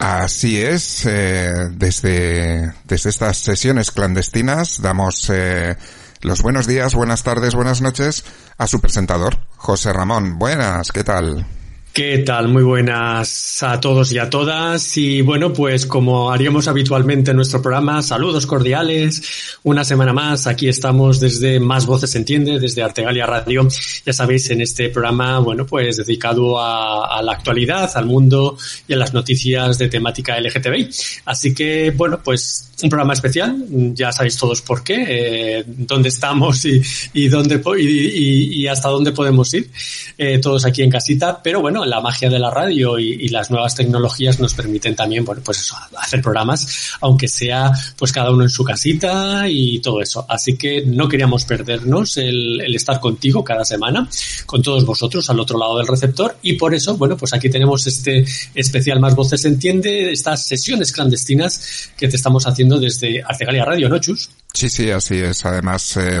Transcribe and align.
Así 0.00 0.58
es, 0.58 1.04
eh, 1.04 1.68
desde, 1.72 2.72
desde 2.84 3.10
estas 3.10 3.36
sesiones 3.36 3.90
clandestinas 3.90 4.80
damos 4.80 5.28
eh, 5.28 5.76
los 6.22 6.40
buenos 6.40 6.66
días, 6.66 6.94
buenas 6.94 7.22
tardes, 7.22 7.54
buenas 7.54 7.82
noches 7.82 8.24
a 8.56 8.66
su 8.66 8.80
presentador, 8.80 9.40
José 9.56 9.92
Ramón. 9.92 10.38
Buenas, 10.38 10.90
¿qué 10.90 11.04
tal? 11.04 11.46
¿Qué 11.92 12.18
tal? 12.18 12.46
Muy 12.46 12.62
buenas 12.62 13.64
a 13.64 13.80
todos 13.80 14.12
y 14.12 14.18
a 14.18 14.30
todas. 14.30 14.96
Y 14.96 15.22
bueno, 15.22 15.52
pues 15.52 15.86
como 15.86 16.30
haríamos 16.30 16.68
habitualmente 16.68 17.32
en 17.32 17.36
nuestro 17.36 17.60
programa, 17.60 18.00
saludos 18.00 18.46
cordiales. 18.46 19.58
Una 19.64 19.82
semana 19.82 20.12
más, 20.12 20.46
aquí 20.46 20.68
estamos 20.68 21.18
desde 21.18 21.58
Más 21.58 21.86
Voces 21.86 22.14
Entiende, 22.14 22.60
desde 22.60 22.84
Artegalia 22.84 23.26
Radio. 23.26 23.66
Ya 24.06 24.12
sabéis, 24.12 24.48
en 24.50 24.60
este 24.60 24.90
programa, 24.90 25.40
bueno, 25.40 25.66
pues 25.66 25.96
dedicado 25.96 26.60
a, 26.60 27.20
la 27.24 27.32
actualidad, 27.32 27.90
al 27.96 28.06
mundo 28.06 28.56
y 28.86 28.92
a 28.92 28.96
las 28.96 29.12
noticias 29.12 29.76
de 29.76 29.88
temática 29.88 30.38
LGTBI. 30.38 30.90
Así 31.24 31.52
que, 31.52 31.90
bueno, 31.90 32.20
pues 32.22 32.70
un 32.82 32.88
programa 32.88 33.12
especial. 33.12 33.64
Ya 33.94 34.12
sabéis 34.12 34.36
todos 34.36 34.62
por 34.62 34.82
qué, 34.82 35.04
eh, 35.08 35.64
dónde 35.66 36.08
estamos 36.08 36.64
y, 36.64 37.28
dónde 37.28 37.60
y, 37.78 38.62
y, 38.62 38.66
hasta 38.66 38.88
dónde 38.88 39.12
podemos 39.12 39.52
ir. 39.54 39.70
Eh, 40.16 40.38
todos 40.38 40.64
aquí 40.64 40.82
en 40.82 40.90
casita. 40.90 41.40
Pero 41.42 41.60
bueno, 41.60 41.79
la 41.84 42.00
magia 42.00 42.28
de 42.28 42.38
la 42.38 42.50
radio 42.50 42.98
y, 42.98 43.28
las 43.30 43.50
nuevas 43.50 43.76
tecnologías 43.76 44.40
nos 44.40 44.54
permiten 44.54 44.96
también, 44.96 45.24
bueno, 45.24 45.40
pues 45.44 45.60
eso, 45.60 45.76
hacer 45.96 46.20
programas, 46.20 46.96
aunque 47.00 47.28
sea 47.28 47.70
pues 47.96 48.12
cada 48.12 48.32
uno 48.32 48.42
en 48.42 48.50
su 48.50 48.64
casita 48.64 49.48
y 49.48 49.80
todo 49.80 50.00
eso. 50.00 50.26
Así 50.28 50.56
que 50.56 50.84
no 50.84 51.08
queríamos 51.08 51.44
perdernos 51.44 52.16
el, 52.16 52.60
estar 52.74 52.98
contigo 52.98 53.44
cada 53.44 53.64
semana, 53.64 54.08
con 54.46 54.62
todos 54.62 54.84
vosotros 54.84 55.30
al 55.30 55.38
otro 55.38 55.58
lado 55.58 55.78
del 55.78 55.86
receptor 55.86 56.36
y 56.42 56.54
por 56.54 56.74
eso, 56.74 56.96
bueno, 56.96 57.16
pues 57.16 57.32
aquí 57.32 57.48
tenemos 57.48 57.86
este 57.86 58.24
especial 58.54 58.98
Más 58.98 59.14
Voces 59.14 59.44
Entiende, 59.44 60.10
estas 60.10 60.46
sesiones 60.46 60.92
clandestinas 60.92 61.90
que 61.96 62.08
te 62.08 62.16
estamos 62.16 62.46
haciendo 62.46 62.78
desde 62.78 63.22
Artegalia 63.22 63.64
Radio, 63.64 63.88
¿no, 63.88 63.98
Chus? 63.98 64.30
Sí, 64.52 64.68
sí, 64.68 64.90
así 64.90 65.18
es. 65.18 65.44
Además, 65.46 65.96
eh, 65.96 66.20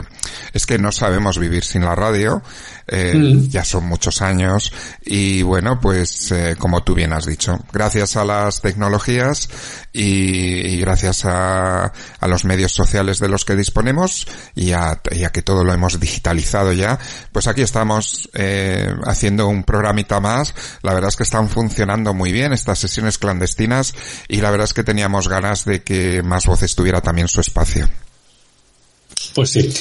es 0.52 0.66
que 0.66 0.78
no 0.78 0.92
sabemos 0.92 1.38
vivir 1.38 1.64
sin 1.64 1.82
la 1.82 1.94
radio. 1.94 2.42
Eh, 2.92 3.14
mm. 3.14 3.48
Ya 3.48 3.64
son 3.64 3.84
muchos 3.86 4.20
años. 4.20 4.72
Y 5.04 5.42
bueno, 5.42 5.80
pues 5.80 6.32
eh, 6.32 6.56
como 6.58 6.82
tú 6.82 6.94
bien 6.94 7.12
has 7.12 7.24
dicho, 7.24 7.58
gracias 7.72 8.16
a 8.16 8.24
las 8.24 8.60
tecnologías 8.60 9.48
y, 9.92 10.78
gracias 10.80 11.24
a, 11.24 11.92
a, 12.20 12.28
los 12.28 12.44
medios 12.44 12.72
sociales 12.72 13.20
de 13.20 13.28
los 13.28 13.44
que 13.44 13.54
disponemos 13.54 14.26
y 14.56 14.72
a, 14.72 15.00
y 15.10 15.24
a, 15.24 15.30
que 15.30 15.42
todo 15.42 15.62
lo 15.62 15.72
hemos 15.72 16.00
digitalizado 16.00 16.72
ya, 16.72 16.98
pues 17.32 17.46
aquí 17.46 17.62
estamos 17.62 18.28
eh, 18.34 18.92
haciendo 19.04 19.46
un 19.46 19.62
programita 19.62 20.18
más. 20.20 20.54
La 20.82 20.92
verdad 20.92 21.08
es 21.08 21.16
que 21.16 21.22
están 21.22 21.48
funcionando 21.48 22.12
muy 22.12 22.32
bien 22.32 22.52
estas 22.52 22.80
sesiones 22.80 23.18
clandestinas 23.18 23.94
y 24.26 24.40
la 24.40 24.50
verdad 24.50 24.64
es 24.64 24.74
que 24.74 24.82
teníamos 24.82 25.28
ganas 25.28 25.64
de 25.64 25.82
que 25.82 26.22
más 26.24 26.46
voces 26.46 26.74
tuviera 26.74 27.00
también 27.00 27.28
su 27.28 27.40
espacio. 27.40 27.88
Pues 29.34 29.50
sí. 29.50 29.72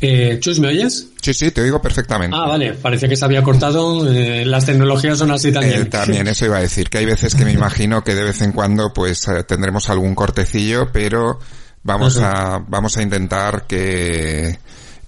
Eh, 0.00 0.38
Chus, 0.40 0.60
¿me 0.60 0.68
oyes? 0.68 1.06
Sí, 1.22 1.32
sí, 1.32 1.50
te 1.50 1.62
oigo 1.62 1.80
perfectamente. 1.80 2.36
Ah, 2.38 2.46
vale, 2.46 2.74
parecía 2.74 3.08
que 3.08 3.16
se 3.16 3.24
había 3.24 3.42
cortado. 3.42 4.06
Eh, 4.12 4.44
las 4.44 4.66
tecnologías 4.66 5.18
son 5.18 5.30
así 5.30 5.50
también. 5.50 5.82
Eh, 5.82 5.84
también, 5.86 6.28
eso 6.28 6.44
iba 6.44 6.58
a 6.58 6.60
decir, 6.60 6.90
que 6.90 6.98
hay 6.98 7.06
veces 7.06 7.34
que 7.34 7.44
me 7.44 7.52
imagino 7.54 8.04
que 8.04 8.14
de 8.14 8.24
vez 8.24 8.42
en 8.42 8.52
cuando 8.52 8.92
pues 8.92 9.26
eh, 9.28 9.44
tendremos 9.44 9.88
algún 9.88 10.14
cortecillo, 10.14 10.92
pero 10.92 11.38
vamos 11.82 12.18
a, 12.18 12.62
vamos 12.68 12.96
a 12.98 13.02
intentar 13.02 13.66
que, 13.66 14.58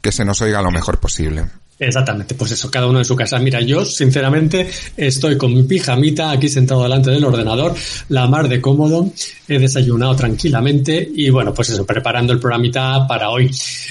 que 0.01 0.13
se 0.13 0.25
nos 0.25 0.41
oiga 0.41 0.63
lo 0.63 0.71
mejor 0.71 0.99
posible. 0.99 1.45
Exactamente, 1.79 2.35
pues 2.35 2.53
eso, 2.53 2.71
cada 2.71 2.87
uno 2.87 2.99
en 2.99 3.05
su 3.05 3.15
casa. 3.15 3.39
Mira, 3.39 3.61
yo 3.61 3.85
sinceramente 3.85 4.69
estoy 4.97 5.37
con 5.37 5.53
mi 5.53 5.63
pijamita 5.65 6.31
aquí 6.31 6.49
sentado 6.49 6.83
delante 6.83 7.11
del 7.11 7.25
ordenador, 7.25 7.75
la 8.09 8.27
mar 8.27 8.49
de 8.49 8.61
cómodo, 8.63 9.11
he 9.47 9.59
desayunado 9.59 10.17
tranquilamente 10.17 11.07
y 11.15 11.29
bueno, 11.29 11.53
pues 11.53 11.71
eso, 11.71 11.85
preparando 11.85 12.33
el 12.33 12.41
programita 12.41 13.07
para 13.07 13.29
hoy. 13.29 13.51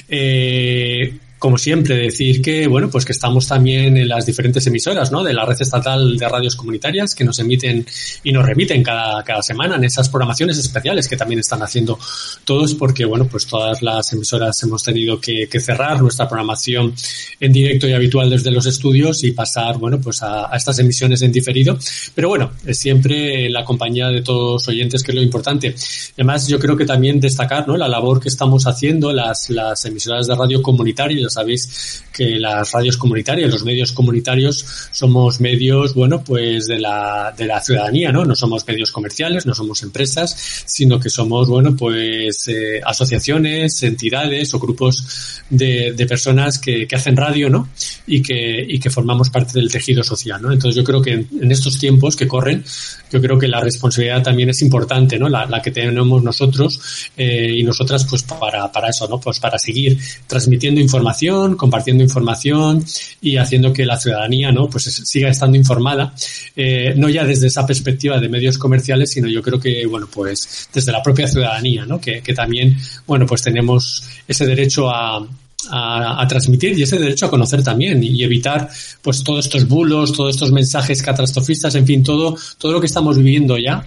Eh, 0.09 1.19
como 1.45 1.59
siempre, 1.59 1.95
decir 1.97 2.41
que, 2.41 2.65
bueno, 2.65 2.89
pues 2.89 3.05
que 3.05 3.11
estamos 3.11 3.47
también 3.47 3.95
en 3.97 4.07
las 4.07 4.25
diferentes 4.25 4.65
emisoras, 4.65 5.11
¿no? 5.11 5.23
De 5.23 5.31
la 5.31 5.45
red 5.45 5.61
estatal 5.61 6.17
de 6.17 6.27
radios 6.27 6.55
comunitarias 6.55 7.13
que 7.13 7.23
nos 7.23 7.37
emiten 7.37 7.85
y 8.23 8.31
nos 8.31 8.43
remiten 8.43 8.81
cada, 8.81 9.23
cada 9.23 9.43
semana 9.43 9.75
en 9.75 9.83
esas 9.83 10.09
programaciones 10.09 10.57
especiales 10.57 11.07
que 11.07 11.15
también 11.15 11.41
están 11.41 11.61
haciendo 11.61 11.99
todos 12.45 12.73
porque, 12.73 13.05
bueno, 13.05 13.27
pues 13.27 13.45
todas 13.45 13.83
las 13.83 14.11
emisoras 14.11 14.63
hemos 14.63 14.81
tenido 14.81 15.21
que, 15.21 15.47
cerrar 15.59 16.01
nuestra 16.01 16.27
programación 16.27 16.95
en 17.39 17.53
directo 17.53 17.87
y 17.87 17.93
habitual 17.93 18.31
desde 18.31 18.49
los 18.49 18.65
estudios 18.65 19.23
y 19.23 19.31
pasar, 19.31 19.77
bueno, 19.77 20.01
pues 20.01 20.23
a, 20.23 20.49
estas 20.55 20.79
emisiones 20.79 21.21
en 21.21 21.31
diferido. 21.31 21.77
Pero 22.15 22.29
bueno, 22.29 22.53
siempre 22.71 23.51
la 23.51 23.63
compañía 23.63 24.07
de 24.07 24.23
todos 24.23 24.63
los 24.63 24.67
oyentes 24.67 25.03
que 25.03 25.11
es 25.11 25.15
lo 25.15 25.21
importante. 25.21 25.75
Además, 26.15 26.47
yo 26.47 26.57
creo 26.57 26.75
que 26.75 26.85
también 26.87 27.19
destacar, 27.19 27.67
¿no? 27.67 27.77
La 27.77 27.87
labor 27.87 28.19
que 28.19 28.29
estamos 28.29 28.65
haciendo 28.65 29.13
las, 29.13 29.51
las 29.51 29.85
emisoras 29.85 30.25
de 30.25 30.33
radio 30.33 30.63
comunitarias 30.63 31.34
sabéis 31.35 32.03
que 32.15 32.39
las 32.39 32.71
radios 32.71 32.97
comunitarias, 32.97 33.51
los 33.51 33.63
medios 33.63 33.91
comunitarios, 33.91 34.65
somos 34.91 35.41
medios, 35.41 35.93
bueno, 35.93 36.23
pues 36.23 36.65
de 36.65 36.79
la, 36.79 37.33
de 37.37 37.45
la 37.45 37.59
ciudadanía, 37.59 38.11
¿no? 38.11 38.23
No 38.23 38.35
somos 38.35 38.65
medios 38.65 38.91
comerciales, 38.91 39.45
no 39.45 39.53
somos 39.53 39.83
empresas, 39.83 40.63
sino 40.65 40.99
que 40.99 41.09
somos, 41.09 41.49
bueno, 41.49 41.75
pues 41.75 42.47
eh, 42.47 42.81
asociaciones, 42.85 43.83
entidades 43.83 44.53
o 44.53 44.59
grupos 44.59 45.43
de, 45.49 45.93
de 45.93 46.05
personas 46.05 46.57
que, 46.57 46.87
que, 46.87 46.95
hacen 46.95 47.17
radio, 47.17 47.49
¿no? 47.49 47.69
Y 48.07 48.21
que, 48.21 48.65
y 48.67 48.79
que 48.79 48.89
formamos 48.89 49.29
parte 49.29 49.59
del 49.59 49.69
tejido 49.69 50.01
social, 50.03 50.41
¿no? 50.41 50.53
Entonces 50.53 50.75
yo 50.75 50.83
creo 50.83 51.01
que 51.01 51.11
en, 51.13 51.51
estos 51.51 51.77
tiempos 51.77 52.15
que 52.15 52.27
corren, 52.27 52.63
yo 53.11 53.21
creo 53.21 53.37
que 53.37 53.47
la 53.47 53.59
responsabilidad 53.59 54.23
también 54.23 54.49
es 54.49 54.61
importante, 54.61 55.19
¿no? 55.19 55.27
La, 55.27 55.61
que 55.61 55.71
tenemos 55.71 56.23
nosotros 56.23 57.09
eh, 57.17 57.51
y 57.57 57.63
nosotras, 57.63 58.05
pues 58.09 58.23
para, 58.23 58.71
para 58.71 58.89
eso, 58.89 59.07
¿no? 59.07 59.19
Pues 59.19 59.39
para 59.39 59.57
seguir 59.57 59.97
transmitiendo 60.27 60.79
información 60.79 61.24
compartiendo 61.57 62.03
información 62.03 62.83
y 63.21 63.37
haciendo 63.37 63.73
que 63.73 63.85
la 63.85 63.99
ciudadanía, 63.99 64.51
¿no? 64.51 64.69
Pues 64.69 64.83
siga 64.83 65.29
estando 65.29 65.57
informada, 65.57 66.13
eh, 66.55 66.93
no 66.95 67.09
ya 67.09 67.23
desde 67.25 67.47
esa 67.47 67.65
perspectiva 67.65 68.19
de 68.19 68.29
medios 68.29 68.57
comerciales, 68.57 69.11
sino 69.11 69.27
yo 69.27 69.41
creo 69.41 69.59
que, 69.59 69.85
bueno, 69.85 70.07
pues 70.11 70.69
desde 70.73 70.91
la 70.91 71.01
propia 71.01 71.27
ciudadanía, 71.27 71.85
¿no? 71.85 71.99
Que, 71.99 72.21
que 72.21 72.33
también, 72.33 72.77
bueno, 73.07 73.25
pues 73.25 73.41
tenemos 73.41 74.03
ese 74.27 74.45
derecho 74.45 74.89
a, 74.89 75.25
a, 75.71 76.25
transmitir 76.27 76.77
y 76.77 76.83
ese 76.83 76.99
derecho 76.99 77.25
a 77.25 77.29
conocer 77.29 77.63
también 77.63 78.03
y, 78.03 78.23
evitar 78.23 78.69
pues 79.01 79.23
todos 79.23 79.45
estos 79.45 79.67
bulos, 79.67 80.13
todos 80.13 80.35
estos 80.35 80.51
mensajes 80.51 81.01
catastrofistas, 81.01 81.75
en 81.75 81.85
fin, 81.85 82.03
todo, 82.03 82.37
todo 82.57 82.73
lo 82.73 82.79
que 82.79 82.87
estamos 82.87 83.17
viviendo 83.17 83.57
ya 83.57 83.85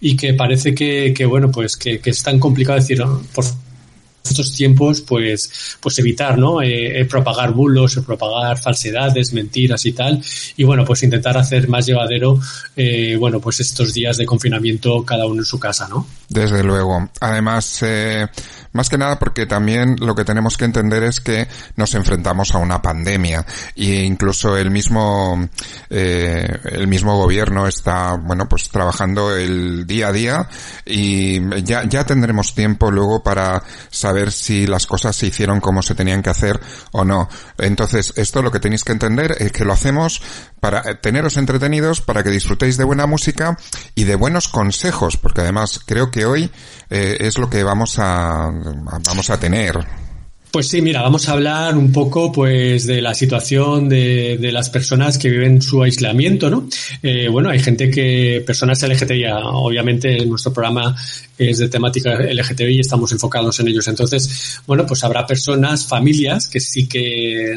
y 0.00 0.16
que 0.16 0.34
parece 0.34 0.74
que, 0.74 1.14
que 1.14 1.24
bueno, 1.24 1.50
pues 1.50 1.76
que, 1.76 1.98
que 1.98 2.10
es 2.10 2.22
tan 2.22 2.38
complicado 2.38 2.78
decir, 2.78 3.02
por 3.34 3.44
estos 4.24 4.52
tiempos, 4.52 5.02
pues, 5.02 5.76
pues 5.80 5.98
evitar, 5.98 6.38
¿no? 6.38 6.62
Eh, 6.62 7.00
eh, 7.00 7.04
propagar 7.04 7.52
bulos, 7.52 8.00
propagar 8.04 8.58
falsedades, 8.58 9.32
mentiras 9.32 9.84
y 9.84 9.92
tal. 9.92 10.22
Y 10.56 10.64
bueno, 10.64 10.84
pues 10.84 11.02
intentar 11.02 11.36
hacer 11.36 11.68
más 11.68 11.86
llevadero, 11.86 12.40
eh, 12.74 13.16
bueno, 13.18 13.38
pues 13.40 13.60
estos 13.60 13.92
días 13.92 14.16
de 14.16 14.24
confinamiento 14.24 15.04
cada 15.04 15.26
uno 15.26 15.40
en 15.40 15.44
su 15.44 15.60
casa, 15.60 15.86
¿no? 15.88 16.06
Desde 16.28 16.64
luego. 16.64 17.10
Además, 17.20 17.82
eh, 17.82 18.26
más 18.74 18.90
que 18.90 18.98
nada 18.98 19.18
porque 19.18 19.46
también 19.46 19.96
lo 20.00 20.14
que 20.14 20.24
tenemos 20.24 20.56
que 20.56 20.66
entender 20.66 21.02
es 21.04 21.20
que 21.20 21.48
nos 21.76 21.94
enfrentamos 21.94 22.54
a 22.54 22.58
una 22.58 22.82
pandemia 22.82 23.46
e 23.74 24.04
incluso 24.04 24.56
el 24.56 24.70
mismo 24.70 25.48
eh, 25.88 26.58
el 26.64 26.86
mismo 26.86 27.16
gobierno 27.16 27.66
está 27.66 28.14
bueno 28.16 28.48
pues 28.48 28.68
trabajando 28.68 29.34
el 29.34 29.86
día 29.86 30.08
a 30.08 30.12
día 30.12 30.48
y 30.84 31.40
ya 31.62 31.84
ya 31.84 32.04
tendremos 32.04 32.54
tiempo 32.54 32.90
luego 32.90 33.22
para 33.22 33.62
saber 33.90 34.32
si 34.32 34.66
las 34.66 34.86
cosas 34.86 35.16
se 35.16 35.28
hicieron 35.28 35.60
como 35.60 35.82
se 35.82 35.94
tenían 35.94 36.22
que 36.22 36.30
hacer 36.30 36.60
o 36.92 37.04
no. 37.04 37.28
Entonces 37.58 38.12
esto 38.16 38.42
lo 38.42 38.50
que 38.50 38.60
tenéis 38.60 38.84
que 38.84 38.92
entender 38.92 39.36
es 39.38 39.52
que 39.52 39.64
lo 39.64 39.72
hacemos 39.72 40.20
para 40.60 41.00
teneros 41.00 41.36
entretenidos, 41.36 42.00
para 42.00 42.22
que 42.22 42.30
disfrutéis 42.30 42.76
de 42.76 42.84
buena 42.84 43.06
música 43.06 43.58
y 43.94 44.04
de 44.04 44.14
buenos 44.14 44.48
consejos, 44.48 45.16
porque 45.16 45.42
además 45.42 45.80
creo 45.84 46.10
que 46.10 46.24
hoy 46.24 46.50
eh, 46.90 47.18
es 47.20 47.38
lo 47.38 47.50
que 47.50 47.62
vamos 47.62 47.98
a 47.98 48.50
vamos 48.64 49.30
a 49.30 49.38
tener. 49.38 49.78
Pues 50.54 50.68
sí, 50.68 50.80
mira, 50.80 51.02
vamos 51.02 51.28
a 51.28 51.32
hablar 51.32 51.76
un 51.76 51.90
poco 51.90 52.30
pues 52.30 52.86
de 52.86 53.02
la 53.02 53.12
situación 53.12 53.88
de, 53.88 54.38
de 54.40 54.52
las 54.52 54.70
personas 54.70 55.18
que 55.18 55.28
viven 55.28 55.60
su 55.60 55.82
aislamiento, 55.82 56.48
¿no? 56.48 56.68
Eh, 57.02 57.26
bueno, 57.26 57.50
hay 57.50 57.58
gente 57.58 57.90
que, 57.90 58.40
personas 58.46 58.80
LGTBI, 58.80 59.24
obviamente 59.32 60.24
nuestro 60.26 60.52
programa 60.52 60.94
es 61.36 61.58
de 61.58 61.68
temática 61.68 62.20
LGTBI 62.20 62.76
y 62.76 62.78
estamos 62.78 63.10
enfocados 63.10 63.58
en 63.58 63.66
ellos. 63.66 63.88
Entonces, 63.88 64.60
bueno, 64.64 64.86
pues 64.86 65.02
habrá 65.02 65.26
personas, 65.26 65.88
familias 65.88 66.46
que 66.46 66.60
sí 66.60 66.86
que 66.86 67.52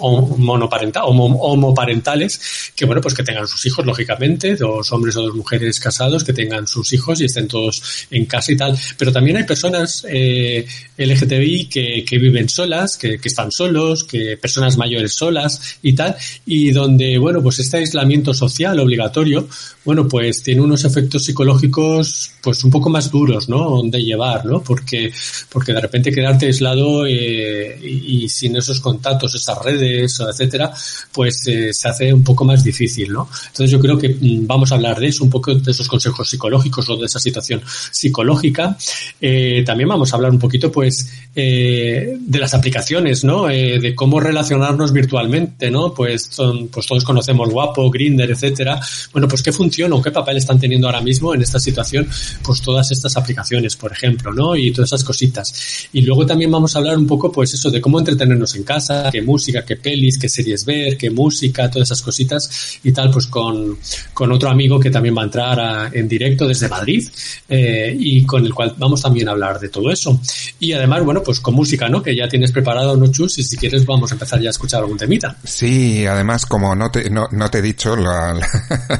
monoparental, 0.00 1.02
homoparentales, 1.06 2.72
que 2.74 2.84
bueno, 2.84 3.00
pues 3.00 3.14
que 3.14 3.22
tengan 3.22 3.46
sus 3.46 3.64
hijos, 3.66 3.84
lógicamente, 3.84 4.56
dos 4.56 4.90
hombres 4.92 5.16
o 5.16 5.22
dos 5.22 5.34
mujeres 5.34 5.78
casados, 5.80 6.24
que 6.24 6.32
tengan 6.32 6.66
sus 6.66 6.92
hijos 6.92 7.20
y 7.20 7.26
estén 7.26 7.48
todos 7.48 8.06
en 8.10 8.26
casa 8.26 8.52
y 8.52 8.56
tal. 8.56 8.78
Pero 8.96 9.12
también 9.12 9.36
hay 9.36 9.44
personas 9.44 10.04
eh, 10.08 10.66
LGTBI 10.96 11.66
que, 11.66 12.04
que 12.04 12.18
viven 12.18 12.48
solas, 12.48 12.96
que, 12.96 13.18
que 13.18 13.28
están 13.28 13.50
solos, 13.52 14.04
que 14.04 14.36
personas 14.36 14.76
mayores 14.76 15.14
solas 15.14 15.78
y 15.82 15.94
tal, 15.94 16.16
y 16.46 16.70
donde, 16.70 17.18
bueno, 17.18 17.42
pues 17.42 17.58
este 17.58 17.78
aislamiento 17.78 18.34
social 18.34 18.78
obligatorio, 18.78 19.48
bueno, 19.84 20.06
pues 20.06 20.42
tiene 20.42 20.60
unos 20.60 20.84
efectos 20.84 21.24
psicológicos 21.24 22.32
pues 22.42 22.64
un 22.64 22.70
poco 22.70 22.90
más 22.90 23.10
duros, 23.10 23.48
¿no? 23.48 23.82
De 23.84 24.02
llevar, 24.02 24.44
¿no? 24.44 24.62
Porque, 24.62 25.12
porque 25.50 25.72
de 25.72 25.80
repente 25.80 26.12
quedarte 26.12 26.46
aislado 26.46 27.06
eh, 27.06 27.78
y, 27.82 28.24
y, 28.24 28.28
sin 28.28 28.56
esos 28.56 28.80
contactos, 28.80 29.34
esas 29.34 29.62
redes, 29.62 29.89
etcétera, 30.04 30.72
pues 31.12 31.46
eh, 31.46 31.72
se 31.72 31.88
hace 31.88 32.12
un 32.12 32.24
poco 32.24 32.44
más 32.44 32.62
difícil, 32.64 33.12
¿no? 33.12 33.28
Entonces 33.46 33.70
yo 33.70 33.80
creo 33.80 33.98
que 33.98 34.08
mm, 34.08 34.46
vamos 34.46 34.72
a 34.72 34.76
hablar 34.76 34.98
de 34.98 35.08
eso, 35.08 35.24
un 35.24 35.30
poco 35.30 35.54
de 35.54 35.70
esos 35.70 35.88
consejos 35.88 36.28
psicológicos 36.28 36.88
o 36.88 36.96
de 36.96 37.06
esa 37.06 37.18
situación 37.18 37.62
psicológica. 37.90 38.76
Eh, 39.20 39.62
también 39.64 39.88
vamos 39.88 40.12
a 40.12 40.16
hablar 40.16 40.30
un 40.30 40.38
poquito, 40.38 40.70
pues, 40.70 41.10
eh, 41.34 42.16
de 42.18 42.38
las 42.38 42.54
aplicaciones, 42.54 43.24
¿no? 43.24 43.48
Eh, 43.48 43.78
de 43.78 43.94
cómo 43.94 44.20
relacionarnos 44.20 44.92
virtualmente, 44.92 45.70
¿no? 45.70 45.94
Pues 45.94 46.28
son, 46.30 46.68
pues 46.68 46.86
todos 46.86 47.04
conocemos 47.04 47.50
Guapo, 47.50 47.90
Grinder, 47.90 48.30
etcétera. 48.30 48.80
Bueno, 49.12 49.28
pues 49.28 49.42
qué 49.42 49.52
función 49.52 49.92
o 49.92 50.02
qué 50.02 50.10
papel 50.10 50.36
están 50.36 50.58
teniendo 50.58 50.86
ahora 50.86 51.00
mismo 51.00 51.34
en 51.34 51.42
esta 51.42 51.58
situación, 51.58 52.08
pues 52.42 52.60
todas 52.60 52.90
estas 52.90 53.16
aplicaciones, 53.16 53.76
por 53.76 53.92
ejemplo, 53.92 54.32
¿no? 54.32 54.56
Y 54.56 54.72
todas 54.72 54.88
esas 54.90 55.04
cositas. 55.04 55.88
Y 55.92 56.02
luego 56.02 56.26
también 56.26 56.50
vamos 56.50 56.74
a 56.74 56.78
hablar 56.78 56.98
un 56.98 57.06
poco, 57.06 57.30
pues 57.30 57.54
eso, 57.54 57.70
de 57.70 57.80
cómo 57.80 57.98
entretenernos 57.98 58.54
en 58.56 58.64
casa, 58.64 59.08
qué 59.12 59.22
música, 59.22 59.64
qué 59.64 59.76
pelis, 59.80 60.18
qué 60.18 60.28
series 60.28 60.64
ver, 60.64 60.96
qué 60.96 61.10
música, 61.10 61.70
todas 61.70 61.88
esas 61.88 62.02
cositas 62.02 62.78
y 62.82 62.92
tal, 62.92 63.10
pues 63.10 63.26
con, 63.26 63.78
con 64.14 64.32
otro 64.32 64.50
amigo 64.50 64.78
que 64.78 64.90
también 64.90 65.16
va 65.16 65.22
a 65.22 65.24
entrar 65.24 65.60
a, 65.60 65.90
en 65.92 66.08
directo 66.08 66.46
desde 66.46 66.68
Madrid 66.68 67.08
eh, 67.48 67.96
y 67.98 68.24
con 68.24 68.44
el 68.44 68.54
cual 68.54 68.74
vamos 68.78 69.02
también 69.02 69.28
a 69.28 69.32
hablar 69.32 69.58
de 69.58 69.68
todo 69.68 69.90
eso. 69.90 70.20
Y 70.58 70.72
además, 70.72 71.04
bueno, 71.04 71.22
pues 71.22 71.40
con 71.40 71.54
música, 71.54 71.88
¿no? 71.88 72.02
Que 72.02 72.14
ya 72.14 72.28
tienes 72.28 72.52
preparado, 72.52 72.96
¿no, 72.96 73.08
Chus? 73.08 73.38
Y 73.38 73.44
si 73.44 73.56
quieres 73.56 73.84
vamos 73.84 74.10
a 74.10 74.14
empezar 74.14 74.40
ya 74.40 74.48
a 74.48 74.50
escuchar 74.50 74.80
algún 74.80 74.96
temita. 74.96 75.36
Sí, 75.44 76.06
además, 76.06 76.46
como 76.46 76.74
no 76.74 76.90
te, 76.90 77.10
no, 77.10 77.28
no 77.32 77.50
te 77.50 77.58
he 77.58 77.62
dicho 77.62 77.96
la, 77.96 78.34
la, 78.34 78.46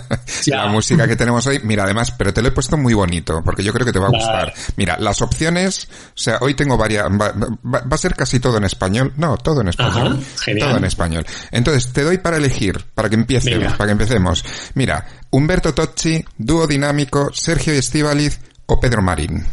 la, 0.46 0.66
música 0.66 1.06
que 1.06 1.16
tenemos 1.16 1.46
hoy, 1.46 1.60
mira, 1.64 1.84
además, 1.84 2.12
pero 2.16 2.32
te 2.32 2.42
lo 2.42 2.48
he 2.48 2.52
puesto 2.52 2.76
muy 2.76 2.94
bonito, 2.94 3.42
porque 3.44 3.62
yo 3.62 3.72
creo 3.72 3.86
que 3.86 3.92
te 3.92 3.98
va 3.98 4.06
a 4.06 4.10
gustar. 4.10 4.54
Mira, 4.76 4.96
las 4.98 5.22
opciones, 5.22 5.88
o 5.90 6.18
sea, 6.18 6.38
hoy 6.40 6.54
tengo 6.54 6.76
varias, 6.76 7.06
va, 7.06 7.32
va, 7.32 7.80
va 7.80 7.94
a 7.94 7.98
ser 7.98 8.14
casi 8.14 8.40
todo 8.40 8.56
en 8.56 8.64
español, 8.64 9.12
no, 9.16 9.36
todo 9.36 9.60
en 9.60 9.68
español. 9.68 10.20
Ajá, 10.20 10.69
en 10.76 10.84
español. 10.84 11.26
Entonces, 11.50 11.92
te 11.92 12.02
doy 12.02 12.18
para 12.18 12.36
elegir, 12.36 12.84
para 12.94 13.08
que 13.08 13.16
empieces, 13.16 13.72
para 13.74 13.86
que 13.86 13.92
empecemos. 13.92 14.44
Mira, 14.74 15.06
Humberto 15.30 15.74
Tocci, 15.74 16.24
dúo 16.36 16.66
dinámico, 16.66 17.30
Sergio 17.32 17.72
Estivaliz 17.72 18.40
o 18.66 18.80
Pedro 18.80 19.02
Marín. 19.02 19.44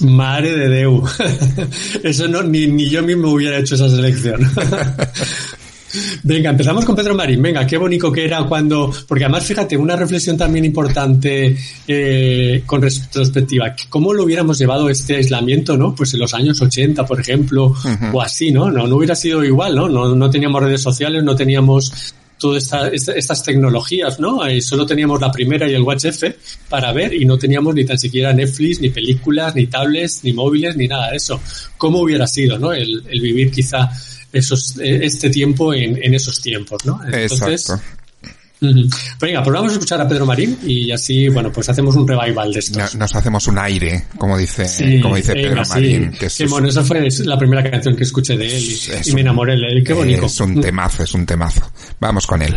Madre 0.00 0.56
de 0.56 0.68
Deu. 0.68 1.04
Eso 2.02 2.28
no, 2.28 2.42
ni, 2.42 2.66
ni 2.66 2.88
yo 2.88 3.02
mismo 3.02 3.30
hubiera 3.30 3.58
hecho 3.58 3.74
esa 3.74 3.88
selección. 3.88 4.40
Venga, 6.22 6.50
empezamos 6.50 6.84
con 6.84 6.96
Pedro 6.96 7.14
Marín. 7.14 7.42
Venga, 7.42 7.66
qué 7.66 7.76
bonito 7.76 8.10
que 8.10 8.24
era 8.24 8.44
cuando. 8.44 8.92
Porque 9.06 9.24
además, 9.24 9.44
fíjate, 9.44 9.76
una 9.76 9.96
reflexión 9.96 10.36
también 10.36 10.64
importante 10.64 11.56
eh, 11.86 12.62
con 12.66 12.82
retrospectiva. 12.82 13.74
¿Cómo 13.88 14.12
lo 14.12 14.24
hubiéramos 14.24 14.58
llevado 14.58 14.88
este 14.88 15.16
aislamiento, 15.16 15.76
no? 15.76 15.94
Pues 15.94 16.14
en 16.14 16.20
los 16.20 16.34
años 16.34 16.60
80, 16.60 17.04
por 17.04 17.20
ejemplo, 17.20 17.66
uh 17.66 17.74
-huh. 17.74 18.10
o 18.14 18.22
así, 18.22 18.50
¿no? 18.50 18.70
¿no? 18.70 18.86
No 18.86 18.96
hubiera 18.96 19.14
sido 19.14 19.44
igual, 19.44 19.74
¿no? 19.74 19.88
No, 19.88 20.14
no 20.14 20.30
teníamos 20.30 20.62
redes 20.62 20.82
sociales, 20.82 21.22
no 21.22 21.34
teníamos 21.36 22.14
todas 22.38 22.64
esta, 22.64 22.88
esta, 22.88 23.12
estas 23.12 23.42
tecnologías, 23.44 24.18
¿no? 24.18 24.44
Eh, 24.44 24.60
solo 24.60 24.84
teníamos 24.84 25.20
la 25.20 25.30
primera 25.30 25.70
y 25.70 25.74
el 25.74 25.82
WhatsApp 25.82 26.34
para 26.68 26.92
ver 26.92 27.14
y 27.14 27.24
no 27.24 27.38
teníamos 27.38 27.74
ni 27.74 27.84
tan 27.84 27.98
siquiera 27.98 28.32
Netflix, 28.32 28.80
ni 28.80 28.90
películas, 28.90 29.54
ni 29.54 29.68
tablets, 29.68 30.24
ni 30.24 30.32
móviles, 30.32 30.76
ni 30.76 30.88
nada 30.88 31.10
de 31.10 31.16
eso. 31.18 31.40
¿Cómo 31.78 32.00
hubiera 32.00 32.26
sido, 32.26 32.58
no? 32.58 32.72
El, 32.72 33.04
el 33.08 33.20
vivir 33.20 33.52
quizá 33.52 33.88
esos, 34.32 34.76
este 34.80 35.30
tiempo 35.30 35.74
en, 35.74 36.02
en 36.02 36.14
esos 36.14 36.40
tiempos, 36.40 36.84
¿no? 36.84 37.00
Entonces, 37.04 37.70
Exacto. 37.70 37.82
Venga, 39.20 39.42
pues 39.42 39.54
vamos 39.54 39.70
a 39.70 39.72
escuchar 39.72 40.00
a 40.00 40.06
Pedro 40.06 40.24
Marín 40.24 40.56
y 40.64 40.92
así, 40.92 41.28
bueno, 41.28 41.50
pues 41.50 41.68
hacemos 41.68 41.96
un 41.96 42.06
revival 42.06 42.52
de 42.52 42.60
esto. 42.60 42.78
Nos 42.96 43.14
hacemos 43.16 43.48
un 43.48 43.58
aire, 43.58 44.04
como 44.16 44.38
dice, 44.38 44.68
sí, 44.68 45.00
como 45.00 45.16
dice 45.16 45.34
venga, 45.34 45.48
Pedro 45.48 45.62
Marín. 45.68 46.12
Sí. 46.12 46.18
Que 46.18 46.26
es, 46.26 46.32
sí, 46.32 46.44
bueno, 46.46 46.68
esa 46.68 46.84
fue 46.84 47.08
la 47.24 47.36
primera 47.36 47.68
canción 47.68 47.96
que 47.96 48.04
escuché 48.04 48.36
de 48.36 48.56
él 48.56 48.62
y, 48.62 49.10
y 49.10 49.14
me 49.14 49.22
enamoré 49.22 49.56
de 49.56 49.66
él. 49.66 49.84
Qué 49.84 49.92
bonito. 49.92 50.26
Es 50.26 50.38
un 50.38 50.60
temazo, 50.60 51.02
es 51.02 51.12
un 51.12 51.26
temazo. 51.26 51.72
Vamos 51.98 52.24
con 52.24 52.40
él. 52.40 52.54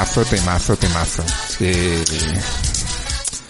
Temazo, 0.00 0.24
temazo, 0.24 0.76
temazo. 0.76 1.22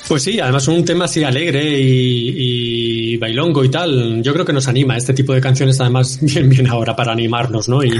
Pues 0.09 0.21
sí, 0.21 0.41
además 0.41 0.67
un 0.67 0.85
tema 0.85 1.05
así 1.05 1.23
alegre 1.23 1.63
y, 1.81 3.17
bailongo 3.19 3.63
y 3.63 3.71
tal. 3.71 4.21
Yo 4.21 4.33
creo 4.33 4.45
que 4.45 4.53
nos 4.53 4.67
anima. 4.67 4.97
Este 4.97 5.15
tipo 5.15 5.33
de 5.33 5.41
canciones 5.41 5.81
además 5.81 6.19
bien, 6.23 6.49
bien 6.49 6.67
ahora 6.67 6.97
para 6.97 7.13
animarnos, 7.13 7.69
¿no? 7.69 7.85
Y, 7.85 7.93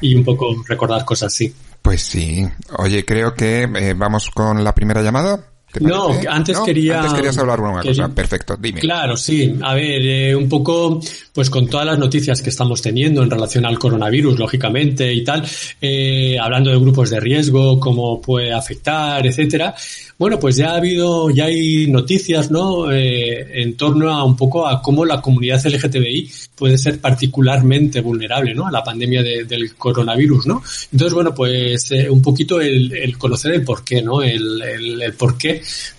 y 0.00 0.14
un 0.14 0.24
poco 0.24 0.64
recordar 0.66 1.04
cosas 1.04 1.26
así. 1.26 1.54
Pues 1.82 2.00
sí. 2.00 2.48
Oye, 2.78 3.04
creo 3.04 3.34
que 3.34 3.64
eh, 3.64 3.94
vamos 3.94 4.30
con 4.30 4.64
la 4.64 4.74
primera 4.74 5.02
llamada. 5.02 5.49
No, 5.80 6.10
antes 6.28 6.58
quería. 6.60 6.98
Antes 6.98 7.14
querías 7.14 7.38
hablar 7.38 7.60
una 7.60 7.82
cosa. 7.82 8.08
Perfecto, 8.08 8.56
dime. 8.60 8.80
Claro, 8.80 9.16
sí. 9.16 9.54
A 9.62 9.74
ver, 9.74 10.02
eh, 10.02 10.34
un 10.34 10.48
poco, 10.48 11.00
pues 11.32 11.48
con 11.48 11.68
todas 11.68 11.86
las 11.86 11.98
noticias 11.98 12.42
que 12.42 12.50
estamos 12.50 12.82
teniendo 12.82 13.22
en 13.22 13.30
relación 13.30 13.64
al 13.64 13.78
coronavirus, 13.78 14.38
lógicamente 14.38 15.12
y 15.12 15.22
tal, 15.22 15.44
eh, 15.80 16.36
hablando 16.40 16.70
de 16.70 16.78
grupos 16.78 17.10
de 17.10 17.20
riesgo, 17.20 17.78
cómo 17.78 18.20
puede 18.20 18.52
afectar, 18.52 19.24
etcétera. 19.26 19.74
Bueno, 20.20 20.38
pues 20.38 20.56
ya 20.56 20.72
ha 20.72 20.76
habido, 20.76 21.30
ya 21.30 21.46
hay 21.46 21.86
noticias, 21.86 22.50
¿no? 22.50 22.92
Eh, 22.92 23.62
en 23.62 23.74
torno 23.74 24.10
a 24.10 24.22
un 24.22 24.36
poco 24.36 24.66
a 24.66 24.82
cómo 24.82 25.06
la 25.06 25.22
comunidad 25.22 25.64
LGTBI 25.64 26.30
puede 26.54 26.76
ser 26.76 27.00
particularmente 27.00 28.02
vulnerable, 28.02 28.54
¿no? 28.54 28.66
A 28.66 28.70
la 28.70 28.84
pandemia 28.84 29.22
del 29.22 29.74
coronavirus, 29.76 30.46
¿no? 30.46 30.62
Entonces, 30.92 31.14
bueno, 31.14 31.34
pues 31.34 31.90
eh, 31.92 32.10
un 32.10 32.20
poquito 32.20 32.60
el, 32.60 33.16
conocer 33.16 33.54
el 33.54 33.64
por 33.64 33.82
qué, 33.82 34.02
¿no? 34.02 34.20
El, 34.20 34.60
el, 34.60 35.14
por 35.14 35.38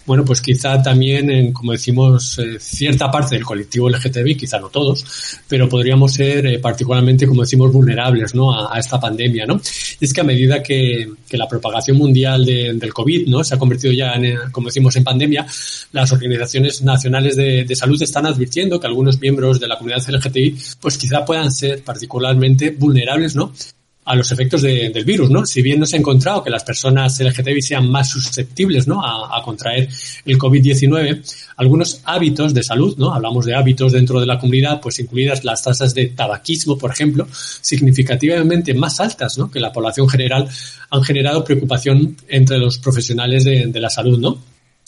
bueno, 0.05 0.25
pues 0.25 0.41
quizá 0.41 0.81
también, 0.81 1.29
en, 1.29 1.53
como 1.53 1.71
decimos, 1.71 2.37
eh, 2.39 2.57
cierta 2.59 3.09
parte 3.09 3.35
del 3.35 3.45
colectivo 3.45 3.89
LGTBI, 3.89 4.35
quizá 4.35 4.59
no 4.59 4.69
todos, 4.69 5.05
pero 5.47 5.69
podríamos 5.69 6.13
ser 6.13 6.59
particularmente, 6.59 7.27
como 7.27 7.41
decimos, 7.41 7.71
vulnerables, 7.71 8.35
¿no? 8.35 8.67
A, 8.67 8.79
esta 8.79 8.99
pandemia, 8.99 9.45
¿no? 9.45 9.61
Es 9.99 10.13
que 10.13 10.21
a 10.21 10.23
medida 10.23 10.61
que, 10.61 11.09
la 11.31 11.47
propagación 11.47 11.97
mundial 11.97 12.45
del 12.45 12.93
COVID, 12.93 13.27
¿no? 13.27 13.43
Se 13.43 13.55
ha 13.55 13.57
convertido 13.57 13.93
ya 13.93 14.13
como 14.51 14.67
decimos, 14.67 14.95
en 14.95 15.03
pandemia, 15.03 15.45
las 15.91 16.11
organizaciones 16.11 16.81
nacionales 16.81 17.35
de, 17.35 17.75
salud 17.75 18.01
están 18.01 18.25
advirtiendo 18.25 18.79
que 18.79 18.87
algunos 18.87 19.19
miembros 19.19 19.59
de 19.59 19.67
la 19.67 19.77
comunidad 19.77 20.03
LGTBI, 20.07 20.57
pues 20.79 20.97
quizá 20.97 21.25
puedan 21.25 21.51
ser 21.51 21.83
particularmente 21.83 22.71
vulnerables, 22.71 23.35
¿no? 23.35 23.53
A 24.03 24.15
los 24.15 24.31
efectos 24.31 24.63
del 24.63 25.05
virus, 25.05 25.29
¿no? 25.29 25.45
Si 25.45 25.61
bien 25.61 25.79
no 25.79 25.85
se 25.85 25.95
ha 25.95 25.99
encontrado 25.99 26.43
que 26.43 26.49
las 26.49 26.63
personas 26.63 27.19
LGTBI 27.19 27.61
sean 27.61 27.89
más 27.89 28.09
susceptibles, 28.09 28.87
¿no? 28.87 29.01
A, 29.05 29.41
contraer 29.43 29.89
el 30.25 30.37
COVID-19, 30.37 31.21
algunos 31.57 32.01
hábitos 32.05 32.53
de 32.53 32.63
salud, 32.63 32.97
¿no? 32.97 33.13
Hablamos 33.13 33.45
de 33.45 33.53
hábitos 33.53 33.91
dentro 33.91 34.19
de 34.19 34.25
la 34.25 34.39
comunidad, 34.39 34.81
pues 34.81 34.99
incluidas 34.99 35.43
las 35.43 35.63
tasas 35.63 35.93
de 35.93 36.07
tabaquismo, 36.07 36.77
por 36.77 36.91
ejemplo, 36.91 37.27
significativamente 37.31 38.73
más 38.73 38.99
altas, 38.99 39.37
¿no? 39.37 39.51
Que 39.51 39.59
la 39.59 39.71
población 39.71 40.09
general 40.09 40.49
han 40.89 41.03
generado 41.03 41.43
preocupación 41.43 42.17
entre 42.27 42.57
los 42.57 42.79
profesionales 42.79 43.43
de, 43.43 43.67
de 43.67 43.79
la 43.79 43.89
salud, 43.89 44.19
¿no? 44.19 44.41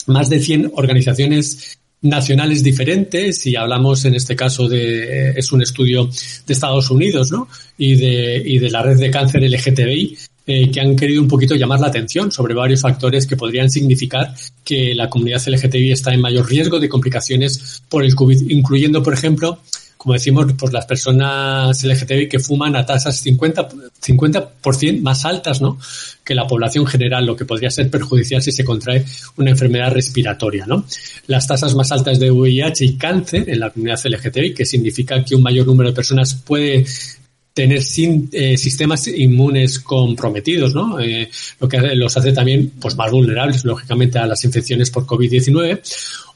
Más 0.06 0.28
de 0.28 0.40
100 0.40 0.72
organizaciones 0.74 1.78
nacionales 2.04 2.62
diferentes 2.62 3.46
y 3.46 3.56
hablamos 3.56 4.04
en 4.04 4.14
este 4.14 4.36
caso 4.36 4.68
de 4.68 5.30
es 5.30 5.52
un 5.52 5.62
estudio 5.62 6.04
de 6.46 6.52
Estados 6.52 6.90
Unidos 6.90 7.32
¿no? 7.32 7.48
y 7.78 7.96
de 7.96 8.42
y 8.44 8.58
de 8.58 8.70
la 8.70 8.82
red 8.82 8.98
de 8.98 9.10
cáncer 9.10 9.42
LGTBI 9.42 10.16
eh, 10.46 10.70
que 10.70 10.78
han 10.78 10.94
querido 10.94 11.22
un 11.22 11.28
poquito 11.28 11.54
llamar 11.54 11.80
la 11.80 11.86
atención 11.86 12.30
sobre 12.30 12.52
varios 12.52 12.82
factores 12.82 13.26
que 13.26 13.34
podrían 13.34 13.70
significar 13.70 14.34
que 14.62 14.94
la 14.94 15.08
comunidad 15.08 15.42
LGTBI 15.46 15.92
está 15.92 16.12
en 16.12 16.20
mayor 16.20 16.46
riesgo 16.46 16.78
de 16.78 16.90
complicaciones 16.90 17.82
por 17.88 18.04
el 18.04 18.14
COVID, 18.14 18.50
incluyendo, 18.50 19.02
por 19.02 19.14
ejemplo, 19.14 19.60
como 20.04 20.12
decimos, 20.12 20.44
pues 20.58 20.70
las 20.70 20.84
personas 20.84 21.82
LGTBI 21.82 22.28
que 22.28 22.38
fuman 22.38 22.76
a 22.76 22.84
tasas 22.84 23.18
50, 23.20 23.70
50% 23.70 25.00
más 25.00 25.24
altas, 25.24 25.62
¿no? 25.62 25.78
Que 26.22 26.34
la 26.34 26.46
población 26.46 26.86
general, 26.86 27.24
lo 27.24 27.34
que 27.34 27.46
podría 27.46 27.70
ser 27.70 27.90
perjudicial 27.90 28.42
si 28.42 28.52
se 28.52 28.66
contrae 28.66 29.02
una 29.38 29.52
enfermedad 29.52 29.92
respiratoria, 29.92 30.66
¿no? 30.66 30.84
Las 31.26 31.46
tasas 31.46 31.74
más 31.74 31.90
altas 31.90 32.18
de 32.18 32.30
VIH 32.30 32.84
y 32.84 32.96
cáncer 32.98 33.48
en 33.48 33.60
la 33.60 33.70
comunidad 33.70 33.98
LGTBI, 34.04 34.52
que 34.52 34.66
significa 34.66 35.24
que 35.24 35.36
un 35.36 35.42
mayor 35.42 35.66
número 35.66 35.88
de 35.88 35.96
personas 35.96 36.34
puede 36.34 36.84
tener 37.54 37.84
sin, 37.84 38.28
eh, 38.32 38.58
sistemas 38.58 39.06
inmunes 39.06 39.78
comprometidos, 39.78 40.74
¿no? 40.74 40.98
Eh, 40.98 41.30
lo 41.60 41.68
que 41.68 41.78
los 41.94 42.16
hace 42.16 42.32
también 42.32 42.72
pues 42.80 42.96
más 42.96 43.12
vulnerables, 43.12 43.64
lógicamente, 43.64 44.18
a 44.18 44.26
las 44.26 44.44
infecciones 44.44 44.90
por 44.90 45.06
COVID-19 45.06 45.80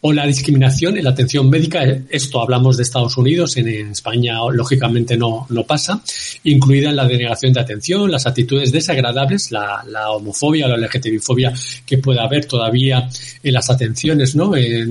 o 0.02 0.12
la 0.12 0.24
discriminación 0.26 0.96
en 0.96 1.02
la 1.02 1.10
atención 1.10 1.50
médica. 1.50 1.82
Esto 2.08 2.40
hablamos 2.40 2.76
de 2.76 2.84
Estados 2.84 3.16
Unidos, 3.16 3.56
en, 3.56 3.68
España 3.68 4.36
lógicamente 4.52 5.16
no, 5.16 5.44
no 5.50 5.64
pasa, 5.64 6.00
incluida 6.44 6.90
en 6.90 6.96
la 6.96 7.08
denegación 7.08 7.52
de 7.52 7.60
atención, 7.60 8.08
las 8.08 8.26
actitudes 8.26 8.70
desagradables, 8.70 9.50
la, 9.50 9.84
la 9.88 10.12
homofobia, 10.12 10.68
la 10.68 10.76
LGTBI-fobia 10.76 11.52
que 11.84 11.98
pueda 11.98 12.22
haber 12.22 12.44
todavía 12.44 13.08
en 13.42 13.52
las 13.52 13.68
atenciones, 13.70 14.36
¿no? 14.36 14.50
de, 14.50 14.86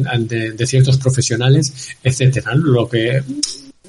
de 0.57 0.67
ciertos 0.67 0.97
profesionales, 0.97 1.95
etcétera. 2.03 2.53
Lo 2.53 2.89
que 2.89 3.21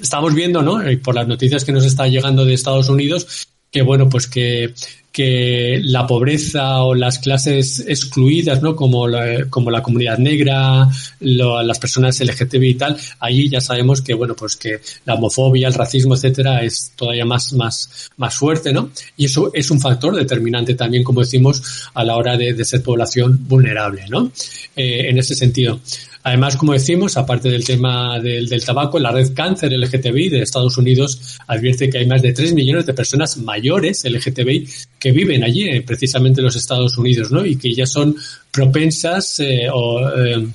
estamos 0.00 0.34
viendo, 0.34 0.62
¿no? 0.62 0.82
Eh, 0.82 0.96
por 0.98 1.14
las 1.14 1.28
noticias 1.28 1.64
que 1.64 1.72
nos 1.72 1.84
está 1.84 2.06
llegando 2.06 2.44
de 2.44 2.54
Estados 2.54 2.88
Unidos, 2.88 3.48
que 3.70 3.82
bueno, 3.82 4.08
pues 4.08 4.26
que, 4.26 4.72
que 5.12 5.80
la 5.82 6.06
pobreza 6.06 6.82
o 6.82 6.94
las 6.94 7.18
clases 7.18 7.84
excluidas, 7.86 8.62
¿no? 8.62 8.74
Como 8.74 9.06
la, 9.06 9.46
como 9.50 9.70
la 9.70 9.82
comunidad 9.82 10.18
negra, 10.18 10.86
las 11.20 11.78
personas 11.78 12.20
LGTBI 12.20 12.68
y 12.68 12.74
tal, 12.74 12.96
allí 13.20 13.48
ya 13.48 13.60
sabemos 13.60 14.00
que, 14.00 14.14
bueno, 14.14 14.34
pues 14.34 14.56
que 14.56 14.80
la 15.04 15.14
homofobia, 15.14 15.68
el 15.68 15.74
racismo, 15.74 16.14
etcétera, 16.14 16.62
es 16.62 16.92
todavía 16.96 17.24
más, 17.24 17.52
más, 17.52 18.10
más 18.16 18.34
fuerte, 18.34 18.72
¿no? 18.72 18.90
Y 19.16 19.26
eso 19.26 19.50
es 19.52 19.70
un 19.70 19.80
factor 19.80 20.14
determinante 20.16 20.74
también, 20.74 21.04
como 21.04 21.20
decimos, 21.20 21.90
a 21.94 22.04
la 22.04 22.16
hora 22.16 22.36
de, 22.36 22.54
de 22.54 22.64
ser 22.64 22.82
población 22.82 23.38
vulnerable, 23.48 24.04
¿no? 24.08 24.32
Eh, 24.76 25.10
en 25.10 25.18
ese 25.18 25.34
sentido. 25.34 25.80
Además, 26.28 26.58
como 26.58 26.74
decimos, 26.74 27.16
aparte 27.16 27.48
del 27.48 27.64
tema 27.64 28.20
del, 28.20 28.62
tabaco, 28.62 28.98
la 28.98 29.10
red 29.10 29.32
cáncer 29.32 29.72
LGTBI 29.72 30.28
de 30.28 30.42
Estados 30.42 30.76
Unidos 30.76 31.38
advierte 31.46 31.88
que 31.88 31.96
hay 31.96 32.06
más 32.06 32.20
de 32.20 32.34
3 32.34 32.52
millones 32.52 32.84
de 32.84 32.92
personas 32.92 33.38
mayores 33.38 34.04
LGTBI 34.04 34.68
que 34.98 35.10
viven 35.10 35.42
allí, 35.42 35.70
eh, 35.70 35.80
precisamente 35.80 36.42
en 36.42 36.44
los 36.44 36.54
Estados 36.54 36.98
Unidos, 36.98 37.32
¿no? 37.32 37.46
Y 37.46 37.56
que 37.56 37.72
ya 37.72 37.86
son 37.86 38.14
propensas 38.50 39.40
eh, 39.40 39.68
o 39.72 40.06
eh, 40.06 40.46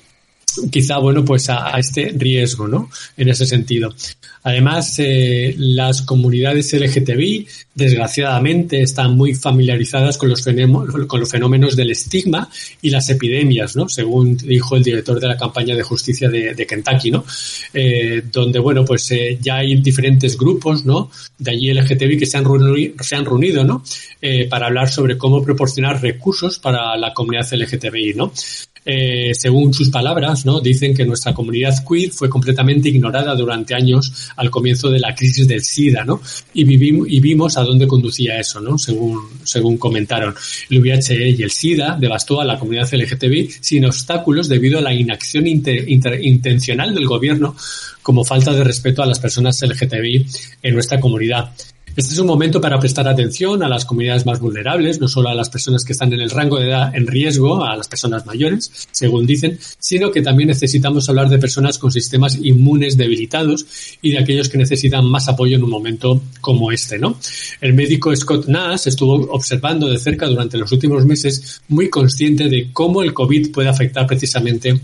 quizá, 0.70 1.00
bueno, 1.00 1.26
pues 1.26 1.50
a, 1.50 1.72
este 1.80 2.14
riesgo, 2.16 2.68
¿no? 2.68 2.92
En 3.18 3.30
ese 3.30 3.48
sentido. 3.48 3.96
Además, 4.44 4.96
eh, 5.00 5.56
las 5.58 6.02
comunidades 6.02 6.74
LGTBI, 6.74 7.48
desgraciadamente, 7.74 8.82
están 8.82 9.16
muy 9.16 9.34
familiarizadas 9.36 10.18
con 10.18 10.30
los, 10.30 10.44
fenómenos 10.44 11.76
del 11.76 11.92
estigma 11.92 12.50
y 12.82 12.90
las 12.90 13.10
epidemias, 13.10 13.76
¿no? 13.78 13.88
Según 13.88 14.36
dijo 14.36 14.76
el 14.76 14.84
director 14.84 15.20
de 15.20 15.28
la 15.28 15.38
campaña 15.38 15.76
de 15.76 15.84
justicia 15.84 16.30
de, 16.30 16.68
Kentucky, 16.68 17.12
¿no? 17.12 17.24
Eh, 17.74 18.24
donde, 18.32 18.60
bueno, 18.60 18.84
pues 18.84 19.10
eh, 19.12 19.38
ya 19.42 19.58
hay 19.58 19.76
diferentes 19.76 20.38
grupos, 20.38 20.86
¿no? 20.86 21.10
De 21.38 21.52
allí 21.52 21.74
LGTBI 21.74 22.18
que 22.18 22.26
se 22.26 22.38
han, 22.38 22.46
se 23.00 23.16
han 23.16 23.26
reunido, 23.26 23.64
¿no? 23.64 23.84
para 24.50 24.68
hablar 24.68 24.90
sobre 24.90 25.18
cómo 25.18 25.44
proporcionar 25.44 26.02
recursos 26.02 26.58
para 26.58 26.96
la 26.96 27.14
comunidad 27.14 27.46
LGTBI, 27.52 28.14
¿no? 28.16 28.32
Eh, 28.86 29.32
según 29.34 29.74
sus 29.74 29.90
palabras, 29.90 30.46
¿no? 30.46 30.60
Dicen 30.60 30.94
que 30.94 31.06
nuestra 31.06 31.34
comunidad 31.34 31.74
queer 31.88 32.12
fue 32.12 32.30
completamente 32.30 32.90
ignorada 32.90 33.34
durante 33.34 33.74
años 33.74 34.32
al 34.36 34.50
comienzo 34.50 34.90
de 34.90 35.00
la 35.00 35.16
crisis 35.16 35.48
del 35.48 35.64
SIDA, 35.64 36.04
¿no? 36.04 36.22
Y, 36.54 36.66
vivimos, 36.66 37.08
y 37.10 37.20
vimos 37.22 37.58
a 37.58 37.64
dónde 37.64 37.88
conducía 37.88 38.40
eso, 38.40 38.60
¿no? 38.60 38.78
Según, 38.78 39.22
según 39.44 39.78
comentaron. 39.78 40.36
El 40.70 40.80
VIH 40.80 41.30
y 41.30 41.44
el 41.44 41.52
SIDA 41.52 41.98
devastó 41.98 42.42
a 42.42 42.46
la 42.46 42.60
comunidad 42.60 42.92
LGTBI 42.92 43.50
sin 43.62 43.86
obstáculos 43.86 44.50
debido 44.50 44.80
a 44.80 44.82
la 44.82 44.94
inacción 44.94 45.48
intencional 45.48 46.94
del 46.94 47.06
gobierno 47.06 47.56
como 48.02 48.26
falta 48.26 48.54
de 48.54 48.64
respeto 48.64 49.02
a 49.02 49.06
las 49.06 49.20
personas 49.20 49.62
LGTBI 49.62 50.26
en 50.62 50.74
nuestra 50.74 51.00
comunidad. 51.00 51.52
Este 51.96 52.14
es 52.14 52.18
un 52.18 52.26
momento 52.26 52.60
para 52.60 52.80
prestar 52.80 53.08
atención 53.08 53.62
a 53.62 53.70
las 53.70 53.86
comunidades 53.86 54.26
más 54.26 54.40
vulnerables, 54.40 55.00
no 55.00 55.08
solo 55.08 55.30
a 55.30 55.36
las 55.36 55.52
personas 55.52 55.86
que 55.86 55.94
están 55.94 56.12
en 56.12 56.22
el 56.22 56.32
rango 56.32 56.58
de 56.58 56.70
edad 56.70 56.96
en 56.96 57.06
riesgo, 57.06 57.64
a 57.64 57.78
las 57.78 57.88
personas 57.88 58.26
mayores, 58.26 58.72
según 58.92 59.28
dicen, 59.28 59.60
sino 59.78 60.10
que 60.10 60.24
también 60.24 60.48
necesitamos 60.48 61.08
hablar 61.08 61.30
de 61.30 61.38
personas 61.38 61.78
con 61.78 61.92
sistemas 61.92 62.40
inmunes 62.42 62.98
debilitados 62.98 63.68
y 64.02 64.10
de 64.10 64.18
aquellos 64.18 64.50
que 64.50 64.58
necesitan 64.58 65.06
más 65.06 65.28
apoyo 65.28 65.56
en 65.56 65.64
un 65.64 65.70
momento 65.70 66.20
como 66.42 66.72
este, 66.72 66.98
¿no? 66.98 67.20
El 67.62 67.76
médico 67.76 68.16
Scott 68.16 68.48
Nash 68.48 68.88
estuvo 68.88 69.14
observando 69.32 69.88
de 69.88 70.00
cerca 70.00 70.26
durante 70.26 70.58
los 70.58 70.72
últimos 70.72 71.06
meses, 71.06 71.62
muy 71.68 71.92
consciente 71.92 72.50
de 72.50 72.72
cómo 72.74 73.04
el 73.04 73.14
COVID 73.14 73.52
puede 73.52 73.70
afectar 73.70 74.08
precisamente 74.08 74.82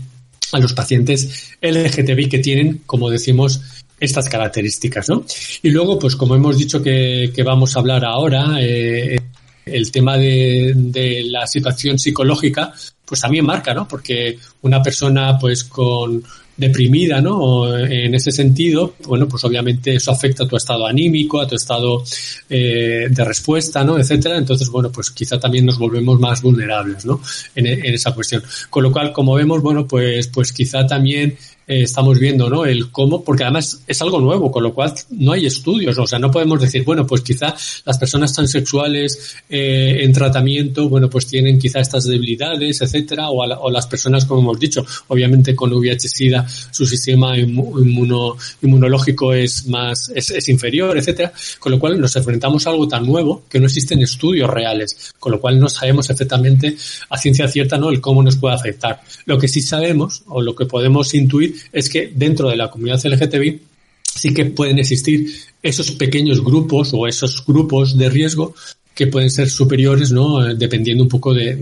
a 0.52 0.58
los 0.60 0.74
pacientes 0.74 1.54
LGTBI 1.60 2.28
que 2.28 2.38
tienen, 2.38 2.82
como 2.86 3.10
decimos, 3.10 3.60
estas 4.00 4.28
características, 4.28 5.08
¿no? 5.08 5.24
Y 5.62 5.70
luego, 5.70 5.98
pues 5.98 6.16
como 6.16 6.34
hemos 6.34 6.56
dicho 6.56 6.82
que, 6.82 7.32
vamos 7.44 7.76
a 7.76 7.80
hablar 7.80 8.04
ahora, 8.04 8.56
eh, 8.60 9.20
el 9.66 9.92
tema 9.92 10.16
de, 10.16 10.72
de, 10.74 11.22
la 11.24 11.46
situación 11.46 11.98
psicológica, 11.98 12.72
pues 13.04 13.20
también 13.20 13.44
marca, 13.44 13.74
¿no? 13.74 13.86
Porque 13.86 14.38
una 14.62 14.82
persona, 14.82 15.38
pues 15.38 15.64
con 15.64 16.22
deprimida, 16.60 17.22
¿no? 17.22 17.74
en 17.74 18.14
ese 18.14 18.30
sentido, 18.30 18.94
bueno, 19.06 19.26
pues 19.26 19.42
obviamente 19.44 19.94
eso 19.94 20.12
afecta 20.12 20.44
a 20.44 20.46
tu 20.46 20.56
estado 20.56 20.86
anímico, 20.86 21.40
a 21.40 21.46
tu 21.46 21.56
estado 21.56 22.04
eh, 22.50 23.06
de 23.10 23.24
respuesta, 23.24 23.82
¿no? 23.82 23.98
Etcétera. 23.98 24.36
Entonces, 24.36 24.68
bueno, 24.68 24.92
pues 24.92 25.10
quizá 25.10 25.40
también 25.40 25.64
nos 25.64 25.78
volvemos 25.78 26.20
más 26.20 26.42
vulnerables, 26.42 27.06
¿no? 27.06 27.22
En, 27.54 27.66
en 27.66 27.94
esa 27.94 28.12
cuestión. 28.12 28.42
Con 28.68 28.82
lo 28.82 28.92
cual, 28.92 29.10
como 29.10 29.34
vemos, 29.34 29.62
bueno, 29.62 29.86
pues, 29.88 30.28
pues 30.28 30.52
quizá 30.52 30.86
también 30.86 31.34
eh, 31.70 31.82
estamos 31.82 32.18
viendo, 32.18 32.50
¿no? 32.50 32.64
El 32.64 32.90
cómo, 32.90 33.22
porque 33.22 33.44
además 33.44 33.80
es 33.86 34.02
algo 34.02 34.20
nuevo, 34.20 34.50
con 34.50 34.64
lo 34.64 34.74
cual 34.74 34.92
no 35.10 35.30
hay 35.30 35.46
estudios, 35.46 35.96
o 35.98 36.04
sea, 36.04 36.18
no 36.18 36.28
podemos 36.28 36.60
decir, 36.60 36.82
bueno, 36.82 37.06
pues 37.06 37.20
quizá 37.20 37.54
las 37.84 37.96
personas 37.96 38.32
transexuales 38.32 39.36
eh, 39.48 39.98
en 40.00 40.12
tratamiento, 40.12 40.88
bueno, 40.88 41.08
pues 41.08 41.28
tienen 41.28 41.60
quizá 41.60 41.78
estas 41.78 42.06
debilidades, 42.06 42.80
etcétera, 42.80 43.30
o, 43.30 43.44
o 43.44 43.70
las 43.70 43.86
personas, 43.86 44.24
como 44.24 44.40
hemos 44.40 44.58
dicho, 44.58 44.84
obviamente 45.06 45.54
con 45.54 45.72
VIH-Sida 45.72 46.44
su 46.72 46.84
sistema 46.84 47.38
inmuno, 47.38 48.36
inmunológico 48.62 49.32
es 49.32 49.68
más, 49.68 50.10
es, 50.12 50.30
es 50.32 50.48
inferior, 50.48 50.98
etcétera, 50.98 51.32
con 51.60 51.70
lo 51.70 51.78
cual 51.78 52.00
nos 52.00 52.16
enfrentamos 52.16 52.66
a 52.66 52.70
algo 52.70 52.88
tan 52.88 53.06
nuevo 53.06 53.44
que 53.48 53.60
no 53.60 53.66
existen 53.66 54.02
estudios 54.02 54.50
reales, 54.50 55.12
con 55.20 55.30
lo 55.30 55.40
cual 55.40 55.60
no 55.60 55.68
sabemos 55.68 56.08
perfectamente 56.08 56.76
a 57.08 57.16
ciencia 57.16 57.46
cierta, 57.46 57.78
¿no? 57.78 57.90
El 57.90 58.00
cómo 58.00 58.24
nos 58.24 58.34
puede 58.34 58.56
afectar. 58.56 59.00
Lo 59.24 59.38
que 59.38 59.46
sí 59.46 59.62
sabemos, 59.62 60.24
o 60.26 60.42
lo 60.42 60.56
que 60.56 60.66
podemos 60.66 61.14
intuir, 61.14 61.59
es 61.72 61.88
que 61.88 62.12
dentro 62.14 62.48
de 62.48 62.56
la 62.56 62.70
comunidad 62.70 63.04
LGTBI 63.04 63.60
sí 64.02 64.34
que 64.34 64.46
pueden 64.46 64.78
existir 64.78 65.26
esos 65.62 65.92
pequeños 65.92 66.42
grupos 66.42 66.90
o 66.92 67.06
esos 67.06 67.44
grupos 67.46 67.96
de 67.96 68.08
riesgo 68.08 68.54
que 68.94 69.06
pueden 69.06 69.30
ser 69.30 69.48
superiores, 69.48 70.10
¿no? 70.10 70.54
Dependiendo 70.54 71.02
un 71.02 71.08
poco 71.08 71.32
de, 71.32 71.56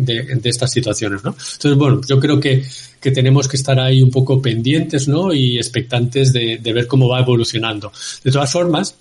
estas 0.44 0.72
situaciones, 0.72 1.22
¿no? 1.22 1.30
Entonces, 1.30 1.76
bueno, 1.76 2.00
yo 2.08 2.18
creo 2.18 2.40
que, 2.40 2.64
que, 3.00 3.10
tenemos 3.10 3.46
que 3.46 3.56
estar 3.56 3.78
ahí 3.78 4.02
un 4.02 4.10
poco 4.10 4.42
pendientes, 4.42 5.06
¿no? 5.06 5.32
Y 5.32 5.56
expectantes 5.56 6.32
de, 6.32 6.58
de 6.60 6.72
ver 6.72 6.86
cómo 6.86 7.08
va 7.08 7.20
evolucionando. 7.20 7.92
De 8.24 8.32
todas 8.32 8.50
formas, 8.50 8.96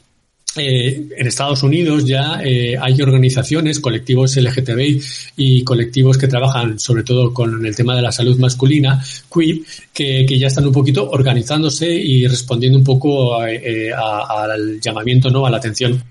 eh, 0.58 1.08
en 1.18 1.28
Estados 1.28 1.64
Unidos 1.64 2.06
ya 2.06 2.42
eh, 2.44 2.76
hay 2.80 3.02
organizaciones, 3.02 3.80
colectivos 3.80 4.36
LGTBI 4.36 5.02
y 5.38 5.64
colectivos 5.64 6.18
que 6.18 6.28
trabajan 6.28 6.80
sobre 6.80 7.04
todo 7.04 7.34
con 7.34 7.66
el 7.66 7.76
tema 7.76 7.96
de 7.96 8.02
la 8.02 8.12
salud 8.12 8.38
masculina, 8.40 9.04
que, 9.34 9.64
que 9.94 10.40
ya 10.40 10.48
están 10.48 10.68
un 10.68 10.74
poquito 10.74 11.10
organizándose 11.10 11.90
y 11.90 12.28
respondiendo 12.28 12.78
un 12.78 12.84
poco 12.84 13.46
eh, 13.46 13.92
al 13.94 14.80
llamamiento, 14.80 15.30
¿no? 15.30 15.46
A 15.46 15.50
la 15.50 15.58
atención, 15.58 16.04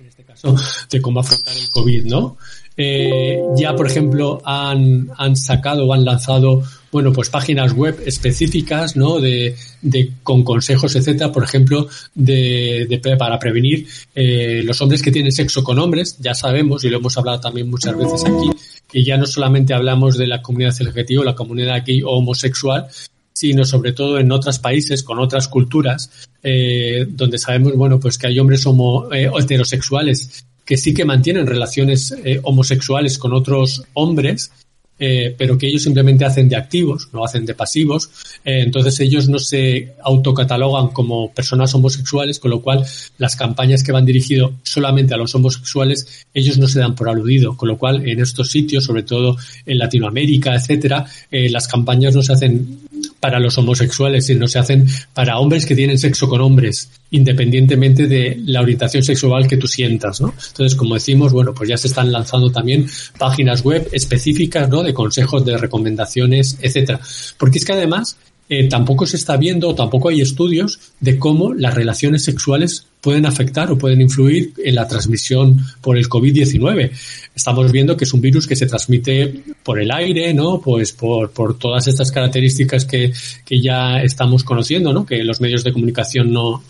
en 0.00 0.06
este 0.06 0.24
caso, 0.24 0.54
de 0.90 1.00
cómo 1.00 1.20
afrontar 1.20 1.56
el 1.56 1.70
COVID, 1.70 2.04
¿no? 2.04 2.36
Eh, 2.80 3.42
ya, 3.56 3.74
por 3.74 3.88
ejemplo, 3.88 4.40
han, 4.44 5.10
han 5.16 5.34
sacado 5.34 5.84
o 5.84 5.92
han 5.92 6.04
lanzado 6.04 6.62
bueno, 6.90 7.12
pues 7.12 7.28
páginas 7.30 7.72
web 7.72 8.02
específicas, 8.04 8.96
¿no? 8.96 9.20
De, 9.20 9.54
de 9.82 10.12
con 10.22 10.42
consejos, 10.42 10.96
etcétera, 10.96 11.30
por 11.30 11.44
ejemplo, 11.44 11.88
de, 12.14 12.86
de 12.88 13.16
para 13.16 13.38
prevenir 13.38 13.86
eh, 14.14 14.62
los 14.64 14.80
hombres 14.80 15.02
que 15.02 15.10
tienen 15.10 15.32
sexo 15.32 15.62
con 15.62 15.78
hombres. 15.78 16.16
Ya 16.20 16.34
sabemos, 16.34 16.84
y 16.84 16.90
lo 16.90 16.98
hemos 16.98 17.16
hablado 17.18 17.40
también 17.40 17.68
muchas 17.68 17.96
veces 17.96 18.24
aquí, 18.24 18.50
que 18.88 19.04
ya 19.04 19.16
no 19.16 19.26
solamente 19.26 19.74
hablamos 19.74 20.16
de 20.16 20.26
la 20.26 20.42
comunidad 20.42 20.74
LGBT 20.78 21.18
o 21.18 21.24
la 21.24 21.34
comunidad 21.34 21.76
aquí 21.76 22.02
homosexual, 22.04 22.86
sino 23.32 23.64
sobre 23.64 23.92
todo 23.92 24.18
en 24.18 24.32
otros 24.32 24.58
países 24.58 25.02
con 25.02 25.18
otras 25.18 25.46
culturas, 25.48 26.28
eh, 26.42 27.06
donde 27.08 27.38
sabemos, 27.38 27.74
bueno, 27.76 28.00
pues 28.00 28.18
que 28.18 28.26
hay 28.26 28.38
hombres 28.38 28.66
homo, 28.66 29.12
eh, 29.12 29.30
heterosexuales 29.38 30.44
que 30.68 30.76
sí 30.76 30.92
que 30.92 31.06
mantienen 31.06 31.46
relaciones 31.46 32.14
eh, 32.24 32.40
homosexuales 32.42 33.16
con 33.16 33.32
otros 33.32 33.84
hombres 33.94 34.52
eh, 34.98 35.34
pero 35.36 35.56
que 35.56 35.68
ellos 35.68 35.82
simplemente 35.82 36.24
hacen 36.24 36.48
de 36.48 36.56
activos, 36.56 37.08
no 37.12 37.24
hacen 37.24 37.46
de 37.46 37.54
pasivos. 37.54 38.10
Eh, 38.44 38.62
entonces 38.64 38.98
ellos 39.00 39.28
no 39.28 39.38
se 39.38 39.94
autocatalogan 40.02 40.88
como 40.88 41.32
personas 41.32 41.74
homosexuales, 41.74 42.38
con 42.38 42.50
lo 42.50 42.60
cual 42.60 42.84
las 43.18 43.36
campañas 43.36 43.82
que 43.82 43.92
van 43.92 44.04
dirigidas 44.04 44.50
solamente 44.62 45.14
a 45.14 45.16
los 45.16 45.34
homosexuales, 45.34 46.26
ellos 46.34 46.58
no 46.58 46.66
se 46.66 46.80
dan 46.80 46.94
por 46.94 47.08
aludido, 47.08 47.56
con 47.56 47.68
lo 47.68 47.78
cual 47.78 48.08
en 48.08 48.20
estos 48.20 48.50
sitios, 48.50 48.84
sobre 48.84 49.02
todo 49.02 49.36
en 49.64 49.78
Latinoamérica, 49.78 50.54
etcétera, 50.54 51.06
eh, 51.30 51.48
las 51.50 51.68
campañas 51.68 52.14
no 52.14 52.22
se 52.22 52.32
hacen 52.32 52.80
para 53.20 53.38
los 53.38 53.56
homosexuales, 53.58 54.26
sino 54.26 54.46
se 54.46 54.58
hacen 54.58 54.86
para 55.14 55.38
hombres 55.38 55.66
que 55.66 55.74
tienen 55.74 55.98
sexo 55.98 56.28
con 56.28 56.40
hombres, 56.40 56.90
independientemente 57.10 58.06
de 58.06 58.40
la 58.44 58.60
orientación 58.60 59.02
sexual 59.02 59.48
que 59.48 59.56
tú 59.56 59.66
sientas, 59.66 60.20
¿no? 60.20 60.34
Entonces, 60.48 60.76
como 60.76 60.94
decimos, 60.94 61.32
bueno, 61.32 61.54
pues 61.54 61.68
ya 61.68 61.76
se 61.76 61.88
están 61.88 62.12
lanzando 62.12 62.50
también 62.50 62.86
páginas 63.18 63.62
web 63.62 63.88
específicas, 63.92 64.68
¿no? 64.68 64.82
De 64.82 64.94
consejos, 64.94 65.44
de 65.44 65.56
recomendaciones, 65.56 66.58
etcétera. 66.60 67.00
Porque 67.38 67.58
es 67.58 67.64
que 67.64 67.72
además 67.72 68.16
eh, 68.48 68.68
tampoco 68.68 69.06
se 69.06 69.16
está 69.16 69.36
viendo, 69.36 69.74
tampoco 69.74 70.08
hay 70.08 70.20
estudios 70.20 70.80
de 71.00 71.18
cómo 71.18 71.52
las 71.52 71.74
relaciones 71.74 72.24
sexuales 72.24 72.86
pueden 73.00 73.26
afectar 73.26 73.70
o 73.70 73.78
pueden 73.78 74.00
influir 74.00 74.54
en 74.64 74.74
la 74.74 74.88
transmisión 74.88 75.58
por 75.80 75.98
el 75.98 76.08
COVID-19. 76.08 76.90
Estamos 77.34 77.70
viendo 77.70 77.96
que 77.96 78.04
es 78.04 78.12
un 78.12 78.20
virus 78.20 78.46
que 78.46 78.56
se 78.56 78.66
transmite 78.66 79.42
por 79.62 79.80
el 79.80 79.90
aire, 79.90 80.32
¿no? 80.32 80.60
Pues 80.60 80.92
por, 80.92 81.30
por 81.30 81.58
todas 81.58 81.86
estas 81.88 82.10
características 82.10 82.84
que, 82.84 83.12
que 83.44 83.60
ya 83.60 84.02
estamos 84.02 84.44
conociendo, 84.44 84.92
¿no? 84.92 85.04
Que 85.04 85.22
los 85.24 85.40
medios 85.40 85.62
de 85.62 85.72
comunicación 85.72 86.32
no, 86.32 86.62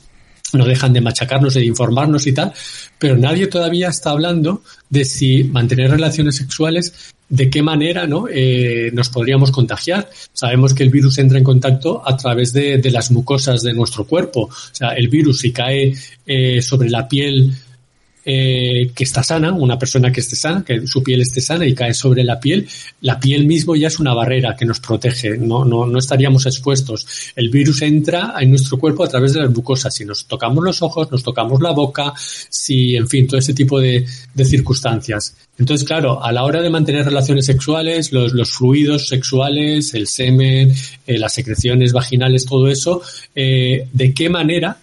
no 0.53 0.64
dejan 0.64 0.93
de 0.93 1.01
machacarnos 1.01 1.55
de 1.55 1.64
informarnos 1.64 2.27
y 2.27 2.33
tal, 2.33 2.53
pero 2.99 3.17
nadie 3.17 3.47
todavía 3.47 3.88
está 3.88 4.11
hablando 4.11 4.62
de 4.88 5.05
si 5.05 5.45
mantener 5.45 5.91
relaciones 5.91 6.37
sexuales, 6.37 7.14
de 7.29 7.51
qué 7.51 7.62
manera 7.62 8.07
¿no? 8.07 8.27
Eh, 8.31 8.91
nos 8.93 9.09
podríamos 9.09 9.51
contagiar. 9.51 10.09
Sabemos 10.33 10.75
que 10.75 10.83
el 10.83 10.91
virus 10.91 11.19
entra 11.19 11.38
en 11.38 11.45
contacto 11.45 12.03
a 12.05 12.17
través 12.17 12.53
de, 12.53 12.79
de 12.79 12.91
las 12.91 13.11
mucosas 13.11 13.62
de 13.62 13.75
nuestro 13.75 14.05
cuerpo. 14.05 14.43
O 14.43 14.75
sea, 14.75 14.91
el 14.91 15.09
virus 15.09 15.41
si 15.41 15.53
cae 15.53 15.95
eh, 16.27 16.62
sobre 16.62 16.91
la 16.91 17.09
piel 17.09 17.53
eh, 18.31 18.91
que 18.95 19.05
está 19.05 19.23
sana, 19.23 19.53
una 19.53 19.79
persona 19.79 20.12
que 20.12 20.21
esté 20.21 20.37
sana, 20.37 20.62
que 20.62 20.87
su 20.87 21.03
piel 21.03 21.23
esté 21.23 21.41
sana 21.41 21.64
y 21.64 21.75
cae 21.75 21.95
sobre 21.95 22.23
la 22.25 22.38
piel, 22.38 22.69
la 23.01 23.19
piel 23.19 23.47
mismo 23.47 23.75
ya 23.75 23.88
es 23.88 23.99
una 23.99 24.12
barrera 24.12 24.55
que 24.55 24.67
nos 24.67 24.81
protege, 24.81 25.38
no, 25.38 25.64
no, 25.64 25.87
no 25.87 25.99
estaríamos 25.99 26.45
expuestos. 26.45 27.07
El 27.35 27.49
virus 27.49 27.81
entra 27.81 28.35
en 28.38 28.51
nuestro 28.51 28.77
cuerpo 28.79 29.03
a 29.03 29.09
través 29.09 29.33
de 29.33 29.41
las 29.41 29.51
mucosas. 29.51 29.95
Si 29.95 30.05
nos 30.05 30.27
tocamos 30.27 30.62
los 30.62 30.83
ojos, 30.83 31.11
nos 31.11 31.23
tocamos 31.23 31.62
la 31.62 31.71
boca, 31.71 32.12
si, 32.19 32.97
en 32.97 33.09
fin, 33.09 33.27
todo 33.27 33.38
ese 33.38 33.55
tipo 33.55 33.81
de, 33.81 34.05
de 34.35 34.45
circunstancias. 34.45 35.35
Entonces, 35.59 35.87
claro, 35.87 36.23
a 36.23 36.31
la 36.31 36.45
hora 36.45 36.61
de 36.61 36.69
mantener 36.69 37.07
relaciones 37.07 37.47
sexuales, 37.47 38.12
los, 38.12 38.35
los 38.35 38.51
fluidos 38.51 39.09
sexuales, 39.09 39.95
el 39.95 40.07
semen, 40.07 40.75
eh, 41.07 41.19
las 41.19 41.33
secreciones 41.33 41.95
vaginales, 41.95 42.45
todo 42.45 42.69
eso, 42.69 43.01
eh, 43.35 43.88
¿de 43.91 44.12
qué 44.12 44.29
manera 44.29 44.77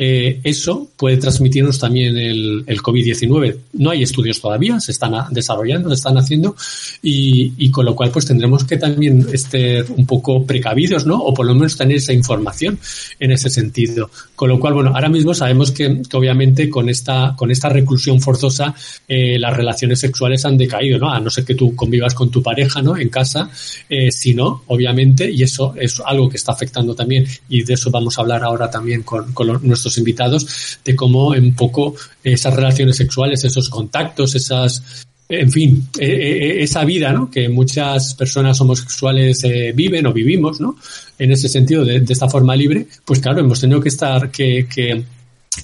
eh, 0.00 0.40
eso 0.44 0.88
puede 0.96 1.16
transmitirnos 1.16 1.78
también 1.80 2.16
el, 2.16 2.62
el 2.66 2.80
COVID-19. 2.80 3.56
No 3.74 3.90
hay 3.90 4.04
estudios 4.04 4.40
todavía, 4.40 4.78
se 4.78 4.92
están 4.92 5.12
desarrollando, 5.32 5.88
se 5.88 5.96
están 5.96 6.16
haciendo 6.16 6.54
y, 7.02 7.52
y, 7.58 7.70
con 7.72 7.84
lo 7.84 7.96
cual 7.96 8.12
pues 8.12 8.26
tendremos 8.26 8.64
que 8.64 8.76
también 8.76 9.26
estar 9.32 9.84
un 9.96 10.06
poco 10.06 10.46
precavidos, 10.46 11.04
¿no? 11.04 11.18
O 11.18 11.34
por 11.34 11.46
lo 11.46 11.54
menos 11.54 11.76
tener 11.76 11.96
esa 11.96 12.12
información 12.12 12.78
en 13.18 13.32
ese 13.32 13.50
sentido. 13.50 14.08
Con 14.36 14.48
lo 14.50 14.60
cual, 14.60 14.74
bueno, 14.74 14.92
ahora 14.94 15.08
mismo 15.08 15.34
sabemos 15.34 15.72
que, 15.72 16.02
que 16.08 16.16
obviamente 16.16 16.70
con 16.70 16.88
esta, 16.88 17.34
con 17.36 17.50
esta 17.50 17.68
reclusión 17.68 18.20
forzosa 18.20 18.74
eh, 19.08 19.36
las 19.38 19.56
relaciones 19.56 19.98
sexuales 19.98 20.44
han 20.44 20.56
decaído, 20.56 20.98
¿no? 20.98 21.10
A 21.10 21.18
no 21.18 21.28
ser 21.28 21.44
que 21.44 21.56
tú 21.56 21.74
convivas 21.74 22.14
con 22.14 22.30
tu 22.30 22.40
pareja, 22.40 22.80
¿no? 22.82 22.96
En 22.96 23.08
casa, 23.08 23.50
eh, 23.88 24.12
si 24.12 24.32
no, 24.32 24.62
obviamente, 24.68 25.28
y 25.28 25.42
eso 25.42 25.74
es 25.76 26.00
algo 26.04 26.28
que 26.28 26.36
está 26.36 26.52
afectando 26.52 26.94
también 26.94 27.26
y 27.48 27.64
de 27.64 27.74
eso 27.74 27.90
vamos 27.90 28.16
a 28.16 28.22
hablar 28.22 28.44
ahora 28.44 28.70
también 28.70 29.02
con, 29.02 29.32
con 29.32 29.48
nuestros 29.66 29.87
invitados 29.96 30.78
de 30.84 30.94
cómo 30.94 31.28
un 31.28 31.54
poco 31.54 31.94
esas 32.22 32.52
relaciones 32.52 32.96
sexuales, 32.96 33.44
esos 33.44 33.70
contactos, 33.70 34.34
esas 34.34 35.06
en 35.28 35.52
fin, 35.52 35.88
e, 35.98 36.06
e, 36.06 36.60
e, 36.60 36.62
esa 36.62 36.84
vida 36.84 37.12
¿no? 37.12 37.30
que 37.30 37.48
muchas 37.48 38.14
personas 38.14 38.58
homosexuales 38.60 39.44
eh, 39.44 39.72
viven 39.74 40.06
o 40.06 40.12
vivimos, 40.12 40.58
¿no? 40.58 40.76
En 41.18 41.32
ese 41.32 41.48
sentido, 41.48 41.84
de, 41.84 42.00
de, 42.00 42.12
esta 42.12 42.28
forma 42.28 42.56
libre, 42.56 42.86
pues 43.04 43.20
claro, 43.20 43.40
hemos 43.40 43.60
tenido 43.60 43.80
que 43.80 43.90
estar, 43.90 44.30
que, 44.30 44.66
que, 44.66 45.04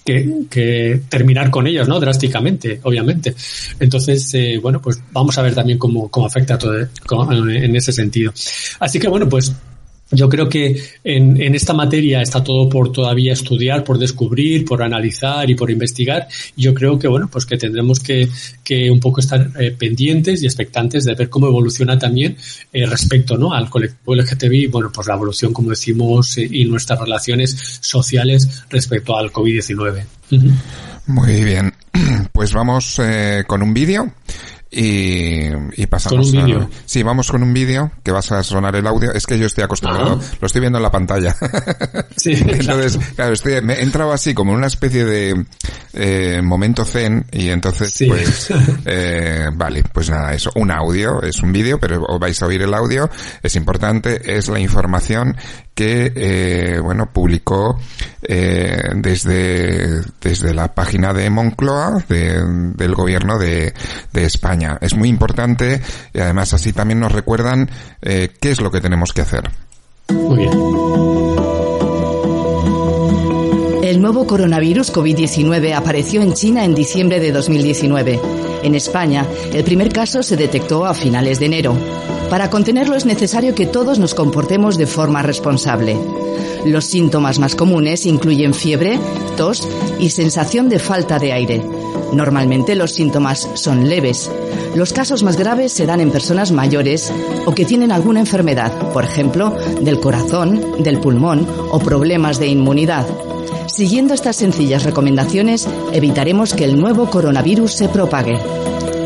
que, 0.05 0.47
que 0.51 1.01
terminar 1.09 1.51
con 1.51 1.67
ellas, 1.67 1.89
¿no? 1.89 1.99
Drásticamente, 1.99 2.81
obviamente. 2.83 3.35
Entonces, 3.81 4.35
eh, 4.35 4.59
bueno, 4.61 4.83
pues 4.83 5.01
vamos 5.13 5.39
a 5.39 5.43
ver 5.43 5.55
también 5.55 5.79
cómo, 5.79 6.11
cómo 6.11 6.27
afecta 6.27 6.59
todo 6.59 6.77
en 6.77 7.77
ese 7.77 7.93
sentido. 7.93 8.35
Así 8.81 8.99
que, 8.99 9.09
bueno, 9.09 9.29
pues 9.29 9.51
yo 10.11 10.29
creo 10.29 10.49
que 10.49 10.81
en, 11.03 11.41
en, 11.41 11.55
esta 11.55 11.73
materia 11.73 12.21
está 12.21 12.45
todo 12.45 12.69
por 12.69 12.93
todavía 12.93 13.33
estudiar, 13.33 13.85
por 13.85 13.99
descubrir, 13.99 14.65
por 14.65 14.83
analizar 14.83 15.49
y 15.49 15.55
por 15.55 15.71
investigar. 15.71 16.29
Yo 16.57 16.75
creo 16.75 16.99
que, 16.99 17.09
bueno, 17.09 17.29
pues 17.31 17.47
que 17.47 17.57
tendremos 17.57 18.01
que, 18.01 18.29
que 18.63 18.91
un 18.91 19.01
poco 19.01 19.21
estar 19.21 19.51
eh, 19.59 19.75
pendientes 19.77 20.43
y 20.43 20.47
expectantes 20.47 21.05
de 21.05 21.15
ver 21.15 21.29
cómo 21.29 21.47
evoluciona 21.47 21.99
también 21.99 22.37
eh, 22.73 22.87
respecto 22.87 23.37
¿no? 23.37 23.53
al 23.53 23.71
colectivo 23.71 24.15
LGTBI, 24.15 24.67
bueno, 24.67 24.91
pues 24.93 25.07
la 25.09 25.15
evolución, 25.15 25.53
como 25.53 25.71
decimos, 25.71 26.37
eh, 26.39 26.49
y 26.51 26.65
nuestras 26.67 27.01
relaciones 27.01 27.79
sociales 27.81 28.65
respecto 28.69 29.17
al 29.17 29.33
COVID-19. 29.33 30.05
Muy 31.07 31.45
bien. 31.45 31.73
Pues 32.33 32.53
vamos 32.53 33.01
con 33.47 33.63
un 33.63 33.73
vídeo 33.73 34.13
y, 34.75 35.51
y 35.77 35.87
pasamos 35.87 36.31
¿Con 36.31 36.39
un 36.41 36.47
vídeo? 36.47 36.71
Sí, 36.85 37.03
vamos 37.03 37.31
con 37.31 37.43
un 37.43 37.53
vídeo 37.55 37.91
que 38.03 38.11
vas 38.13 38.31
a 38.33 38.43
sonar 38.43 38.75
el 38.77 38.87
audio. 38.87 39.13
Es 39.13 39.27
que 39.27 39.39
yo 39.39 39.47
estoy 39.47 39.65
acostumbrado, 39.65 40.21
lo 40.41 40.47
estoy 40.47 40.61
viendo 40.61 40.79
en 40.79 40.83
la 40.83 40.91
pantalla. 40.91 41.35
Sí, 42.17 42.33
entonces, 42.49 42.97
claro, 43.17 43.33
estoy, 43.33 43.61
me 43.61 43.75
he 43.75 43.83
entrado 43.83 44.13
así 44.13 44.35
como 44.35 44.53
en 44.53 44.59
una 44.59 44.69
especie 44.69 45.05
de 45.05 45.45
eh, 45.93 46.41
momento 46.43 46.85
zen 46.85 47.27
y 47.33 47.49
entonces 47.49 47.93
Sí. 47.93 48.07
pues 48.07 48.49
eh, 48.87 49.47
vale, 49.55 49.83
pues 49.93 50.11
nada, 50.11 50.33
eso, 50.33 50.51
un 50.55 50.71
audio, 50.71 51.21
es 51.23 51.41
un 51.43 51.53
vídeo, 51.53 51.79
pero 51.81 52.07
vais 52.19 52.41
a 52.41 52.47
oír 52.47 52.63
el 52.63 52.73
audio, 52.73 53.11
es 53.43 53.57
importante, 53.57 54.37
es 54.37 54.49
la 54.49 54.61
información 54.61 55.37
que 55.75 56.13
eh, 56.15 56.79
bueno 56.81 57.11
publicó 57.13 57.81
eh, 58.23 58.81
desde 58.95 60.03
desde 60.21 60.55
la 60.55 60.73
página 60.73 61.13
de 61.13 61.29
Moncloa 61.31 62.05
de- 62.09 62.41
del 62.77 62.95
gobierno 62.95 63.39
de, 63.39 63.75
de 64.13 64.25
España 64.65 64.79
es 64.81 64.95
muy 64.95 65.09
importante 65.09 65.81
y 66.13 66.19
además 66.19 66.55
así 66.55 66.73
también 66.73 67.01
nos 67.01 67.13
recuerdan 67.13 67.71
eh, 68.03 68.31
qué 68.41 68.51
es 68.51 68.61
lo 68.61 68.71
que 68.71 68.81
tenemos 68.81 69.13
que 69.13 69.23
hacer 69.23 69.51
Muy 70.11 70.39
bien. 70.39 70.53
El 73.83 74.01
nuevo 74.01 74.27
coronavirus 74.27 74.93
COVID-19 74.95 75.75
apareció 75.75 76.23
en 76.23 76.33
China 76.33 76.65
en 76.65 76.75
diciembre 76.75 77.21
de 77.21 77.33
2019. 77.33 78.19
En 78.63 78.75
España, 78.75 79.27
el 79.53 79.63
primer 79.63 79.93
caso 79.93 80.23
se 80.23 80.39
detectó 80.39 80.87
a 80.87 80.95
finales 80.95 81.39
de 81.39 81.47
enero. 81.47 81.77
Para 82.31 82.49
contenerlo 82.49 82.97
es 82.97 83.05
necesario 83.05 83.55
que 83.55 83.67
todos 83.67 83.99
nos 83.99 84.15
comportemos 84.15 84.79
de 84.79 84.87
forma 84.87 85.23
responsable. 85.23 85.99
Los 86.65 86.87
síntomas 86.87 87.39
más 87.39 87.55
comunes 87.55 88.07
incluyen 88.07 88.55
fiebre, 88.55 88.99
tos 89.37 89.69
y 89.99 90.09
sensación 90.09 90.71
de 90.71 90.79
falta 90.79 91.19
de 91.19 91.33
aire. 91.35 91.63
Normalmente 92.15 92.75
los 92.75 92.93
síntomas 92.93 93.49
son 93.55 93.89
leves. 93.89 94.31
Los 94.75 94.93
casos 94.93 95.23
más 95.23 95.37
graves 95.37 95.73
se 95.73 95.87
dan 95.87 96.01
en 96.01 96.11
personas 96.11 96.53
mayores 96.53 97.13
o 97.45 97.55
que 97.55 97.65
tienen 97.65 97.93
alguna 97.93 98.21
enfermedad, 98.21 98.73
por 98.93 99.05
ejemplo, 99.05 99.55
del 99.81 100.01
corazón, 100.01 100.83
del 100.83 101.01
pulmón 101.01 101.47
o 101.71 101.79
problemas 101.79 102.39
de 102.39 102.49
inmunidad. 102.49 103.07
Siguiendo 103.67 104.15
estas 104.15 104.37
sencillas 104.37 104.85
recomendaciones, 104.85 105.69
evitaremos 105.93 106.55
que 106.55 106.65
el 106.65 106.79
nuevo 106.79 107.11
coronavirus 107.11 107.73
se 107.73 107.89
propague. 107.89 108.39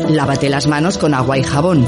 Lávate 0.09 0.49
las 0.49 0.67
manos 0.67 0.97
con 0.97 1.13
agua 1.13 1.37
y 1.37 1.43
jabón. 1.43 1.85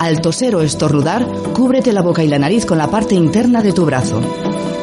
Al 0.00 0.20
toser 0.20 0.54
o 0.56 0.62
estornudar, 0.62 1.26
cúbrete 1.54 1.92
la 1.92 2.02
boca 2.02 2.24
y 2.24 2.28
la 2.28 2.38
nariz 2.38 2.66
con 2.66 2.78
la 2.78 2.90
parte 2.90 3.14
interna 3.14 3.62
de 3.62 3.72
tu 3.72 3.84
brazo. 3.84 4.20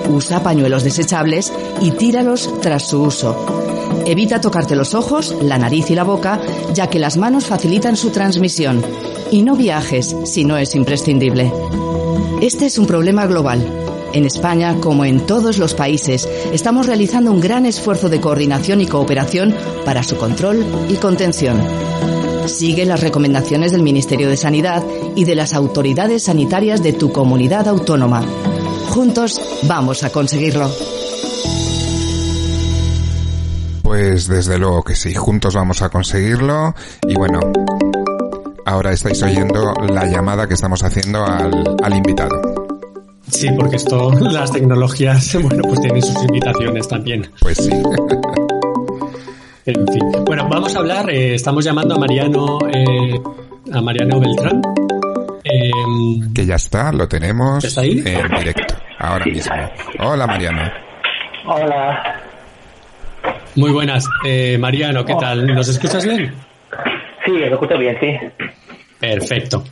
Usa 0.09 0.43
pañuelos 0.43 0.83
desechables 0.83 1.53
y 1.79 1.91
tíralos 1.91 2.49
tras 2.61 2.87
su 2.87 3.01
uso. 3.01 3.60
Evita 4.05 4.41
tocarte 4.41 4.75
los 4.75 4.93
ojos, 4.93 5.35
la 5.41 5.57
nariz 5.57 5.89
y 5.91 5.95
la 5.95 6.03
boca, 6.03 6.39
ya 6.73 6.87
que 6.87 6.99
las 6.99 7.17
manos 7.17 7.45
facilitan 7.45 7.95
su 7.95 8.09
transmisión. 8.09 8.83
Y 9.31 9.43
no 9.43 9.55
viajes 9.55 10.15
si 10.25 10.43
no 10.43 10.57
es 10.57 10.75
imprescindible. 10.75 11.51
Este 12.41 12.65
es 12.65 12.77
un 12.77 12.87
problema 12.87 13.25
global. 13.27 13.65
En 14.13 14.25
España, 14.25 14.77
como 14.81 15.05
en 15.05 15.25
todos 15.25 15.57
los 15.57 15.73
países, 15.73 16.27
estamos 16.51 16.87
realizando 16.87 17.31
un 17.31 17.39
gran 17.39 17.65
esfuerzo 17.65 18.09
de 18.09 18.19
coordinación 18.19 18.81
y 18.81 18.87
cooperación 18.87 19.55
para 19.85 20.03
su 20.03 20.17
control 20.17 20.65
y 20.89 20.95
contención. 20.95 21.61
Sigue 22.47 22.85
las 22.85 22.99
recomendaciones 22.99 23.71
del 23.71 23.83
Ministerio 23.83 24.27
de 24.27 24.35
Sanidad 24.35 24.83
y 25.15 25.23
de 25.23 25.35
las 25.35 25.53
autoridades 25.53 26.23
sanitarias 26.23 26.83
de 26.83 26.93
tu 26.93 27.11
comunidad 27.11 27.67
autónoma. 27.67 28.25
Juntos 28.89 29.39
vamos 29.63 30.03
a 30.03 30.11
conseguirlo. 30.11 30.69
Pues 34.21 34.45
desde 34.45 34.59
luego 34.59 34.83
que 34.83 34.93
sí, 34.93 35.15
juntos 35.15 35.55
vamos 35.55 35.81
a 35.81 35.89
conseguirlo. 35.89 36.75
Y 37.07 37.15
bueno, 37.15 37.39
ahora 38.67 38.91
estáis 38.91 39.23
oyendo 39.23 39.73
la 39.89 40.05
llamada 40.05 40.47
que 40.47 40.53
estamos 40.53 40.83
haciendo 40.83 41.25
al, 41.25 41.75
al 41.81 41.93
invitado. 41.95 42.29
Sí, 43.27 43.49
porque 43.57 43.77
esto, 43.77 44.11
las 44.11 44.51
tecnologías, 44.51 45.35
bueno, 45.41 45.63
pues 45.63 45.81
tienen 45.81 46.03
sus 46.03 46.21
invitaciones 46.21 46.87
también. 46.87 47.31
Pues 47.39 47.57
sí. 47.57 47.71
En 49.65 49.87
fin. 49.87 50.23
Bueno, 50.25 50.47
vamos 50.49 50.75
a 50.75 50.79
hablar, 50.79 51.07
eh, 51.11 51.35
estamos 51.35 51.63
llamando 51.63 51.95
a 51.95 51.99
Mariano, 51.99 52.57
eh, 52.71 53.19
a 53.71 53.79
Mariano 53.81 54.19
Beltrán. 54.19 54.61
Eh, 55.43 55.71
que 56.33 56.45
ya 56.47 56.55
está, 56.55 56.91
lo 56.91 57.07
tenemos 57.07 57.63
¿Está 57.63 57.81
ahí? 57.81 58.03
en 58.05 58.27
directo, 58.39 58.75
ahora 58.99 59.25
mismo. 59.25 59.53
Hola 59.99 60.25
Mariano. 60.27 60.61
Hola. 61.45 62.20
Muy 63.55 63.71
buenas. 63.71 64.05
Eh, 64.25 64.57
Mariano, 64.57 65.05
¿qué 65.05 65.15
tal? 65.19 65.45
¿Nos 65.47 65.67
escuchas 65.69 66.05
bien? 66.05 66.33
Sí, 67.25 67.31
lo 67.31 67.45
escucho 67.53 67.77
bien, 67.77 67.97
sí. 67.99 68.07
Perfecto. 68.99 69.63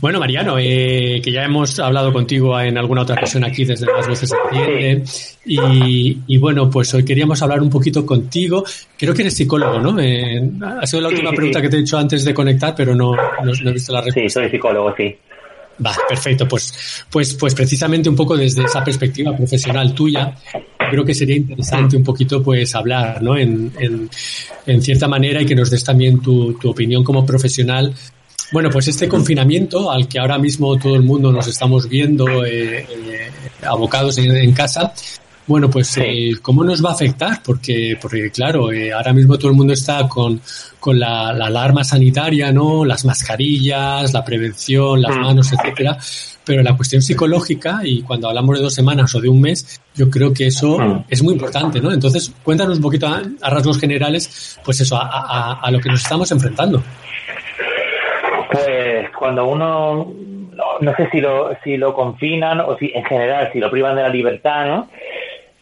Bueno, 0.00 0.18
Mariano, 0.18 0.56
eh, 0.58 1.20
que 1.22 1.30
ya 1.30 1.44
hemos 1.44 1.78
hablado 1.78 2.10
contigo 2.10 2.58
en 2.58 2.78
alguna 2.78 3.02
otra 3.02 3.16
ocasión 3.16 3.44
aquí 3.44 3.64
desde 3.66 3.84
Las 3.86 4.08
Voces 4.08 4.32
Entiende. 4.50 5.04
Y, 5.44 6.18
y 6.26 6.38
bueno, 6.38 6.70
pues 6.70 6.92
hoy 6.94 7.04
queríamos 7.04 7.40
hablar 7.42 7.60
un 7.60 7.68
poquito 7.68 8.04
contigo. 8.06 8.64
Creo 8.96 9.12
que 9.12 9.22
eres 9.22 9.36
psicólogo, 9.36 9.78
¿no? 9.78 10.00
Eh, 10.00 10.40
ha 10.80 10.86
sido 10.86 11.02
la 11.02 11.08
Sí, 11.10 11.14
última 11.16 11.30
sí, 11.30 11.36
pregunta 11.36 11.58
sí. 11.58 11.62
que 11.64 11.68
te 11.68 11.76
he 11.76 11.80
hecho 11.80 11.98
antes 11.98 12.24
de 12.24 12.32
conectar, 12.32 12.74
pero 12.74 12.94
no, 12.94 13.14
no, 13.14 13.52
no 13.62 13.70
he 13.70 13.72
visto 13.74 13.92
la 13.92 14.00
Sí, 14.02 14.06
respuesta. 14.10 14.40
soy 14.40 14.50
psicólogo, 14.50 14.94
sí. 14.96 15.16
Va, 15.84 15.92
perfecto. 16.08 16.48
Pues, 16.48 17.04
pues, 17.10 17.34
pues 17.34 17.54
precisamente 17.54 18.08
un 18.08 18.16
poco 18.16 18.36
desde 18.36 18.64
esa 18.64 18.82
perspectiva 18.82 19.36
profesional 19.36 19.94
tuya, 19.94 20.34
creo 20.92 21.04
que 21.04 21.14
sería 21.14 21.36
interesante 21.36 21.96
un 21.96 22.04
poquito 22.04 22.42
pues 22.42 22.74
hablar, 22.74 23.22
¿no? 23.22 23.36
En, 23.36 23.72
en, 24.66 24.82
cierta 24.82 25.08
manera 25.08 25.40
y 25.40 25.46
que 25.46 25.54
nos 25.54 25.70
des 25.70 25.82
también 25.82 26.20
tu, 26.20 26.52
tu 26.54 26.70
opinión 26.70 27.02
como 27.02 27.24
profesional. 27.24 27.94
Bueno, 28.52 28.68
pues 28.70 28.88
este 28.88 29.08
confinamiento 29.08 29.90
al 29.90 30.06
que 30.06 30.18
ahora 30.18 30.38
mismo 30.38 30.78
todo 30.78 30.94
el 30.94 31.02
mundo 31.02 31.32
nos 31.32 31.48
estamos 31.48 31.88
viendo 31.88 32.44
eh, 32.44 32.80
eh, 32.80 33.30
abocados 33.62 34.18
en 34.18 34.52
casa, 34.52 34.92
bueno, 35.46 35.68
pues 35.68 35.88
Sí. 35.88 36.00
eh, 36.04 36.32
¿cómo 36.40 36.62
nos 36.64 36.84
va 36.84 36.90
a 36.90 36.92
afectar? 36.94 37.40
Porque, 37.44 37.96
porque 38.00 38.30
claro, 38.30 38.70
eh, 38.72 38.92
ahora 38.92 39.12
mismo 39.12 39.36
todo 39.38 39.50
el 39.50 39.56
mundo 39.56 39.72
está 39.72 40.06
con, 40.08 40.40
con 40.78 40.98
la, 41.00 41.32
la 41.32 41.46
alarma 41.46 41.82
sanitaria, 41.84 42.52
¿no? 42.52 42.84
Las 42.84 43.04
mascarillas, 43.04 44.12
la 44.12 44.24
prevención, 44.24 45.02
las 45.02 45.16
Mm. 45.16 45.20
manos, 45.20 45.52
etcétera. 45.52 45.96
Pero 46.44 46.62
la 46.62 46.76
cuestión 46.76 47.02
psicológica, 47.02 47.80
y 47.84 48.02
cuando 48.02 48.28
hablamos 48.28 48.56
de 48.58 48.64
dos 48.64 48.74
semanas 48.74 49.14
o 49.14 49.20
de 49.20 49.28
un 49.28 49.40
mes, 49.40 49.80
yo 49.94 50.10
creo 50.10 50.32
que 50.32 50.46
eso 50.48 50.78
Mm. 50.78 51.04
es 51.08 51.22
muy 51.22 51.34
importante, 51.34 51.80
¿no? 51.80 51.92
Entonces, 51.92 52.32
cuéntanos 52.42 52.76
un 52.78 52.82
poquito 52.82 53.06
a, 53.06 53.22
a 53.42 53.50
rasgos 53.50 53.78
generales, 53.78 54.58
pues 54.64 54.80
eso, 54.80 54.96
a, 54.96 55.08
a- 55.08 55.60
a 55.60 55.70
lo 55.70 55.78
que 55.80 55.88
nos 55.88 56.02
estamos 56.02 56.30
enfrentando. 56.32 56.82
Pues 58.50 59.08
cuando 59.18 59.46
uno, 59.46 60.12
no, 60.52 60.64
no 60.80 60.96
sé 60.96 61.08
si 61.10 61.20
lo, 61.20 61.50
si 61.64 61.76
lo 61.76 61.94
confinan 61.94 62.60
o 62.60 62.76
si 62.78 62.90
en 62.94 63.04
general, 63.04 63.48
si 63.52 63.58
lo 63.60 63.70
privan 63.70 63.96
de 63.96 64.02
la 64.02 64.08
libertad, 64.08 64.66
¿no? 64.66 64.88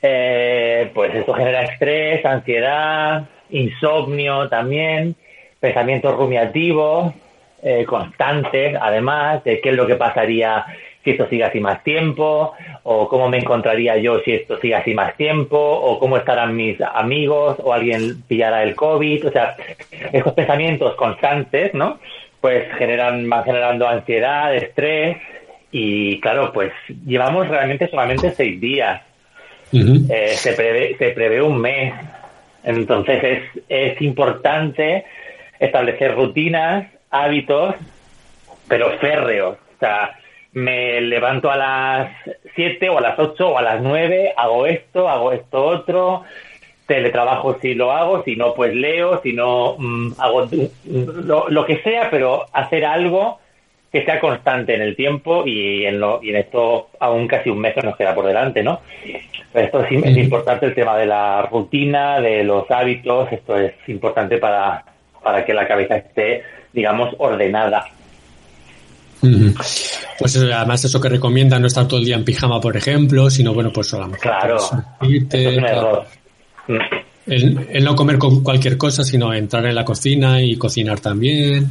Eh, 0.02 0.90
pues 0.94 1.14
esto 1.14 1.34
genera 1.34 1.62
estrés, 1.64 2.24
ansiedad, 2.24 3.24
insomnio 3.50 4.48
también, 4.48 5.14
pensamientos 5.58 6.14
rumiativos, 6.14 7.12
eh, 7.62 7.84
constantes, 7.84 8.76
además, 8.80 9.44
de 9.44 9.60
qué 9.60 9.70
es 9.70 9.76
lo 9.76 9.86
que 9.86 9.96
pasaría 9.96 10.64
si 11.04 11.10
esto 11.10 11.28
sigue 11.28 11.44
así 11.44 11.60
más 11.60 11.82
tiempo, 11.82 12.52
o 12.82 13.08
cómo 13.08 13.28
me 13.28 13.38
encontraría 13.38 13.96
yo 13.96 14.20
si 14.20 14.32
esto 14.32 14.58
sigue 14.58 14.74
así 14.74 14.94
más 14.94 15.16
tiempo, 15.16 15.58
o 15.58 15.98
cómo 15.98 16.16
estarán 16.16 16.56
mis 16.56 16.80
amigos, 16.80 17.56
o 17.62 17.72
alguien 17.72 18.22
pillará 18.22 18.62
el 18.62 18.74
COVID, 18.74 19.28
o 19.28 19.32
sea, 19.32 19.56
estos 20.12 20.32
pensamientos 20.34 20.94
constantes, 20.96 21.74
¿no? 21.74 21.98
Pues 22.40 22.72
generan, 22.76 23.28
van 23.28 23.44
generando 23.44 23.86
ansiedad, 23.88 24.54
estrés, 24.54 25.18
y 25.70 26.20
claro, 26.20 26.52
pues 26.52 26.72
llevamos 27.06 27.48
realmente 27.48 27.88
solamente 27.88 28.32
seis 28.32 28.60
días. 28.60 29.02
Eh, 29.72 30.34
se, 30.34 30.52
prevé, 30.52 30.96
se 30.98 31.10
prevé 31.10 31.42
un 31.42 31.60
mes. 31.60 31.94
Entonces 32.64 33.22
es, 33.22 33.62
es 33.68 34.02
importante 34.02 35.04
establecer 35.58 36.14
rutinas, 36.14 36.86
hábitos, 37.10 37.74
pero 38.68 38.98
férreos. 38.98 39.56
O 39.76 39.78
sea, 39.78 40.16
me 40.52 41.00
levanto 41.00 41.50
a 41.50 41.56
las 41.56 42.12
7 42.54 42.88
o 42.88 42.98
a 42.98 43.00
las 43.00 43.18
8 43.18 43.48
o 43.48 43.58
a 43.58 43.62
las 43.62 43.80
9, 43.82 44.34
hago 44.36 44.66
esto, 44.66 45.08
hago 45.08 45.32
esto 45.32 45.64
otro, 45.64 46.22
teletrabajo 46.86 47.58
si 47.60 47.74
lo 47.74 47.92
hago, 47.92 48.24
si 48.24 48.34
no, 48.36 48.54
pues 48.54 48.74
leo, 48.74 49.20
si 49.22 49.32
no, 49.32 49.76
mm, 49.78 50.12
hago 50.18 50.46
mm, 50.46 51.26
lo, 51.26 51.48
lo 51.48 51.64
que 51.64 51.78
sea, 51.82 52.10
pero 52.10 52.46
hacer 52.52 52.84
algo 52.84 53.38
que 53.90 54.04
sea 54.04 54.20
constante 54.20 54.74
en 54.74 54.82
el 54.82 54.94
tiempo 54.94 55.44
y 55.44 55.84
en, 55.84 55.98
lo, 55.98 56.22
y 56.22 56.30
en 56.30 56.36
esto 56.36 56.90
aún 57.00 57.26
casi 57.26 57.50
un 57.50 57.58
mes 57.58 57.74
nos 57.82 57.96
queda 57.96 58.14
por 58.14 58.26
delante, 58.26 58.62
¿no? 58.62 58.80
Esto 59.52 59.82
es, 59.82 60.04
es 60.04 60.16
importante 60.16 60.66
el 60.66 60.74
tema 60.74 60.96
de 60.96 61.06
la 61.06 61.42
rutina, 61.42 62.20
de 62.20 62.44
los 62.44 62.70
hábitos, 62.70 63.32
esto 63.32 63.56
es 63.56 63.72
importante 63.88 64.38
para, 64.38 64.84
para 65.22 65.44
que 65.44 65.52
la 65.52 65.66
cabeza 65.66 65.96
esté, 65.96 66.42
digamos, 66.72 67.14
ordenada. 67.18 67.84
Pues 69.20 70.36
eso, 70.36 70.46
además 70.54 70.84
eso 70.84 71.00
que 71.00 71.08
recomienda 71.08 71.58
no 71.58 71.66
estar 71.66 71.86
todo 71.86 71.98
el 71.98 72.06
día 72.06 72.14
en 72.14 72.24
pijama, 72.24 72.60
por 72.60 72.76
ejemplo, 72.76 73.28
sino 73.28 73.52
bueno, 73.52 73.72
pues 73.72 73.92
a 73.92 74.06
mejor, 74.06 74.18
Claro, 74.20 74.56
pues, 75.00 75.12
es 75.32 75.56
un 75.58 75.64
error. 75.64 76.04
Mm. 76.68 76.78
el, 77.26 77.66
el 77.72 77.84
no 77.84 77.96
comer 77.96 78.18
con 78.18 78.42
cualquier 78.42 78.78
cosa, 78.78 79.02
sino 79.02 79.34
entrar 79.34 79.66
en 79.66 79.74
la 79.74 79.84
cocina 79.84 80.40
y 80.40 80.56
cocinar 80.56 81.00
también. 81.00 81.68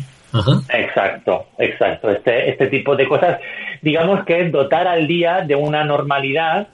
Exacto, 0.70 1.48
exacto. 1.58 2.10
Este, 2.10 2.50
este 2.50 2.68
tipo 2.68 2.96
de 2.96 3.08
cosas, 3.08 3.40
digamos 3.82 4.24
que 4.26 4.42
es 4.42 4.52
dotar 4.52 4.88
al 4.88 5.08
día 5.08 5.42
de 5.42 5.56
una 5.56 5.84
normalidad 5.84 6.68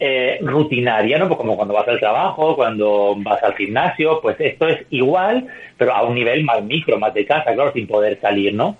eh, 0.00 0.38
rutinaria, 0.42 1.18
¿no? 1.18 1.26
Pues 1.26 1.38
como 1.38 1.56
cuando 1.56 1.74
vas 1.74 1.88
al 1.88 1.98
trabajo, 1.98 2.54
cuando 2.54 3.16
vas 3.18 3.42
al 3.42 3.54
gimnasio, 3.54 4.20
pues 4.20 4.36
esto 4.38 4.68
es 4.68 4.86
igual, 4.90 5.46
pero 5.76 5.94
a 5.94 6.02
un 6.02 6.14
nivel 6.14 6.44
más 6.44 6.62
micro, 6.62 6.98
más 6.98 7.14
de 7.14 7.26
casa, 7.26 7.52
claro, 7.52 7.72
sin 7.72 7.86
poder 7.86 8.20
salir, 8.20 8.54
¿no? 8.54 8.76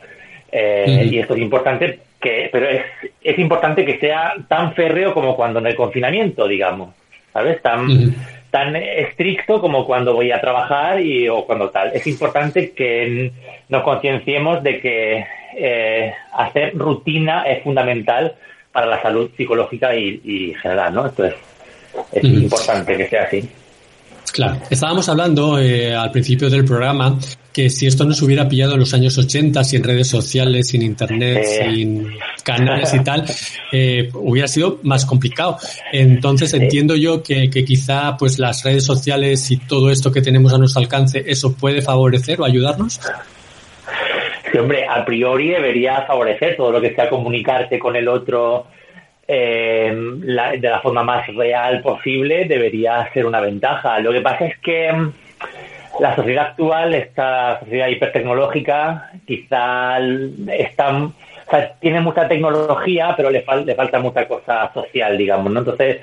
Eh, 0.51 1.09
y 1.11 1.19
esto 1.19 1.35
es 1.35 1.41
importante 1.41 2.01
que, 2.21 2.49
pero 2.53 2.69
es, 2.69 2.83
es 3.23 3.39
importante 3.39 3.85
que 3.85 3.99
sea 3.99 4.35
tan 4.49 4.75
férreo 4.75 5.13
como 5.13 5.37
cuando 5.37 5.59
en 5.59 5.67
el 5.67 5.75
confinamiento, 5.75 6.47
digamos, 6.47 6.95
¿sabes? 7.33 7.61
Tan, 7.63 8.15
tan 8.51 8.75
estricto 8.77 9.61
como 9.61 9.87
cuando 9.87 10.15
voy 10.15 10.33
a 10.33 10.41
trabajar 10.41 11.01
y 11.01 11.29
o 11.29 11.45
cuando 11.45 11.71
tal. 11.71 11.93
Es 11.95 12.07
importante 12.07 12.73
que 12.73 13.33
nos 13.69 13.83
concienciemos 13.83 14.63
de 14.63 14.81
que 14.81 15.25
eh, 15.57 16.15
hacer 16.33 16.77
rutina 16.77 17.43
es 17.43 17.63
fundamental 17.63 18.35
para 18.73 18.87
la 18.87 19.03
salud 19.03 19.31
psicológica 19.37 19.95
y, 19.95 20.55
general, 20.63 20.95
¿no? 20.95 21.07
Entonces, 21.07 21.35
es 22.13 22.25
importante 22.25 22.97
que 22.97 23.09
sea 23.09 23.25
así. 23.25 23.49
Claro, 24.33 24.59
estábamos 24.71 25.09
hablando 25.09 25.59
eh, 25.59 25.95
al 25.95 26.11
principio 26.11 26.49
del 26.49 26.65
programa 26.65 27.19
que 27.59 27.71
si 27.71 27.89
esto 27.89 28.05
nos 28.05 28.23
hubiera 28.23 28.49
pillado 28.49 28.75
en 28.75 28.79
los 28.79 28.95
años 28.95 29.19
80, 29.19 29.65
sin 29.65 29.83
redes 29.83 30.07
sociales, 30.07 30.69
sin 30.69 30.81
internet, 30.81 31.43
sin 31.43 32.09
canales 32.45 32.95
y 32.95 33.03
tal, 33.03 33.25
eh, 33.73 34.11
hubiera 34.15 34.47
sido 34.47 34.79
más 34.85 35.05
complicado. 35.05 35.57
Entonces 35.91 36.55
entiendo 36.55 36.95
yo 36.95 37.21
que, 37.21 37.51
que, 37.51 37.65
quizá 37.65 38.17
pues 38.17 38.39
las 38.39 38.63
redes 38.63 38.87
sociales 38.87 39.51
y 39.51 39.57
todo 39.57 39.91
esto 39.91 40.13
que 40.13 40.23
tenemos 40.23 40.55
a 40.55 40.59
nuestro 40.59 40.81
alcance, 40.81 41.25
eso 41.27 41.53
puede 41.57 41.83
favorecer 41.83 42.41
o 42.41 42.45
ayudarnos. 42.45 43.01
Sí, 44.53 44.57
hombre, 44.57 44.87
a 44.89 45.05
priori 45.05 45.49
debería 45.49 46.03
favorecer 46.03 46.57
todo 46.57 46.71
lo 46.71 46.81
que 46.81 46.95
sea 46.95 47.11
comunicarte 47.11 47.77
con 47.81 47.97
el 47.97 48.07
otro 48.07 48.69
eh, 49.27 49.93
de 49.93 50.69
la 50.69 50.81
forma 50.81 51.03
más 51.03 51.27
real 51.35 51.83
posible, 51.83 52.45
debería 52.45 53.13
ser 53.13 53.27
una 53.27 53.41
ventaja. 53.41 53.99
Lo 53.99 54.13
que 54.13 54.21
pasa 54.21 54.47
es 54.47 54.59
que 54.59 54.93
la 56.01 56.15
sociedad 56.15 56.47
actual, 56.49 56.95
esta 56.95 57.61
sociedad 57.61 57.89
hipertecnológica, 57.89 59.11
quizá 59.27 59.99
está, 60.49 61.11
tiene 61.81 62.01
mucha 62.01 62.29
tecnología, 62.29 63.15
pero 63.17 63.31
le, 63.31 63.45
le 63.65 63.75
falta 63.75 63.99
mucha 63.99 64.27
cosa 64.27 64.73
social, 64.73 65.17
digamos, 65.17 65.53
¿no? 65.53 65.61
Entonces, 65.61 66.01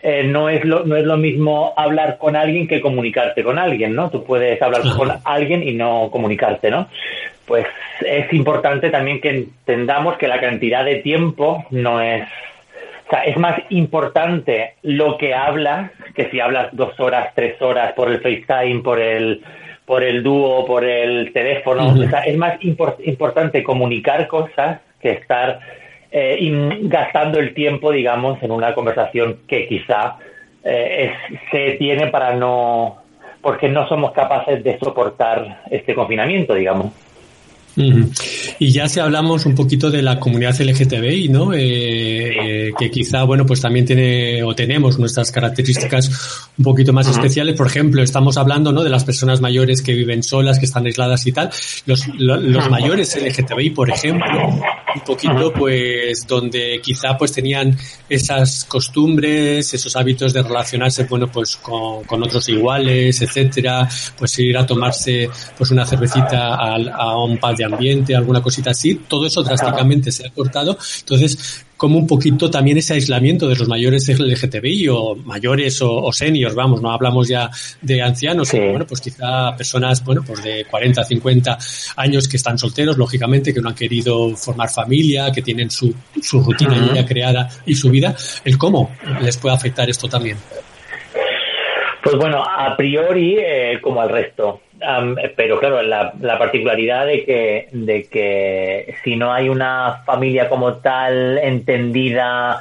eh, 0.00 0.24
no, 0.24 0.48
es 0.48 0.64
lo, 0.64 0.84
no 0.84 0.96
es 0.96 1.04
lo 1.04 1.16
mismo 1.16 1.74
hablar 1.76 2.18
con 2.18 2.36
alguien 2.36 2.68
que 2.68 2.80
comunicarte 2.80 3.42
con 3.42 3.58
alguien, 3.58 3.94
¿no? 3.94 4.10
Tú 4.10 4.24
puedes 4.24 4.60
hablar 4.62 4.82
con 4.96 5.10
alguien 5.24 5.62
y 5.62 5.72
no 5.72 6.08
comunicarte, 6.10 6.70
¿no? 6.70 6.88
pues 7.48 7.66
es 8.04 8.32
importante 8.32 8.90
también 8.90 9.20
que 9.20 9.30
entendamos 9.30 10.18
que 10.18 10.28
la 10.28 10.40
cantidad 10.40 10.84
de 10.84 10.96
tiempo 10.96 11.64
no 11.70 12.00
es 12.00 12.28
o 13.08 13.10
sea, 13.10 13.22
es 13.22 13.38
más 13.38 13.58
importante 13.70 14.74
lo 14.82 15.16
que 15.16 15.32
hablas 15.32 15.90
que 16.14 16.28
si 16.28 16.40
hablas 16.40 16.68
dos 16.72 16.98
horas, 17.00 17.32
tres 17.34 17.60
horas 17.62 17.94
por 17.94 18.10
el 18.10 18.20
FaceTime, 18.20 18.82
por 18.82 19.00
el 19.00 19.42
por 19.86 20.04
el 20.04 20.22
dúo, 20.22 20.66
por 20.66 20.84
el 20.84 21.32
teléfono. 21.32 21.88
O 21.88 22.08
sea, 22.10 22.20
es 22.20 22.36
más 22.36 22.58
importante 22.62 23.62
comunicar 23.62 24.28
cosas 24.28 24.80
que 25.00 25.12
estar 25.12 25.60
eh, 26.10 26.36
gastando 26.82 27.38
el 27.38 27.54
tiempo, 27.54 27.90
digamos, 27.92 28.42
en 28.42 28.50
una 28.50 28.74
conversación 28.74 29.38
que 29.48 29.66
quizá 29.66 30.18
eh, 30.62 31.10
se 31.50 31.76
tiene 31.78 32.08
para 32.08 32.34
no, 32.34 32.98
porque 33.40 33.70
no 33.70 33.88
somos 33.88 34.12
capaces 34.12 34.62
de 34.62 34.78
soportar 34.78 35.62
este 35.70 35.94
confinamiento, 35.94 36.52
digamos. 36.52 36.92
Y 38.58 38.72
ya 38.72 38.88
si 38.88 39.00
hablamos 39.00 39.46
un 39.46 39.54
poquito 39.54 39.90
de 39.90 40.02
la 40.02 40.18
comunidad 40.18 40.58
LGTBI, 40.60 41.28
¿no? 41.28 41.52
Eh, 41.52 42.68
eh, 42.68 42.72
que 42.78 42.90
quizá, 42.90 43.22
bueno, 43.24 43.46
pues 43.46 43.60
también 43.60 43.86
tiene 43.86 44.42
o 44.42 44.54
tenemos 44.54 44.98
nuestras 44.98 45.30
características 45.30 46.50
un 46.58 46.64
poquito 46.64 46.92
más 46.92 47.08
especiales. 47.08 47.56
Por 47.56 47.68
ejemplo, 47.68 48.02
estamos 48.02 48.36
hablando, 48.36 48.72
¿no? 48.72 48.82
De 48.82 48.90
las 48.90 49.04
personas 49.04 49.40
mayores 49.40 49.82
que 49.82 49.94
viven 49.94 50.22
solas, 50.22 50.58
que 50.58 50.66
están 50.66 50.86
aisladas 50.86 51.26
y 51.26 51.32
tal. 51.32 51.50
Los, 51.86 52.06
los 52.18 52.70
mayores 52.70 53.16
LGTBI, 53.16 53.70
por 53.70 53.90
ejemplo, 53.90 54.48
un 54.48 55.00
poquito, 55.06 55.52
pues, 55.52 56.26
donde 56.26 56.80
quizá 56.82 57.16
pues 57.16 57.32
tenían 57.32 57.76
esas 58.08 58.64
costumbres, 58.64 59.72
esos 59.72 59.94
hábitos 59.94 60.32
de 60.32 60.42
relacionarse, 60.42 61.04
bueno, 61.04 61.28
pues 61.28 61.56
con, 61.56 62.04
con 62.04 62.22
otros 62.22 62.48
iguales, 62.48 63.20
etcétera, 63.22 63.88
pues 64.16 64.38
ir 64.38 64.56
a 64.56 64.66
tomarse 64.66 65.28
pues 65.56 65.70
una 65.70 65.86
cervecita 65.86 66.54
a, 66.54 66.76
a 66.76 67.22
un 67.22 67.38
par 67.38 67.56
de 67.56 67.67
ambiente, 67.74 68.14
alguna 68.14 68.42
cosita 68.42 68.70
así, 68.70 68.94
todo 69.08 69.26
eso 69.26 69.42
drásticamente 69.42 70.10
se 70.12 70.26
ha 70.26 70.30
cortado. 70.30 70.76
Entonces, 71.00 71.64
como 71.78 71.96
un 71.96 72.06
poquito 72.06 72.50
también 72.50 72.76
ese 72.76 72.94
aislamiento 72.94 73.48
de 73.48 73.54
los 73.54 73.68
mayores 73.68 74.08
LGTBI 74.08 74.88
o 74.88 75.14
mayores 75.14 75.78
o, 75.80 76.12
seniors, 76.12 76.54
vamos, 76.54 76.82
no 76.82 76.90
hablamos 76.90 77.28
ya 77.28 77.48
de 77.80 78.02
ancianos, 78.02 78.50
bueno, 78.52 78.84
pues 78.86 79.00
quizá 79.00 79.56
personas, 79.56 80.04
bueno, 80.04 80.22
pues 80.26 80.42
de 80.42 80.66
40, 80.68 81.04
50 81.04 81.58
años 81.96 82.26
que 82.26 82.36
están 82.36 82.58
solteros, 82.58 82.98
lógicamente, 82.98 83.54
que 83.54 83.60
no 83.60 83.68
han 83.68 83.76
querido 83.76 84.34
formar 84.36 84.68
familia, 84.70 85.30
que 85.30 85.40
tienen 85.40 85.70
su, 85.70 85.94
su 86.20 86.42
rutina 86.42 86.92
ya 86.92 87.06
creada 87.06 87.48
y 87.64 87.76
su 87.76 87.90
vida, 87.90 88.14
el 88.44 88.58
cómo 88.58 88.90
les 89.22 89.36
puede 89.36 89.54
afectar 89.54 89.88
esto 89.88 90.08
también. 90.08 90.36
Pues 92.08 92.20
bueno, 92.20 92.42
a 92.42 92.74
priori, 92.74 93.36
eh, 93.38 93.80
como 93.82 94.00
al 94.00 94.08
resto. 94.08 94.62
pero 95.36 95.58
claro, 95.58 95.82
la, 95.82 96.38
particularidad 96.38 97.04
de 97.04 97.22
que, 97.22 97.68
de 97.70 98.08
que 98.08 98.94
si 99.04 99.16
no 99.16 99.30
hay 99.30 99.50
una 99.50 100.00
familia 100.06 100.48
como 100.48 100.76
tal 100.76 101.36
entendida 101.36 102.60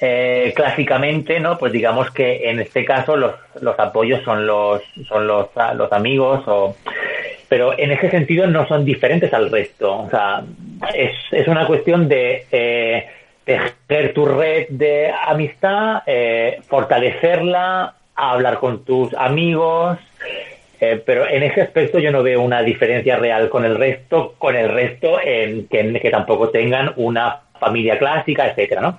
eh, 0.00 0.54
clásicamente, 0.56 1.40
¿no? 1.40 1.58
Pues 1.58 1.74
digamos 1.74 2.10
que 2.10 2.48
en 2.48 2.58
este 2.58 2.86
caso 2.86 3.18
los, 3.18 3.34
los 3.60 3.78
apoyos 3.78 4.22
son 4.24 4.46
los, 4.46 4.80
son 5.06 5.26
los, 5.26 5.48
los 5.74 5.92
amigos 5.92 6.42
o, 6.46 6.74
pero 7.50 7.78
en 7.78 7.90
ese 7.90 8.08
sentido 8.08 8.46
no 8.46 8.66
son 8.66 8.86
diferentes 8.86 9.30
al 9.34 9.50
resto. 9.50 10.04
O 10.04 10.08
sea, 10.08 10.42
es, 10.94 11.12
es 11.32 11.46
una 11.48 11.66
cuestión 11.66 12.08
de, 12.08 12.46
eh, 12.50 13.06
tejer 13.46 14.12
tu 14.12 14.26
red 14.26 14.66
de 14.70 15.10
amistad, 15.10 16.02
eh, 16.06 16.60
fortalecerla, 16.66 17.95
a 18.16 18.32
hablar 18.32 18.58
con 18.58 18.84
tus 18.84 19.12
amigos, 19.14 19.98
eh, 20.80 21.02
pero 21.04 21.28
en 21.28 21.42
ese 21.42 21.62
aspecto 21.62 21.98
yo 21.98 22.10
no 22.10 22.22
veo 22.22 22.42
una 22.42 22.62
diferencia 22.62 23.16
real 23.16 23.48
con 23.48 23.64
el 23.64 23.76
resto, 23.76 24.34
con 24.38 24.56
el 24.56 24.68
resto 24.68 25.18
en 25.22 25.68
que, 25.68 26.08
tampoco 26.10 26.50
tengan 26.50 26.92
una 26.96 27.40
familia 27.58 27.98
clásica, 27.98 28.48
etcétera, 28.48 28.80
¿no? 28.80 28.98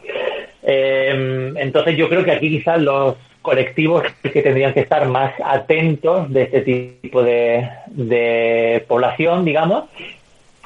Em, 0.64 1.56
entonces 1.58 1.96
yo 1.96 2.10
creo 2.10 2.24
que 2.24 2.32
aquí 2.32 2.50
quizás 2.50 2.82
los 2.82 3.16
colectivos 3.42 4.04
que 4.24 4.42
tendrían 4.42 4.74
que 4.74 4.82
estar 4.82 5.08
más 5.08 5.34
atentos 5.44 6.32
de 6.34 6.44
este 6.44 6.62
tipo 6.62 7.24
de, 7.24 7.70
de 7.88 8.84
población, 8.88 9.46
digamos, 9.46 9.86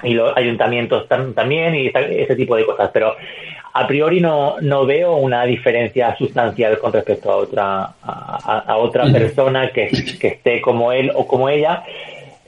y 0.03 0.13
los 0.13 0.35
ayuntamientos 0.35 1.07
también 1.07 1.75
y 1.75 1.87
ese 1.87 2.35
tipo 2.35 2.55
de 2.55 2.65
cosas, 2.65 2.89
pero 2.93 3.15
a 3.73 3.87
priori 3.87 4.19
no, 4.19 4.59
no 4.59 4.85
veo 4.85 5.15
una 5.15 5.45
diferencia 5.45 6.15
sustancial 6.17 6.77
con 6.79 6.91
respecto 6.91 7.31
a 7.31 7.37
otra, 7.37 7.93
a, 8.01 8.77
otra 8.77 9.11
persona 9.11 9.71
que, 9.71 9.89
que, 10.19 10.27
esté 10.27 10.61
como 10.61 10.91
él 10.91 11.11
o 11.13 11.25
como 11.25 11.49
ella 11.49 11.83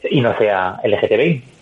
y 0.10 0.22
no 0.22 0.38
sea 0.38 0.80
LGTBI. 0.84 1.54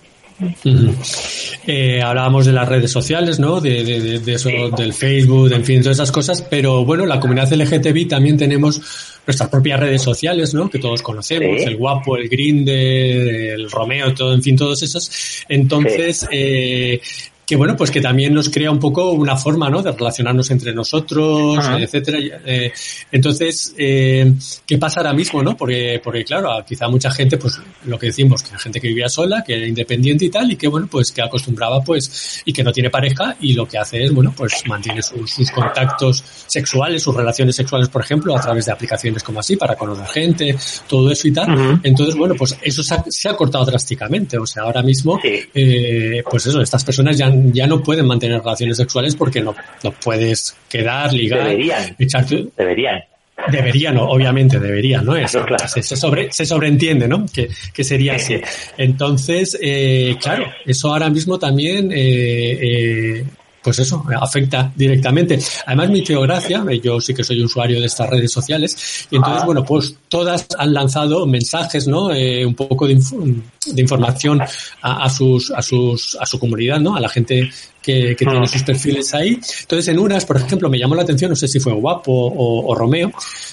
Eh, 1.67 2.01
hablábamos 2.01 2.47
de 2.47 2.51
las 2.51 2.67
redes 2.67 2.91
sociales, 2.91 3.39
¿no? 3.39 3.61
De, 3.61 3.83
de, 4.19 4.33
eso, 4.33 4.49
del 4.75 4.93
Facebook, 4.93 5.51
en 5.53 5.63
fin, 5.63 5.81
todas 5.81 5.97
esas 5.97 6.11
cosas, 6.11 6.41
pero 6.41 6.83
bueno, 6.83 7.05
la 7.05 7.19
comunidad 7.19 7.51
LGTBI 7.51 8.05
también 8.05 8.37
tenemos 8.37 8.81
nuestras 9.27 9.49
propias 9.49 9.79
redes 9.79 10.01
sociales, 10.01 10.53
¿no? 10.55 10.69
Que 10.69 10.79
todos 10.79 11.03
conocemos, 11.03 11.61
el 11.61 11.77
guapo, 11.77 12.17
el 12.17 12.27
grinde, 12.27 13.53
el 13.53 13.69
Romeo, 13.69 14.13
todo, 14.13 14.33
en 14.33 14.41
fin, 14.41 14.55
todos 14.55 14.81
esos. 14.81 15.43
Entonces, 15.47 16.27
eh, 16.31 16.99
que 17.51 17.57
bueno, 17.57 17.75
pues 17.75 17.91
que 17.91 17.99
también 17.99 18.33
nos 18.33 18.47
crea 18.47 18.71
un 18.71 18.79
poco 18.79 19.11
una 19.11 19.35
forma, 19.35 19.69
¿no? 19.69 19.81
De 19.81 19.91
relacionarnos 19.91 20.49
entre 20.51 20.73
nosotros, 20.73 21.61
etcétera. 21.77 22.17
Eh, 22.45 22.71
entonces, 23.11 23.75
eh, 23.77 24.33
¿qué 24.65 24.77
pasa 24.77 25.01
ahora 25.01 25.11
mismo, 25.11 25.43
no? 25.43 25.57
Porque, 25.57 25.99
porque 26.01 26.23
claro, 26.23 26.49
quizá 26.65 26.87
mucha 26.87 27.11
gente, 27.11 27.35
pues 27.35 27.59
lo 27.87 27.99
que 27.99 28.05
decimos, 28.05 28.41
que 28.41 28.53
la 28.53 28.57
gente 28.57 28.79
que 28.79 28.87
vivía 28.87 29.09
sola, 29.09 29.43
que 29.45 29.57
era 29.57 29.67
independiente 29.67 30.23
y 30.23 30.29
tal, 30.29 30.49
y 30.49 30.55
que 30.55 30.69
bueno, 30.69 30.87
pues 30.89 31.11
que 31.11 31.21
acostumbraba, 31.21 31.83
pues, 31.83 32.41
y 32.45 32.53
que 32.53 32.63
no 32.63 32.71
tiene 32.71 32.89
pareja, 32.89 33.35
y 33.41 33.51
lo 33.51 33.67
que 33.67 33.77
hace 33.77 34.01
es, 34.01 34.13
bueno, 34.13 34.33
pues 34.33 34.63
mantiene 34.67 35.01
sus, 35.01 35.51
contactos 35.51 36.23
sexuales, 36.47 37.03
sus 37.03 37.13
relaciones 37.13 37.53
sexuales, 37.53 37.89
por 37.89 38.01
ejemplo, 38.01 38.33
a 38.33 38.39
través 38.39 38.65
de 38.65 38.71
aplicaciones 38.71 39.23
como 39.23 39.41
así, 39.41 39.57
para 39.57 39.75
conocer 39.75 40.07
gente, 40.07 40.55
todo 40.87 41.11
eso 41.11 41.27
y 41.27 41.33
tal. 41.33 41.81
Entonces, 41.83 42.15
bueno, 42.15 42.33
pues 42.35 42.57
eso 42.61 42.81
se 42.81 43.27
ha, 43.27 43.35
cortado 43.35 43.65
drásticamente. 43.65 44.37
O 44.37 44.45
sea, 44.45 44.63
ahora 44.63 44.81
mismo, 44.81 45.19
eh, 45.21 46.23
pues 46.31 46.45
eso, 46.45 46.61
estas 46.61 46.85
personas 46.85 47.17
ya 47.17 47.29
ya 47.53 47.67
no 47.67 47.81
pueden 47.81 48.05
mantener 48.05 48.39
relaciones 48.39 48.77
sexuales 48.77 49.15
porque 49.15 49.41
no, 49.41 49.55
no 49.83 49.91
puedes 49.91 50.55
quedar, 50.69 51.13
ligar, 51.13 51.43
deberían, 51.43 51.95
Deberían. 52.57 53.01
Debería, 53.49 53.91
no, 53.91 54.03
obviamente 54.09 54.59
debería, 54.59 55.01
¿no? 55.01 55.15
Eso, 55.15 55.43
claro. 55.45 55.67
se, 55.67 55.81
sobre, 55.81 56.31
se 56.31 56.45
sobreentiende, 56.45 57.07
¿no? 57.07 57.25
Que, 57.33 57.49
que 57.73 57.83
sería 57.83 58.15
así. 58.15 58.39
Entonces, 58.77 59.57
eh, 59.61 60.15
claro, 60.21 60.45
eso 60.65 60.89
ahora 60.89 61.09
mismo 61.09 61.39
también 61.39 61.91
eh, 61.91 61.97
eh, 62.61 63.25
pues 63.63 63.79
eso, 63.79 64.03
afecta 64.19 64.71
directamente. 64.75 65.39
Además, 65.65 65.89
mi 65.89 66.05
geografía, 66.05 66.63
yo 66.81 66.99
sí 66.99 67.13
que 67.13 67.23
soy 67.23 67.43
usuario 67.43 67.79
de 67.79 67.85
estas 67.85 68.09
redes 68.09 68.31
sociales, 68.31 69.07
y 69.11 69.17
entonces, 69.17 69.43
ah. 69.43 69.45
bueno, 69.45 69.63
pues 69.63 69.95
todas 70.09 70.47
han 70.57 70.73
lanzado 70.73 71.25
mensajes, 71.25 71.87
¿no? 71.87 72.11
Eh, 72.11 72.45
un 72.45 72.55
poco 72.55 72.87
de, 72.87 72.95
de 72.95 73.81
información 73.81 74.41
a, 74.41 75.03
a, 75.03 75.09
sus, 75.09 75.51
a 75.51 75.61
sus, 75.61 76.17
a 76.19 76.25
su 76.25 76.39
comunidad, 76.39 76.79
¿no? 76.79 76.95
A 76.95 76.99
la 76.99 77.09
gente 77.09 77.51
que, 77.81 78.15
que 78.15 78.25
tiene 78.25 78.47
sus 78.47 78.63
perfiles 78.63 79.13
ahí. 79.13 79.39
Entonces, 79.61 79.87
en 79.87 79.99
unas, 79.99 80.25
por 80.25 80.37
ejemplo, 80.37 80.69
me 80.69 80.79
llamó 80.79 80.95
la 80.95 81.03
atención, 81.03 81.29
no 81.29 81.35
sé 81.35 81.47
si 81.47 81.59
fue 81.59 81.73
Guapo 81.73 82.11
o, 82.11 82.71
o 82.71 82.75
Romeo, 82.75 83.11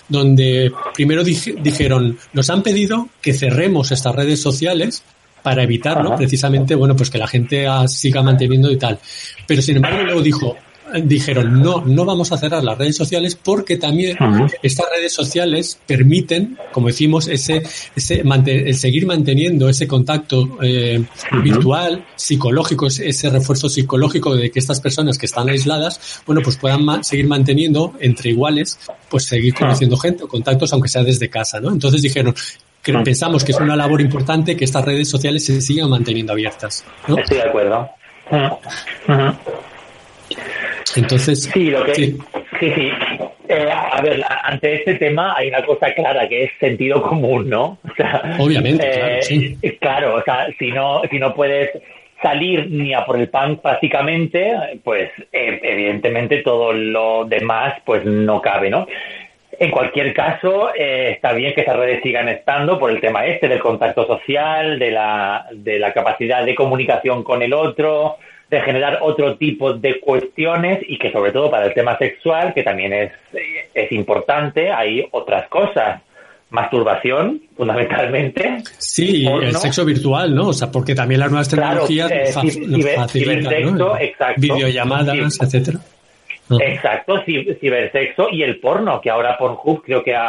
donde 0.09 0.73
primero 0.94 1.23
dijeron, 1.25 2.18
nos 2.33 2.51
han 2.51 2.62
pedido 2.62 3.09
que 3.21 3.35
cerremos 3.35 3.90
estas 3.92 4.14
redes 4.14 4.40
sociales 4.40 5.03
para 5.48 5.62
evitarlo, 5.62 6.14
precisamente, 6.14 6.74
bueno, 6.74 6.94
pues 6.94 7.08
que 7.08 7.16
la 7.16 7.26
gente 7.26 7.66
siga 7.87 8.22
manteniendo 8.22 8.70
y 8.70 8.76
tal. 8.76 8.98
Pero 9.46 9.62
sin 9.62 9.76
embargo, 9.76 10.02
luego 10.02 10.20
dijo, 10.20 10.54
dijeron, 11.02 11.62
no, 11.62 11.82
no 11.87 12.04
vamos 12.04 12.30
a 12.32 12.37
cerrar 12.37 12.62
las 12.62 12.76
redes 12.76 12.94
sociales 12.94 13.34
porque 13.34 13.78
también 13.78 14.18
estas 14.62 14.84
redes 14.94 15.14
sociales 15.14 15.78
permiten, 15.87 16.58
como 16.70 16.88
decimos, 16.88 17.28
ese, 17.28 17.62
ese 17.96 18.22
el 18.22 18.74
seguir 18.74 19.06
manteniendo 19.06 19.70
ese 19.70 19.88
contacto 19.88 20.58
eh, 20.61 21.02
virtual, 21.42 22.04
psicológico, 22.14 22.88
ese 22.88 23.30
refuerzo 23.30 23.70
psicológico 23.70 24.37
de 24.37 24.50
que 24.50 24.58
estas 24.58 24.82
personas 24.82 25.16
que 25.16 25.24
están 25.24 25.48
aisladas, 25.48 26.20
bueno, 26.26 26.42
pues 26.44 26.58
puedan 26.58 27.02
seguir 27.02 27.26
manteniendo 27.26 27.94
entre 28.00 28.32
iguales, 28.32 28.78
pues 29.08 29.24
seguir 29.24 29.54
conociendo 29.54 29.96
gente 29.96 30.24
o 30.24 30.28
contactos, 30.28 30.74
aunque 30.74 30.90
sea 30.90 31.02
desde 31.02 31.30
casa, 31.30 31.58
¿no? 31.58 31.70
Entonces 31.70 32.02
dijeron, 32.02 32.34
que 32.82 32.92
pensamos 32.92 33.44
que 33.44 33.52
es 33.52 33.60
una 33.60 33.76
labor 33.76 34.00
importante 34.00 34.56
que 34.56 34.64
estas 34.64 34.84
redes 34.84 35.08
sociales 35.08 35.44
se 35.44 35.60
sigan 35.60 35.90
manteniendo 35.90 36.32
abiertas. 36.32 36.84
¿no? 37.06 37.18
Estoy 37.18 37.38
de 37.38 37.42
acuerdo. 37.42 37.90
Entonces, 40.96 41.44
sí, 41.52 41.70
lo 41.70 41.84
que, 41.84 41.94
sí, 41.94 42.16
sí. 42.60 42.90
Eh, 43.48 43.70
a 43.70 44.00
ver, 44.02 44.22
ante 44.44 44.74
este 44.74 44.94
tema 44.96 45.34
hay 45.36 45.48
una 45.48 45.64
cosa 45.64 45.92
clara 45.94 46.28
que 46.28 46.44
es 46.44 46.50
sentido 46.60 47.02
común, 47.02 47.48
¿no? 47.48 47.78
Obviamente, 48.38 48.90
claro, 48.90 49.14
eh, 49.14 49.22
sí. 49.22 49.58
Claro, 49.80 50.14
o 50.16 50.22
sea, 50.22 50.46
si 50.58 50.70
no, 50.70 51.00
si 51.10 51.18
no 51.18 51.34
puedes 51.34 51.70
salir 52.22 52.70
ni 52.70 52.92
a 52.92 53.04
por 53.06 53.18
el 53.18 53.28
pan 53.28 53.58
prácticamente, 53.58 54.52
pues 54.84 55.10
eh, 55.32 55.60
evidentemente 55.62 56.38
todo 56.38 56.72
lo 56.72 57.24
demás 57.24 57.74
pues 57.84 58.04
no 58.04 58.42
cabe, 58.42 58.68
¿no? 58.70 58.86
En 59.61 59.73
cualquier 59.73 60.14
caso, 60.14 60.73
eh, 60.73 61.11
está 61.11 61.33
bien 61.33 61.53
que 61.53 61.62
esas 61.62 61.77
redes 61.77 62.01
sigan 62.03 62.29
estando 62.29 62.79
por 62.79 62.92
el 62.92 63.01
tema 63.01 63.27
este 63.27 63.49
del 63.49 63.59
contacto 63.59 64.07
social, 64.07 64.79
de 64.79 64.92
la, 64.92 65.47
de 65.53 65.81
la 65.81 65.92
capacidad 65.92 66.44
de 66.44 66.55
comunicación 66.55 67.25
con 67.25 67.42
el 67.42 67.53
otro, 67.53 68.18
de 68.49 68.61
generar 68.61 69.01
otro 69.03 69.37
tipo 69.37 69.73
de 69.73 69.99
cuestiones 69.99 70.79
y 70.87 70.97
que 70.97 71.11
sobre 71.11 71.33
todo 71.33 71.51
para 71.51 71.66
el 71.66 71.75
tema 71.75 71.99
sexual, 71.99 72.55
que 72.55 72.62
también 72.62 72.92
es, 72.92 73.12
es 73.75 73.90
importante, 73.90 74.71
hay 74.71 75.07
otras 75.11 75.49
cosas. 75.49 76.03
Masturbación, 76.51 77.42
fundamentalmente. 77.59 78.62
Sí, 78.79 79.27
el 79.27 79.55
sexo 79.55 79.85
virtual, 79.85 80.35
¿no? 80.35 80.49
O 80.49 80.53
sea, 80.55 80.73
porque 80.73 80.94
también 80.94 81.21
las 81.21 81.31
nuevas 81.31 81.49
tecnologías 81.51 82.11
eh, 82.11 82.33
facilitan, 82.33 83.77
¿no? 83.77 83.99
exacto. 83.99 84.40
videollamadas, 84.40 85.38
etcétera. 85.42 85.81
Exacto, 86.61 87.22
cibersexo 87.24 88.28
y 88.30 88.42
el 88.42 88.58
porno, 88.58 89.00
que 89.00 89.11
ahora 89.11 89.37
Pornhub 89.37 89.82
creo 89.82 90.02
que 90.02 90.14
ha 90.14 90.26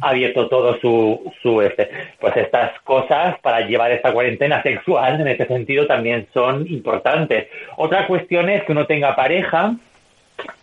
abierto 0.00 0.48
todo 0.48 0.78
su, 0.80 1.32
su 1.42 1.62
este. 1.62 1.88
Pues 2.20 2.36
estas 2.36 2.78
cosas 2.82 3.38
para 3.40 3.60
llevar 3.60 3.92
esta 3.92 4.12
cuarentena 4.12 4.62
sexual 4.62 5.20
en 5.20 5.28
este 5.28 5.46
sentido 5.46 5.86
también 5.86 6.26
son 6.34 6.66
importantes. 6.68 7.48
Otra 7.76 8.06
cuestión 8.06 8.48
es 8.50 8.64
que 8.64 8.72
uno 8.72 8.86
tenga 8.86 9.16
pareja 9.16 9.74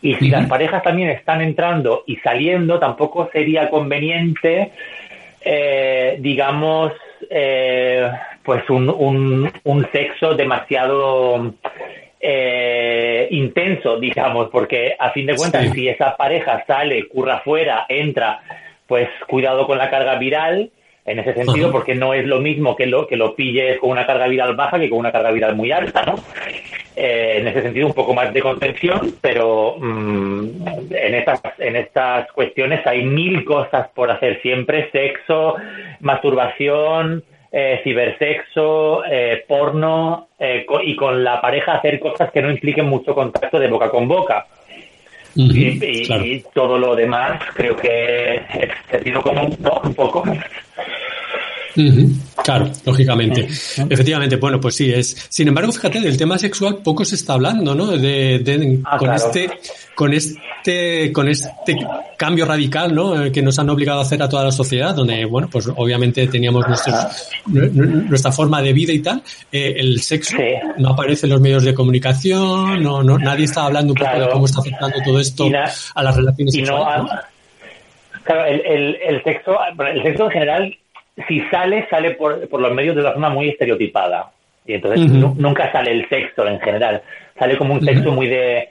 y 0.01 0.15
si 0.15 0.29
las 0.29 0.47
parejas 0.47 0.83
también 0.83 1.09
están 1.09 1.41
entrando 1.41 2.03
y 2.05 2.17
saliendo, 2.17 2.77
tampoco 2.79 3.29
sería 3.31 3.69
conveniente, 3.69 4.71
eh, 5.41 6.17
digamos, 6.19 6.91
eh, 7.29 8.11
pues 8.43 8.69
un, 8.69 8.89
un, 8.89 9.51
un 9.63 9.91
sexo 9.91 10.33
demasiado 10.33 11.53
eh, 12.21 13.27
intenso, 13.31 13.99
digamos, 13.99 14.49
porque 14.49 14.95
a 14.97 15.11
fin 15.11 15.25
de 15.25 15.35
cuentas, 15.35 15.71
si 15.73 15.87
esa 15.87 16.15
pareja 16.15 16.63
sale, 16.65 17.07
curra 17.07 17.35
afuera, 17.35 17.85
entra, 17.89 18.41
pues 18.87 19.09
cuidado 19.27 19.65
con 19.65 19.77
la 19.77 19.89
carga 19.89 20.15
viral, 20.15 20.71
en 21.03 21.19
ese 21.19 21.33
sentido, 21.33 21.71
porque 21.71 21.95
no 21.95 22.13
es 22.13 22.27
lo 22.27 22.39
mismo 22.39 22.75
que 22.75 22.85
lo, 22.85 23.07
que 23.07 23.15
lo 23.15 23.35
pilles 23.35 23.79
con 23.79 23.89
una 23.89 24.05
carga 24.05 24.27
viral 24.27 24.55
baja 24.55 24.79
que 24.79 24.89
con 24.89 24.99
una 24.99 25.11
carga 25.11 25.31
viral 25.31 25.55
muy 25.55 25.71
alta, 25.71 26.03
¿no? 26.05 26.15
Eh, 26.95 27.37
en 27.37 27.47
ese 27.47 27.63
sentido, 27.63 27.87
un 27.87 27.93
poco 27.93 28.13
más 28.13 28.33
de 28.33 28.41
contención, 28.41 29.15
pero 29.21 29.77
mm, 29.79 30.47
en, 30.91 31.15
estas, 31.15 31.41
en 31.57 31.75
estas 31.75 32.31
cuestiones 32.33 32.85
hay 32.85 33.03
mil 33.03 33.43
cosas 33.45 33.87
por 33.95 34.11
hacer 34.11 34.41
siempre, 34.41 34.91
sexo, 34.91 35.55
masturbación, 36.01 37.23
eh, 37.51 37.81
cibersexo, 37.83 39.03
eh, 39.03 39.43
porno 39.47 40.29
eh, 40.39 40.65
y 40.83 40.95
con 40.95 41.23
la 41.23 41.41
pareja 41.41 41.73
hacer 41.73 41.99
cosas 41.99 42.31
que 42.31 42.41
no 42.41 42.49
impliquen 42.49 42.85
mucho 42.85 43.13
contacto 43.13 43.59
de 43.59 43.67
boca 43.67 43.89
con 43.89 44.07
boca. 44.07 44.45
y, 45.35 46.43
todo 46.53 46.77
lo 46.77 46.95
demás 46.95 47.41
creo 47.53 47.75
que 47.75 48.35
es 48.35 48.69
sentido 48.89 49.21
común, 49.21 49.55
¿no? 49.59 49.81
Un 49.83 49.93
poco. 49.93 50.23
Claro, 52.43 52.69
lógicamente. 52.85 53.47
Efectivamente, 53.89 54.35
bueno, 54.37 54.59
pues 54.59 54.75
sí, 54.75 54.91
es. 54.91 55.27
Sin 55.29 55.47
embargo, 55.47 55.71
fíjate, 55.71 55.99
del 55.99 56.17
tema 56.17 56.37
sexual 56.37 56.77
poco 56.83 57.05
se 57.05 57.15
está 57.15 57.33
hablando, 57.33 57.75
¿no? 57.75 57.87
De, 57.87 58.79
ah, 58.85 58.97
con 58.97 59.13
este, 59.13 59.49
con 59.95 60.13
este, 60.13 61.11
con 61.11 61.27
este 61.29 61.77
cambio 62.17 62.45
radical, 62.45 62.93
¿no? 62.93 63.23
Eh, 63.23 63.31
que 63.31 63.41
nos 63.41 63.57
han 63.59 63.69
obligado 63.69 63.99
a 63.99 64.03
hacer 64.03 64.21
a 64.21 64.29
toda 64.29 64.45
la 64.45 64.51
sociedad, 64.51 64.95
donde, 64.95 65.25
bueno, 65.25 65.49
pues 65.51 65.69
obviamente 65.75 66.27
teníamos 66.27 66.65
nuestra 66.67 68.31
forma 68.31 68.61
de 68.61 68.73
vida 68.73 68.93
y 68.93 68.99
tal. 68.99 69.21
Eh, 69.51 69.75
el 69.77 70.01
sexo 70.01 70.37
no 70.77 70.89
aparece 70.89 71.27
en 71.27 71.31
los 71.33 71.41
medios 71.41 71.63
de 71.63 71.73
comunicación, 71.73 72.81
no, 72.81 73.03
no, 73.03 73.17
nadie 73.17 73.45
está 73.45 73.65
hablando 73.65 73.93
un 73.93 73.99
poco 73.99 74.19
de 74.19 74.29
cómo 74.29 74.45
está 74.45 74.59
afectando 74.59 74.97
todo 75.03 75.19
esto 75.19 75.45
a 75.95 76.03
las 76.03 76.15
relaciones 76.15 76.53
sexuales. 76.53 77.11
Claro, 78.23 78.45
el, 78.45 78.61
el, 78.65 78.97
el 79.01 79.23
sexo, 79.23 79.57
el 79.79 80.03
sexo 80.03 80.25
en 80.25 80.31
general 80.31 80.77
si 81.27 81.41
sale, 81.49 81.87
sale 81.89 82.11
por, 82.11 82.47
por 82.47 82.61
los 82.61 82.73
medios 82.73 82.95
de 82.95 83.01
una 83.01 83.11
forma 83.11 83.29
muy 83.29 83.49
estereotipada. 83.49 84.31
Y 84.65 84.73
entonces 84.73 85.09
nunca 85.09 85.71
sale 85.71 85.91
el 85.91 86.07
sexo 86.07 86.47
en 86.47 86.59
general. 86.59 87.01
Sale 87.37 87.57
como 87.57 87.73
un 87.73 87.81
sexo 87.81 88.11
muy 88.11 88.27
de 88.27 88.69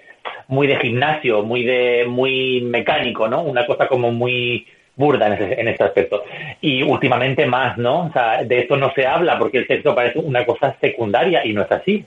muy 0.49 0.67
de 0.67 0.77
gimnasio, 0.77 1.43
muy 1.43 1.65
de 1.65 2.05
muy 2.07 2.61
mecánico, 2.63 3.29
¿no? 3.29 3.43
Una 3.43 3.67
cosa 3.67 3.87
como 3.87 4.11
muy 4.13 4.67
burda 4.97 5.29
en, 5.29 5.33
ese, 5.35 5.61
en 5.61 5.69
este 5.69 5.85
aspecto. 5.85 6.25
Y 6.61 6.83
últimamente 6.83 7.47
más, 7.47 7.79
¿no? 7.79 8.07
O 8.07 8.13
sea, 8.13 8.45
de 8.45 8.61
esto 8.61 8.77
no 8.77 8.93
se 8.95 9.07
habla 9.07 9.39
porque 9.39 9.59
el 9.59 9.67
sexo 9.67 9.95
parece 9.95 10.19
una 10.19 10.45
cosa 10.45 10.77
secundaria 10.81 11.45
y 11.45 11.53
no 11.53 11.63
es 11.63 11.73
así. 11.73 12.05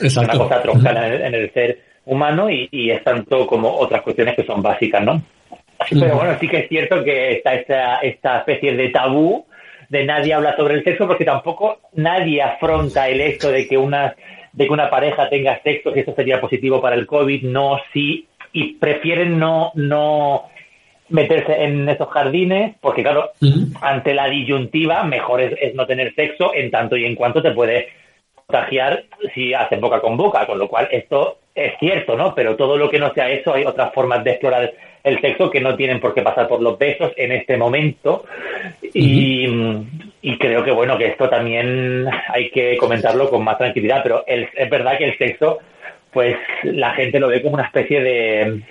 Es 0.00 0.16
una 0.16 0.32
cosa 0.32 0.60
troncal 0.62 0.96
en, 0.96 1.34
el, 1.34 1.52
ser 1.52 1.78
humano 2.06 2.50
y, 2.50 2.68
y, 2.70 2.90
es 2.90 3.02
tanto 3.04 3.46
como 3.46 3.74
otras 3.76 4.02
cuestiones 4.02 4.34
que 4.34 4.44
son 4.44 4.62
básicas, 4.62 5.04
¿no? 5.04 5.22
Pero 5.90 6.16
bueno, 6.16 6.36
sí 6.38 6.48
que 6.48 6.58
es 6.58 6.68
cierto 6.68 7.02
que 7.02 7.32
está 7.32 7.54
esta, 7.54 7.98
esta 7.98 8.38
especie 8.38 8.74
de 8.76 8.88
tabú 8.90 9.44
de 9.92 10.06
nadie 10.06 10.32
habla 10.32 10.56
sobre 10.56 10.76
el 10.76 10.84
sexo 10.84 11.06
porque 11.06 11.26
tampoco 11.26 11.80
nadie 11.92 12.40
afronta 12.40 13.10
el 13.10 13.20
hecho 13.20 13.52
de 13.52 13.68
que 13.68 13.76
una 13.76 14.16
de 14.54 14.66
que 14.66 14.72
una 14.72 14.88
pareja 14.88 15.28
tenga 15.28 15.60
sexo, 15.62 15.92
que 15.92 16.00
eso 16.00 16.14
sería 16.14 16.40
positivo 16.40 16.80
para 16.80 16.96
el 16.96 17.06
COVID, 17.06 17.42
no, 17.44 17.78
sí, 17.92 18.26
y 18.52 18.74
prefieren 18.74 19.38
no, 19.38 19.70
no 19.74 20.48
meterse 21.08 21.64
en 21.64 21.88
esos 21.88 22.08
jardines, 22.08 22.74
porque 22.80 23.02
claro, 23.02 23.30
ante 23.80 24.14
la 24.14 24.28
disyuntiva, 24.28 25.04
mejor 25.04 25.42
es, 25.42 25.74
no 25.74 25.86
tener 25.86 26.14
sexo 26.14 26.54
en 26.54 26.70
tanto 26.70 26.96
y 26.96 27.04
en 27.04 27.14
cuanto 27.14 27.42
te 27.42 27.50
puede 27.50 27.88
contagiar 28.34 29.04
si 29.34 29.54
hacen 29.54 29.80
boca 29.80 30.00
con 30.00 30.16
boca, 30.16 30.46
con 30.46 30.58
lo 30.58 30.68
cual 30.68 30.88
esto 30.90 31.38
es 31.54 31.72
cierto, 31.78 32.16
¿no? 32.16 32.34
Pero 32.34 32.56
todo 32.56 32.76
lo 32.76 32.90
que 32.90 32.98
no 32.98 33.12
sea 33.12 33.30
eso, 33.30 33.54
hay 33.54 33.64
otras 33.64 33.92
formas 33.92 34.24
de 34.24 34.30
explorar 34.30 34.72
el 35.04 35.20
sexo 35.20 35.50
que 35.50 35.60
no 35.60 35.76
tienen 35.76 36.00
por 36.00 36.14
qué 36.14 36.22
pasar 36.22 36.48
por 36.48 36.62
los 36.62 36.78
besos 36.78 37.12
en 37.16 37.32
este 37.32 37.56
momento. 37.56 38.24
Y, 38.94 39.46
creo 40.38 40.64
que, 40.64 40.70
bueno, 40.70 40.96
que 40.96 41.08
esto 41.08 41.28
también 41.28 42.06
hay 42.28 42.50
que 42.50 42.76
comentarlo 42.76 43.28
con 43.28 43.44
más 43.44 43.58
tranquilidad, 43.58 44.02
pero 44.02 44.24
es 44.26 44.70
verdad 44.70 44.96
que 44.96 45.04
el 45.06 45.18
sexo, 45.18 45.58
pues 46.12 46.36
la 46.62 46.92
gente 46.94 47.20
lo 47.20 47.28
ve 47.28 47.42
como 47.42 47.54
una 47.54 47.66
especie 47.66 48.00
de, 48.00 48.62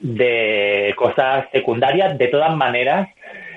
de 0.00 0.94
cosas 0.96 1.46
secundarias. 1.52 2.16
De 2.18 2.28
todas 2.28 2.54
maneras, 2.56 3.08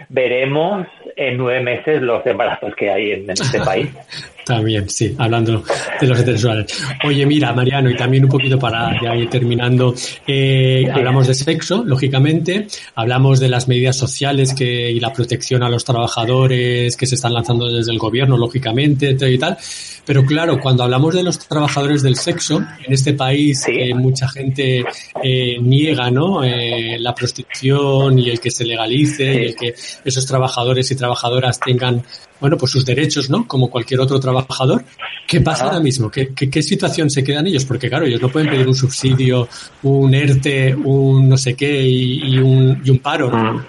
veremos 0.09 0.88
en 1.15 1.38
nueve 1.38 1.61
meses 1.61 2.01
los 2.01 2.25
embarazos 2.25 2.75
que 2.75 2.89
hay 2.89 3.11
en, 3.11 3.29
este 3.29 3.59
país. 3.59 3.89
También, 4.45 4.89
sí, 4.89 5.15
hablando 5.17 5.63
de 5.99 6.07
los 6.07 6.19
heterosexuales. 6.19 6.83
Oye, 7.05 7.25
mira, 7.25 7.53
Mariano, 7.53 7.89
y 7.89 7.95
también 7.95 8.25
un 8.25 8.31
poquito 8.31 8.57
para 8.57 8.99
ya 9.01 9.15
ir 9.15 9.29
terminando, 9.29 9.93
eh, 10.27 10.87
hablamos 10.91 11.27
de 11.27 11.33
sexo, 11.33 11.83
lógicamente, 11.85 12.67
hablamos 12.95 13.39
de 13.39 13.49
las 13.49 13.67
medidas 13.67 13.95
sociales 13.95 14.53
que, 14.53 14.91
y 14.91 14.99
la 14.99 15.13
protección 15.13 15.63
a 15.63 15.69
los 15.69 15.85
trabajadores 15.85 16.97
que 16.97 17.05
se 17.05 17.15
están 17.15 17.33
lanzando 17.33 17.67
desde 17.67 17.91
el 17.91 17.99
gobierno, 17.99 18.37
lógicamente, 18.37 19.15
y 19.29 19.37
tal. 19.37 19.57
Pero 20.05 20.25
claro, 20.25 20.59
cuando 20.59 20.83
hablamos 20.83 21.13
de 21.13 21.23
los 21.23 21.37
trabajadores 21.39 22.01
del 22.01 22.15
sexo, 22.15 22.57
en 22.57 22.93
este 22.93 23.13
país 23.13 23.65
eh, 23.67 23.93
mucha 23.93 24.27
gente 24.27 24.83
eh, 25.23 25.57
niega 25.61 26.09
¿no? 26.09 26.43
Eh, 26.43 26.97
la 26.99 27.13
prostitución 27.13 28.17
y 28.17 28.29
el 28.29 28.39
que 28.39 28.49
se 28.49 28.65
legalice 28.65 29.23
y 29.23 29.45
el 29.45 29.55
que 29.55 29.75
esos 30.03 30.25
trabajadores 30.25 30.89
y 30.91 30.95
trabajadoras 30.95 31.59
tengan 31.59 32.03
bueno, 32.41 32.57
pues 32.57 32.71
sus 32.71 32.85
derechos, 32.85 33.29
¿no? 33.29 33.47
Como 33.47 33.69
cualquier 33.69 34.01
otro 34.01 34.19
trabajador. 34.19 34.83
¿Qué 35.27 35.39
pasa 35.39 35.65
ahora 35.65 35.79
mismo? 35.79 36.09
¿Qué, 36.09 36.33
¿Qué, 36.33 36.61
situación 36.61 37.09
se 37.09 37.23
quedan 37.23 37.47
ellos? 37.47 37.63
Porque 37.65 37.87
claro, 37.87 38.05
ellos 38.05 38.21
no 38.21 38.29
pueden 38.29 38.49
pedir 38.49 38.67
un 38.67 38.75
subsidio, 38.75 39.47
un 39.83 40.13
ERTE, 40.13 40.75
un 40.75 41.29
no 41.29 41.37
sé 41.37 41.55
qué 41.55 41.81
y, 41.83 42.37
un, 42.39 42.81
y 42.83 42.89
un 42.89 42.99
paro. 42.99 43.29
Mm. 43.29 43.61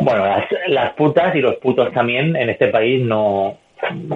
Bueno, 0.00 0.26
las, 0.26 0.44
las 0.68 0.92
putas 0.92 1.34
y 1.34 1.40
los 1.40 1.56
putos 1.56 1.92
también 1.92 2.36
en 2.36 2.50
este 2.50 2.68
país 2.68 3.02
no, 3.02 3.58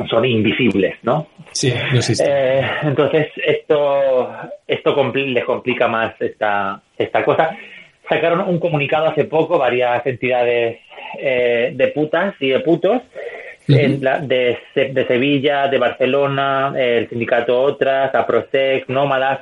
son 0.08 0.24
invisibles, 0.24 0.96
¿no? 1.02 1.28
Sí, 1.52 1.72
no 1.92 2.00
eh, 2.24 2.70
entonces, 2.82 3.28
esto, 3.44 4.30
esto 4.66 5.12
les 5.14 5.44
complica 5.44 5.88
más 5.88 6.14
esta, 6.20 6.80
esta 6.96 7.24
cosa. 7.24 7.56
Sacaron 8.08 8.48
un 8.48 8.58
comunicado 8.58 9.08
hace 9.08 9.24
poco, 9.24 9.58
varias 9.58 10.04
entidades 10.06 10.78
eh, 11.18 11.72
de 11.74 11.88
putas 11.88 12.34
y 12.40 12.48
de 12.48 12.60
putos, 12.60 13.02
de, 13.66 14.58
de, 14.74 15.06
Sevilla, 15.06 15.68
de 15.68 15.78
Barcelona, 15.78 16.72
el 16.76 17.08
sindicato 17.08 17.60
Otras, 17.60 18.14
APROSEC, 18.14 18.88
Nómadas, 18.88 19.40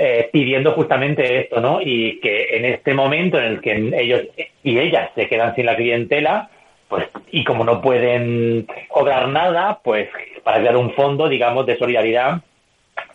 eh, 0.00 0.28
pidiendo 0.32 0.72
justamente 0.72 1.40
esto, 1.40 1.60
¿no? 1.60 1.80
Y 1.82 2.20
que 2.20 2.56
en 2.56 2.64
este 2.66 2.94
momento 2.94 3.36
en 3.36 3.44
el 3.44 3.60
que 3.60 3.90
ellos 4.00 4.22
y 4.62 4.78
ellas 4.78 5.10
se 5.16 5.26
quedan 5.26 5.56
sin 5.56 5.66
la 5.66 5.74
clientela, 5.74 6.50
pues 6.88 7.06
y 7.32 7.42
como 7.42 7.64
no 7.64 7.80
pueden 7.80 8.66
cobrar 8.88 9.26
nada, 9.28 9.80
pues 9.82 10.08
para 10.44 10.60
crear 10.60 10.76
un 10.76 10.92
fondo, 10.92 11.28
digamos, 11.28 11.66
de 11.66 11.78
solidaridad 11.78 12.42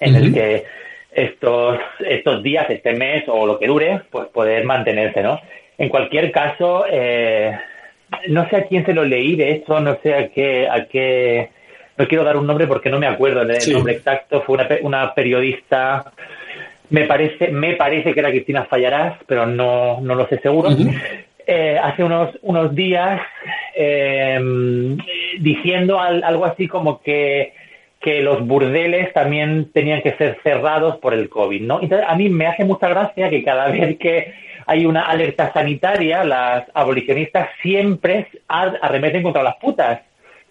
en 0.02 0.16
el 0.16 0.34
que 0.34 0.66
estos 1.14 1.80
estos 2.00 2.44
días, 2.44 2.70
este 2.70 2.92
mes 2.92 3.24
o 3.28 3.46
lo 3.46 3.60
que 3.60 3.68
dure, 3.68 4.02
pues 4.12 4.28
poder 4.28 4.66
mantenerse, 4.66 5.24
¿no? 5.24 5.40
En 5.84 5.90
cualquier 5.90 6.32
caso, 6.32 6.86
eh, 6.90 7.60
no 8.30 8.48
sé 8.50 8.56
a 8.56 8.64
quién 8.64 8.86
se 8.86 8.94
lo 8.94 9.04
leí 9.04 9.36
de 9.36 9.52
esto, 9.52 9.82
no 9.82 9.98
sé 10.02 10.16
a 10.16 10.30
qué 10.30 10.68
a 10.70 10.86
qué 10.86 11.50
no 11.98 12.08
quiero 12.08 12.24
dar 12.24 12.38
un 12.38 12.48
nombre 12.48 12.68
porque 12.68 12.90
no 12.90 13.00
me 13.00 13.06
acuerdo 13.06 13.44
del 13.44 13.74
nombre 13.74 13.94
exacto, 13.94 14.42
fue 14.44 14.56
una, 14.56 14.68
una 14.82 15.14
periodista 15.14 16.14
me 16.90 17.04
parece 17.06 17.50
me 17.50 17.74
parece 17.74 18.14
que 18.14 18.20
era 18.22 18.32
Cristina 18.32 18.64
Fallarás, 18.64 19.18
pero 19.28 19.46
no 19.46 20.00
no 20.00 20.16
lo 20.16 20.26
sé 20.28 20.40
seguro. 20.40 20.70
Eh, 21.46 21.78
hace 21.78 22.02
unos, 22.06 22.30
unos 22.42 22.74
días 22.74 23.20
em, 23.76 24.98
diciendo 25.42 26.00
algo 26.00 26.46
así 26.46 26.70
como 26.70 27.02
que, 27.02 27.52
que 28.00 28.22
los 28.22 28.48
burdeles 28.48 29.12
también 29.12 29.70
tenían 29.74 30.02
que 30.02 30.14
ser 30.14 30.38
cerrados 30.42 31.00
por 31.00 31.14
el 31.14 31.28
COVID, 31.28 31.62
¿no? 31.64 31.82
Entonces, 31.82 32.08
a 32.10 32.16
mí 32.16 32.30
me 32.30 32.48
hace 32.48 32.64
mucha 32.64 32.88
gracia 32.88 33.30
que 33.30 33.44
cada 33.44 33.68
vez 33.72 33.98
que 33.98 34.34
hay 34.66 34.86
una 34.86 35.04
alerta 35.04 35.52
sanitaria, 35.54 36.24
las 36.24 36.66
abolicionistas 36.74 37.50
siempre 37.62 38.28
arremeten 38.48 39.24
contra 39.24 39.44
las 39.44 39.56
putas. 39.58 40.02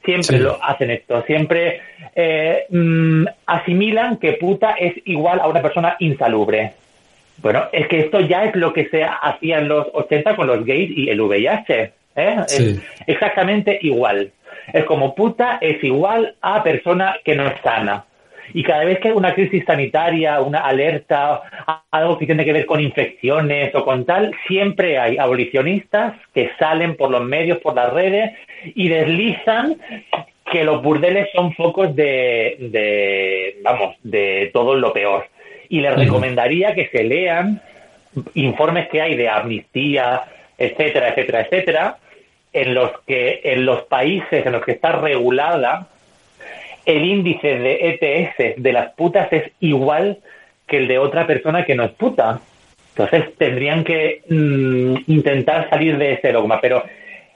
Siempre 0.05 0.41
lo 0.41 0.59
hacen 0.61 0.91
esto, 0.91 1.23
siempre 1.23 1.81
eh, 2.17 2.65
mm, 2.69 3.25
asimilan 3.47 4.17
que 4.17 4.33
puta 4.33 4.73
es 4.73 4.95
igual 5.05 5.39
a 5.39 5.47
una 5.47 5.63
persona 5.63 5.95
insalubre. 6.01 6.73
Bueno, 7.39 7.67
es 7.73 7.87
que 7.87 8.01
esto 8.01 8.19
ya 8.19 8.45
es 8.45 8.57
lo 8.57 8.73
que 8.73 8.89
se 8.89 9.05
hacía 9.05 9.59
en 9.59 9.69
los 9.69 9.87
80 9.93 10.35
con 10.35 10.49
los 10.49 10.65
gays 10.65 10.91
y 10.97 11.09
el 11.09 11.21
VIH. 11.21 11.93
¿eh? 12.17 12.37
Es 12.49 12.83
exactamente 13.07 13.79
igual. 13.83 14.33
Es 14.73 14.85
como 14.85 15.15
puta 15.15 15.59
es 15.61 15.83
igual 15.85 16.35
a 16.41 16.63
persona 16.63 17.17
que 17.25 17.37
no 17.37 17.47
es 17.47 17.61
sana. 17.63 18.05
Y 18.55 18.63
cada 18.63 18.85
vez 18.85 18.99
que 18.99 19.09
hay 19.09 19.15
una 19.15 19.35
crisis 19.35 19.65
sanitaria, 19.65 20.41
una 20.41 20.61
alerta, 20.61 21.43
algo 21.91 22.19
que 22.19 22.27
tiene 22.27 22.45
que 22.45 22.53
ver 22.53 22.67
con 22.67 22.81
infecciones 22.81 23.75
o 23.75 23.85
con 23.85 24.05
tal, 24.05 24.35
siempre 24.47 24.99
hay 24.99 25.17
abolicionistas 25.17 26.15
que 26.35 26.51
salen 26.59 26.97
por 26.97 27.11
los 27.11 27.25
medios, 27.25 27.59
por 27.59 27.75
las 27.75 27.93
redes 27.93 28.33
y 28.75 28.89
deslizan 28.89 29.77
que 30.51 30.65
los 30.65 30.83
burdeles 30.83 31.29
son 31.35 31.55
focos 31.55 31.95
de, 31.97 32.57
de 32.59 33.57
vamos, 33.63 33.97
de 34.03 34.51
todo 34.53 34.75
lo 34.75 34.93
peor. 34.93 35.27
Y 35.69 35.81
les 35.81 35.97
recomendaría 35.97 36.75
que 36.75 36.89
se 36.89 37.05
lean 37.05 37.63
informes 38.35 38.89
que 38.89 39.01
hay 39.01 39.17
de 39.17 39.29
amnistía, 39.29 40.23
etcétera, 40.59 41.09
etcétera, 41.09 41.41
etcétera, 41.41 41.97
en 42.53 42.75
los 42.75 42.91
que 43.07 43.41
en 43.45 43.65
los 43.65 43.83
países 43.85 44.45
en 44.45 44.53
los 44.53 44.63
que 44.63 44.73
está 44.73 44.93
regulada 44.93 45.89
el 46.85 47.05
índice 47.05 47.59
de 47.59 47.99
ETS 48.01 48.63
de 48.63 48.73
las 48.73 48.93
putas 48.93 49.33
es 49.33 49.53
igual 49.61 50.19
que 50.67 50.79
el 50.79 50.89
de 50.89 50.99
otra 50.99 51.27
persona 51.27 51.65
que 51.65 51.75
no 51.75 51.85
es 51.85 51.93
puta. 51.93 52.41
Entonces 52.97 53.37
tendrían 53.37 53.85
que 53.85 54.23
mm, 54.29 55.11
intentar 55.11 55.69
salir 55.71 55.97
de 55.99 56.15
ese 56.15 56.33
dogma. 56.33 56.61
Pero 56.61 56.83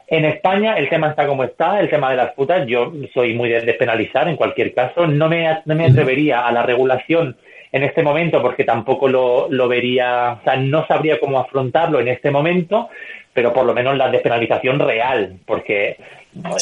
en 0.09 0.24
España 0.24 0.76
el 0.76 0.88
tema 0.88 1.11
está 1.11 1.26
como 1.26 1.44
está, 1.44 1.80
el 1.80 1.88
tema 1.88 2.11
de 2.11 2.16
las 2.16 2.32
putas. 2.32 2.66
Yo 2.66 2.92
soy 3.14 3.34
muy 3.34 3.49
de 3.49 3.62
despenalizar 3.62 4.28
en 4.28 4.36
cualquier 4.36 4.74
caso. 4.74 5.07
No 5.07 5.28
me, 5.28 5.49
no 5.64 5.74
me 5.74 5.86
atrevería 5.86 6.47
a 6.47 6.53
la 6.53 6.62
regulación 6.62 7.36
en 7.72 7.82
este 7.82 8.03
momento 8.03 8.40
porque 8.40 8.64
tampoco 8.64 9.09
lo, 9.09 9.49
lo 9.51 9.68
vería, 9.68 10.38
o 10.40 10.44
sea, 10.44 10.57
no 10.57 10.86
sabría 10.86 11.18
cómo 11.18 11.38
afrontarlo 11.38 12.01
en 12.01 12.09
este 12.09 12.30
momento, 12.30 12.88
pero 13.32 13.53
por 13.53 13.66
lo 13.66 13.74
menos 13.74 13.97
la 13.97 14.09
despenalización 14.09 14.78
real, 14.78 15.36
porque 15.44 15.97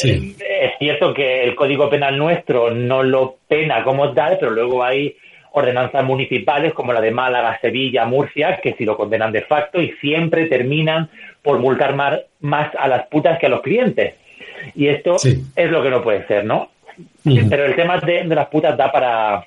eh, 0.05 0.35
es 0.39 0.79
cierto 0.79 1.13
que 1.13 1.45
el 1.45 1.55
Código 1.55 1.89
Penal 1.91 2.17
nuestro 2.17 2.71
no 2.71 3.03
lo 3.03 3.37
pena 3.49 3.83
como 3.83 4.13
tal, 4.13 4.39
pero 4.39 4.53
luego 4.53 4.85
hay 4.85 5.17
ordenanzas 5.53 6.05
municipales 6.05 6.75
como 6.75 6.93
la 6.93 7.01
de 7.01 7.13
Málaga, 7.13 7.59
Sevilla, 7.61 8.05
Murcia, 8.07 8.59
que 8.61 8.75
sí 8.75 8.85
lo 8.85 8.97
condenan 8.97 9.33
de 9.33 9.43
facto 9.43 9.81
y 9.81 9.93
siempre 10.01 10.47
terminan 10.47 11.09
por 11.43 11.59
multar 11.59 11.95
más, 11.95 12.71
a 12.77 12.89
las 12.89 13.07
putas 13.07 13.39
que 13.39 13.47
a 13.47 13.49
los 13.51 13.63
clientes. 13.63 14.15
Y 14.75 14.89
esto 14.89 15.17
es 15.17 15.71
lo 15.71 15.83
que 15.83 15.91
no 15.91 16.03
puede 16.03 16.27
ser, 16.27 16.45
¿no? 16.45 16.71
Pero 17.23 17.67
el 17.67 17.77
tema 17.77 17.99
de 17.99 18.25
las 18.25 18.49
putas 18.49 18.77
da 18.77 18.91
para, 18.91 19.47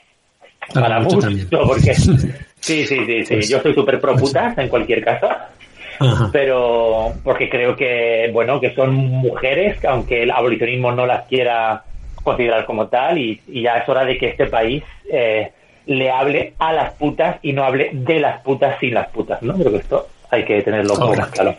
para, 0.73 0.99
mucho, 0.99 1.27
porque 1.49 1.93
sí, 2.59 2.85
sí, 2.85 2.85
sí, 2.85 3.25
sí. 3.25 3.33
Pues 3.33 3.49
Yo 3.49 3.61
soy 3.61 3.73
súper 3.73 3.99
pro 3.99 4.13
pues 4.13 4.23
putas 4.25 4.57
en 4.57 4.69
cualquier 4.69 5.03
caso. 5.03 5.29
Pero 6.31 7.13
porque 7.23 7.49
creo 7.49 7.75
que, 7.75 8.29
bueno, 8.31 8.59
que 8.59 8.73
son 8.73 8.93
mujeres, 8.95 9.83
aunque 9.85 10.23
el 10.23 10.31
abolicionismo 10.31 10.91
no 10.91 11.05
las 11.05 11.27
quiera 11.27 11.83
considerar 12.23 12.65
como 12.65 12.87
tal, 12.87 13.17
y, 13.17 13.41
ya 13.47 13.77
es 13.77 13.89
hora 13.89 14.05
de 14.05 14.17
que 14.17 14.29
este 14.29 14.47
país 14.47 14.83
eh, 15.11 15.51
le 15.85 16.11
hable 16.11 16.53
a 16.59 16.73
las 16.73 16.93
putas 16.93 17.37
y 17.41 17.53
no 17.53 17.63
hable 17.63 17.91
de 17.93 18.19
las 18.19 18.41
putas 18.41 18.77
sin 18.79 18.93
las 18.93 19.07
putas, 19.09 19.41
¿no? 19.41 19.53
Creo 19.55 19.71
que 19.71 19.77
esto 19.77 20.07
hay 20.29 20.43
que 20.43 20.61
tenerlo 20.61 20.95
más 20.95 21.29
claro. 21.29 21.55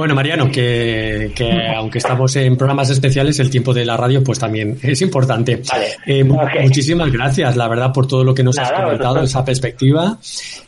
Bueno, 0.00 0.14
Mariano, 0.14 0.50
que, 0.50 1.30
aunque 1.76 1.98
estamos 1.98 2.34
en 2.36 2.56
programas 2.56 2.88
especiales, 2.88 3.38
el 3.38 3.50
tiempo 3.50 3.74
de 3.74 3.84
la 3.84 3.98
radio 3.98 4.24
pues 4.24 4.38
también 4.38 4.78
es 4.82 5.02
importante. 5.02 5.60
Eh, 6.06 6.24
muchísimas 6.24 7.12
gracias, 7.12 7.54
la 7.54 7.68
verdad, 7.68 7.92
por 7.92 8.06
todo 8.06 8.24
lo 8.24 8.34
que 8.34 8.42
nos 8.42 8.56
has 8.56 8.72
comentado, 8.72 9.22
esa 9.22 9.44
perspectiva. 9.44 10.16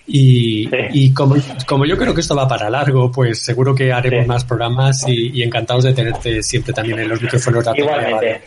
Y, 0.07 1.15
como, 1.15 1.37
como, 1.67 1.87
yo 1.87 1.97
creo 1.97 2.13
que 2.13 2.21
esto 2.21 2.37
va 2.37 2.47
para 2.47 2.69
largo, 2.69 3.11
pues 3.11 3.43
seguro 3.43 3.75
que 3.75 3.91
haremos 3.91 4.27
más 4.27 4.45
programas 4.45 5.03
y, 5.09 5.43
encantados 5.43 5.85
de 5.85 5.95
tenerte 5.95 6.43
siempre 6.43 6.75
también 6.75 6.99
en 6.99 7.09
los 7.09 7.23
micrófonos 7.23 7.65
de 7.65 7.73
Igualmente. 7.75 8.41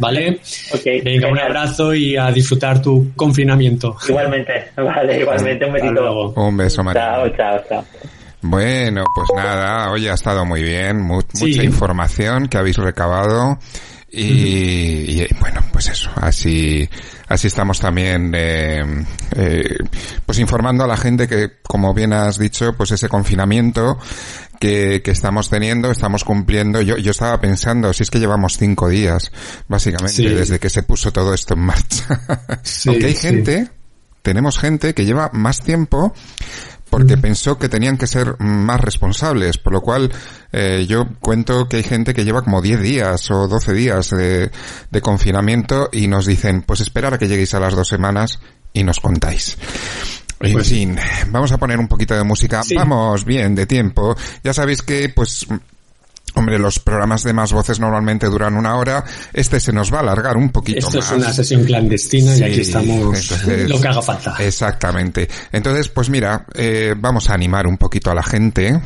¿Vale? 0.00 0.40
Venga, 1.04 1.28
un 1.28 1.38
abrazo 1.38 1.94
y 1.94 2.16
a 2.16 2.32
disfrutar 2.32 2.82
tu 2.82 3.12
confinamiento. 3.14 3.96
Igualmente, 4.08 4.64
vale, 4.76 5.20
igualmente, 5.20 5.64
un 5.64 5.72
besito. 5.74 6.32
Un 6.34 6.56
beso, 6.56 6.82
Mariano. 6.82 7.28
Chao, 7.28 7.36
chao, 7.36 7.64
chao. 7.68 7.84
Bueno, 8.40 9.04
pues 9.14 9.28
nada, 9.34 9.90
hoy 9.90 10.06
ha 10.08 10.14
estado 10.14 10.44
muy 10.44 10.62
bien, 10.62 11.00
mucha 11.02 11.62
información 11.62 12.48
que 12.48 12.58
habéis 12.58 12.76
recabado 12.76 13.58
y, 14.10 15.26
bueno, 15.38 15.62
pues 15.70 15.88
eso, 15.88 16.10
así, 16.16 16.88
así 17.28 17.48
estamos 17.48 17.78
también, 17.78 18.32
eh, 18.34 19.04
eh, 19.36 19.76
pues 20.24 20.38
informando 20.38 20.84
a 20.84 20.86
la 20.86 20.96
gente 20.96 21.28
que, 21.28 21.58
como 21.62 21.92
bien 21.92 22.14
has 22.14 22.38
dicho, 22.38 22.74
pues 22.74 22.92
ese 22.92 23.08
confinamiento 23.08 23.98
que, 24.58 25.02
que 25.04 25.10
estamos 25.10 25.50
teniendo, 25.50 25.90
estamos 25.90 26.24
cumpliendo. 26.24 26.80
Yo, 26.80 26.96
yo 26.96 27.10
estaba 27.10 27.38
pensando, 27.40 27.92
si 27.92 28.02
es 28.02 28.10
que 28.10 28.18
llevamos 28.18 28.56
cinco 28.56 28.88
días, 28.88 29.30
básicamente, 29.68 30.30
desde 30.30 30.58
que 30.58 30.70
se 30.70 30.82
puso 30.82 31.12
todo 31.12 31.34
esto 31.34 31.54
en 31.54 31.60
marcha. 31.60 32.20
Aunque 32.86 33.06
hay 33.06 33.14
gente, 33.14 33.68
tenemos 34.22 34.58
gente 34.58 34.94
que 34.94 35.04
lleva 35.04 35.30
más 35.34 35.60
tiempo, 35.60 36.14
porque 36.90 37.16
pensó 37.16 37.58
que 37.58 37.68
tenían 37.68 37.98
que 37.98 38.06
ser 38.06 38.38
más 38.38 38.80
responsables, 38.80 39.58
por 39.58 39.72
lo 39.72 39.80
cual 39.80 40.10
eh, 40.52 40.86
yo 40.88 41.06
cuento 41.20 41.68
que 41.68 41.78
hay 41.78 41.82
gente 41.82 42.14
que 42.14 42.24
lleva 42.24 42.42
como 42.42 42.62
10 42.62 42.80
días 42.80 43.30
o 43.30 43.48
12 43.48 43.72
días 43.74 44.10
de, 44.10 44.50
de 44.90 45.00
confinamiento 45.00 45.88
y 45.92 46.08
nos 46.08 46.26
dicen, 46.26 46.62
pues 46.62 46.80
esperar 46.80 47.14
a 47.14 47.18
que 47.18 47.28
lleguéis 47.28 47.54
a 47.54 47.60
las 47.60 47.74
dos 47.74 47.88
semanas 47.88 48.40
y 48.72 48.84
nos 48.84 49.00
contáis. 49.00 49.56
En 50.40 50.52
pues 50.52 50.68
fin, 50.68 50.96
vamos 51.30 51.50
a 51.50 51.58
poner 51.58 51.78
un 51.78 51.88
poquito 51.88 52.14
de 52.14 52.22
música. 52.22 52.62
Vamos 52.76 53.24
bien 53.24 53.54
de 53.54 53.66
tiempo. 53.66 54.16
Ya 54.44 54.54
sabéis 54.54 54.82
que, 54.82 55.08
pues, 55.08 55.46
Hombre, 56.34 56.58
los 56.58 56.78
programas 56.78 57.22
de 57.22 57.32
más 57.32 57.52
voces 57.52 57.80
normalmente 57.80 58.26
duran 58.26 58.56
una 58.56 58.76
hora. 58.76 59.04
Este 59.32 59.60
se 59.60 59.72
nos 59.72 59.92
va 59.92 59.98
a 59.98 60.00
alargar 60.00 60.36
un 60.36 60.50
poquito 60.50 60.78
Esto 60.78 60.98
más. 60.98 61.04
Esto 61.04 61.16
es 61.16 61.22
una 61.22 61.32
sesión 61.32 61.64
clandestina 61.64 62.36
y 62.36 62.42
aquí 62.42 62.60
estamos 62.60 63.30
lo 63.68 63.80
que 63.80 63.88
haga 63.88 64.02
falta. 64.02 64.36
Exactamente. 64.38 65.28
Entonces, 65.52 65.88
pues 65.88 66.10
mira, 66.10 66.46
eh, 66.54 66.94
vamos 66.96 67.30
a 67.30 67.34
animar 67.34 67.66
un 67.66 67.76
poquito 67.76 68.10
a 68.10 68.14
la 68.14 68.22
gente. 68.22 68.80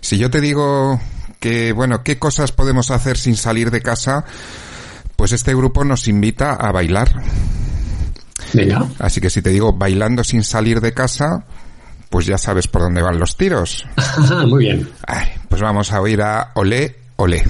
Si 0.00 0.18
yo 0.18 0.30
te 0.30 0.40
digo 0.40 1.00
que, 1.38 1.72
bueno, 1.72 2.02
¿qué 2.04 2.18
cosas 2.18 2.52
podemos 2.52 2.90
hacer 2.90 3.16
sin 3.16 3.36
salir 3.36 3.70
de 3.70 3.80
casa? 3.80 4.24
Pues 5.16 5.32
este 5.32 5.54
grupo 5.54 5.84
nos 5.84 6.08
invita 6.08 6.54
a 6.54 6.72
bailar. 6.72 7.22
Venga. 8.52 8.88
Así 8.98 9.20
que 9.20 9.30
si 9.30 9.42
te 9.42 9.50
digo 9.50 9.72
bailando 9.72 10.24
sin 10.24 10.42
salir 10.42 10.80
de 10.80 10.92
casa, 10.92 11.44
pues 12.10 12.26
ya 12.26 12.36
sabes 12.36 12.66
por 12.66 12.82
dónde 12.82 13.00
van 13.00 13.18
los 13.18 13.36
tiros. 13.36 13.86
Muy 14.46 14.66
bien. 14.66 14.88
Ay, 15.06 15.28
pues 15.48 15.62
vamos 15.62 15.92
a 15.92 16.00
oír 16.00 16.20
a 16.20 16.50
Olé, 16.54 16.96
Olé. 17.16 17.42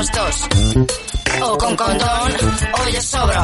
Somos 0.00 0.12
dos. 0.12 0.48
O 1.42 1.58
con 1.58 1.76
condón, 1.76 2.32
o 2.72 2.90
yo 2.90 3.00
sobro. 3.00 3.40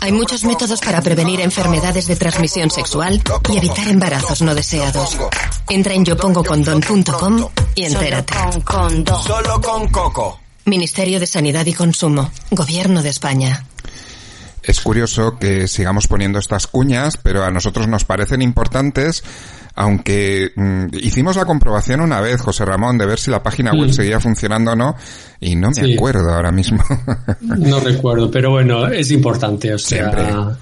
Hay 0.00 0.12
muchos 0.12 0.44
métodos 0.44 0.80
para 0.80 1.00
prevenir 1.00 1.40
enfermedades 1.40 2.06
de 2.06 2.16
transmisión 2.16 2.70
sexual 2.70 3.20
y 3.50 3.56
evitar 3.56 3.88
embarazos 3.88 4.42
no 4.42 4.54
deseados. 4.54 5.16
Entra 5.68 5.94
en 5.94 6.04
yopongocondón.com 6.04 7.48
y 7.74 7.84
entérate. 7.84 8.34
Solo 9.26 9.60
con 9.60 9.88
coco. 9.88 10.40
Ministerio 10.66 11.20
de 11.20 11.26
Sanidad 11.26 11.66
y 11.66 11.72
Consumo. 11.72 12.30
Gobierno 12.50 13.02
de 13.02 13.10
España. 13.10 13.64
Es 14.62 14.80
curioso 14.80 15.38
que 15.38 15.68
sigamos 15.68 16.08
poniendo 16.08 16.40
estas 16.40 16.66
cuñas, 16.66 17.16
pero 17.16 17.44
a 17.44 17.50
nosotros 17.50 17.86
nos 17.86 18.04
parecen 18.04 18.42
importantes 18.42 19.22
aunque 19.76 20.52
mm, 20.56 20.86
hicimos 21.02 21.36
la 21.36 21.44
comprobación 21.44 22.00
una 22.00 22.20
vez, 22.20 22.40
José 22.40 22.64
Ramón, 22.64 22.96
de 22.98 23.06
ver 23.06 23.18
si 23.18 23.30
la 23.30 23.42
página 23.42 23.72
web 23.72 23.92
seguía 23.92 24.18
funcionando 24.18 24.72
o 24.72 24.76
no, 24.76 24.96
y 25.38 25.54
no 25.54 25.70
me 25.70 25.94
acuerdo 25.94 26.32
ahora 26.32 26.50
mismo. 26.50 26.82
no 27.40 27.80
recuerdo, 27.80 28.30
pero 28.30 28.50
bueno, 28.50 28.88
es 28.88 29.10
importante, 29.10 29.74
o 29.74 29.78
sea, 29.78 30.56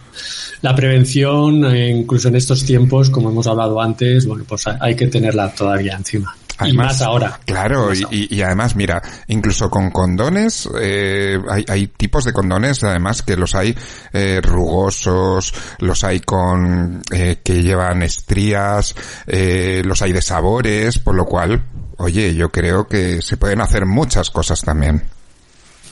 la 0.63 0.75
prevención, 0.75 1.65
eh, 1.65 1.91
incluso 1.91 2.29
en 2.29 2.37
estos 2.37 2.65
tiempos, 2.65 3.09
como 3.11 3.31
hemos 3.31 3.47
hablado 3.47 3.81
antes, 3.81 4.27
bueno, 4.27 4.45
pues 4.49 4.67
hay 4.67 4.97
que 4.97 5.07
tenerla 5.07 5.55
todavía 5.55 5.95
encima 5.95 6.35
y 6.65 6.73
más 6.73 7.03
ahora. 7.03 7.41
Claro, 7.45 7.91
y, 7.93 8.43
además, 8.43 8.77
mira, 8.77 9.03
incluso 9.29 9.71
con 9.71 9.91
condones, 9.91 10.69
eh, 10.81 11.39
hay, 11.51 11.65
hay, 11.69 11.87
tipos 11.89 12.25
de 12.25 12.33
condones, 12.33 12.83
además, 12.85 13.23
que 13.23 13.37
los 13.37 13.55
hay 13.55 13.77
eh, 14.13 14.41
rugosos, 14.43 15.55
los 15.79 16.05
hay 16.05 16.21
con 16.21 17.03
eh, 17.13 17.41
que 17.43 17.63
llevan 17.63 18.03
estrías, 18.03 18.95
eh, 19.27 19.83
los 19.85 20.03
hay 20.03 20.13
de 20.13 20.23
sabores, 20.23 20.99
por 20.99 21.15
lo 21.15 21.25
cual, 21.27 21.65
oye, 21.99 22.35
yo 22.35 22.51
creo 22.51 22.87
que 22.87 23.23
se 23.23 23.37
pueden 23.37 23.61
hacer 23.61 23.87
muchas 23.87 24.31
cosas 24.31 24.61
también. 24.61 25.03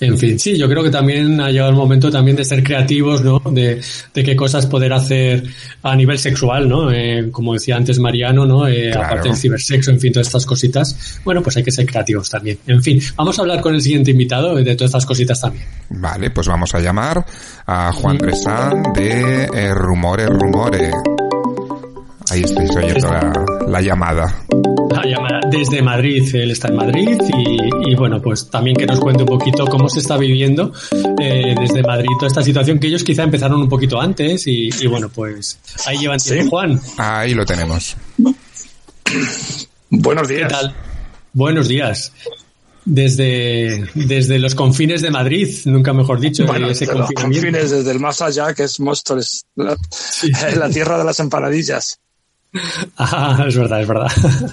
En 0.03 0.19
fin, 0.19 0.37
sí, 0.37 0.59
yo 0.59 0.69
creo 0.69 0.83
que 0.83 0.91
también 0.91 1.41
ha 1.41 1.49
llegado 1.49 1.71
el 1.71 1.77
momento 1.77 2.11
también 2.11 2.37
de 2.37 2.45
ser 2.45 2.65
creativos, 2.65 3.23
¿no? 3.23 3.41
De, 3.53 3.81
qué 4.13 4.35
cosas 4.35 4.67
poder 4.67 4.93
hacer 4.93 5.45
a 5.81 5.95
nivel 5.95 6.19
sexual, 6.19 6.69
¿no? 6.69 6.91
Eh, 6.91 7.29
como 7.31 7.53
decía 7.53 7.77
antes 7.77 8.01
Mariano, 8.01 8.45
¿no? 8.45 8.67
Eh, 8.67 8.93
aparte 8.93 9.29
del 9.29 9.37
cibersexo, 9.37 9.93
en 9.93 10.01
fin, 10.01 10.13
todas 10.13 10.27
estas 10.27 10.45
cositas. 10.45 11.21
Bueno, 11.25 11.41
pues 11.41 11.57
hay 11.57 11.63
que 11.63 11.71
ser 11.71 11.87
creativos 11.87 12.29
también. 12.29 12.59
En 12.67 12.83
fin, 12.83 13.01
vamos 13.15 13.39
a 13.39 13.43
hablar 13.43 13.61
con 13.61 13.77
el 13.77 13.81
siguiente 13.81 14.11
invitado 14.11 14.57
de 14.57 14.75
todas 14.75 14.89
estas 14.89 15.07
cositas 15.07 15.41
también. 15.41 15.65
Vale, 15.91 16.31
pues 16.31 16.49
vamos 16.49 16.75
a 16.75 16.81
llamar 16.81 17.25
a 17.67 17.93
Juan 17.93 18.19
Resán 18.19 18.83
de 18.95 19.45
eh, 19.45 19.73
Rumores 19.73 20.29
Rumores. 20.29 20.93
Ahí 22.33 22.43
estáis 22.43 22.77
oyendo 22.77 23.09
la, 23.09 23.45
la 23.67 23.81
llamada 23.81 24.45
desde 25.51 25.83
Madrid. 25.83 26.35
Él 26.35 26.51
está 26.51 26.69
en 26.69 26.77
Madrid 26.77 27.19
y, 27.87 27.95
bueno, 27.95 28.21
pues 28.21 28.49
también 28.51 28.77
que 28.77 28.87
nos 28.87 29.01
cuente 29.01 29.23
un 29.23 29.29
poquito 29.29 29.67
cómo 29.67 29.89
se 29.89 30.01
está 30.01 30.17
viviendo 30.17 30.73
eh, 31.21 31.55
desde 31.59 31.83
Madrid 31.83 32.09
toda 32.19 32.29
esta 32.29 32.43
situación 32.43 32.79
que 32.79 32.89
ellos 32.89 33.05
quizá 33.05 33.23
empezaron 33.23 33.61
un 33.61 33.69
poquito 33.69 34.01
antes 34.01 34.47
y, 34.47 34.71
bueno, 34.87 35.09
pues 35.09 35.59
ahí 35.87 35.99
llevan 35.99 36.19
tiempo, 36.19 36.51
Juan. 36.51 36.81
Ahí 36.97 37.35
lo 37.35 37.45
tenemos. 37.45 37.97
Buenos 39.91 40.29
días. 40.29 40.49
¿Qué 40.49 40.55
tal? 40.55 40.75
Buenos 41.33 41.69
días. 41.69 42.13
Desde, 42.85 43.89
desde 43.95 44.41
los 44.41 44.57
confines 44.57 45.03
de 45.03 45.11
Madrid, 45.13 45.49
nunca 45.67 45.93
mejor 45.93 46.19
dicho, 46.19 46.45
bueno, 46.47 46.69
ese 46.69 46.85
desde 46.85 46.99
los 46.99 47.13
confines, 47.13 47.71
desde 47.71 47.91
el 47.93 48.01
más 48.01 48.21
allá, 48.21 48.53
que 48.55 48.65
es 48.65 48.81
Móstoles, 48.81 49.45
la, 49.55 49.77
la 50.57 50.69
tierra 50.69 50.99
de 50.99 51.05
las 51.05 51.21
empanadillas. 51.21 52.01
Ah, 52.99 53.45
es 53.47 53.57
verdad, 53.57 53.81
es 53.83 53.89
verdad. 53.89 54.11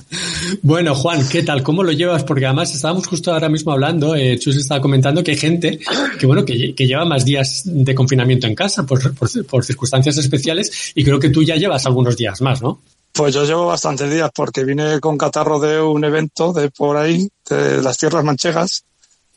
bueno, 0.61 0.95
Juan, 0.95 1.27
¿qué 1.27 1.43
tal? 1.43 1.63
¿Cómo 1.63 1.83
lo 1.83 1.91
llevas? 1.91 2.23
Porque 2.23 2.45
además 2.45 2.73
estábamos 2.73 3.07
justo 3.07 3.31
ahora 3.31 3.49
mismo 3.49 3.71
hablando, 3.71 4.15
eh, 4.15 4.37
Chus 4.39 4.55
estaba 4.55 4.81
comentando 4.81 5.23
que 5.23 5.31
hay 5.31 5.37
gente 5.37 5.79
que, 6.19 6.25
bueno, 6.25 6.45
que, 6.45 6.73
lleva 6.73 7.05
más 7.05 7.25
días 7.25 7.63
de 7.65 7.93
confinamiento 7.93 8.47
en 8.47 8.55
casa 8.55 8.85
por, 8.85 9.13
por, 9.15 9.65
circunstancias 9.65 10.17
especiales 10.17 10.93
y 10.95 11.03
creo 11.03 11.19
que 11.19 11.29
tú 11.29 11.43
ya 11.43 11.55
llevas 11.55 11.85
algunos 11.85 12.15
días 12.15 12.41
más, 12.41 12.61
¿no? 12.61 12.81
Pues 13.11 13.33
yo 13.33 13.43
llevo 13.43 13.67
bastantes 13.67 14.09
días 14.09 14.31
porque 14.33 14.63
vine 14.63 14.99
con 14.99 15.17
catarro 15.17 15.59
de 15.59 15.81
un 15.81 16.03
evento 16.03 16.53
de 16.53 16.69
por 16.69 16.95
ahí, 16.97 17.29
de 17.49 17.81
las 17.81 17.97
tierras 17.97 18.23
manchegas, 18.23 18.83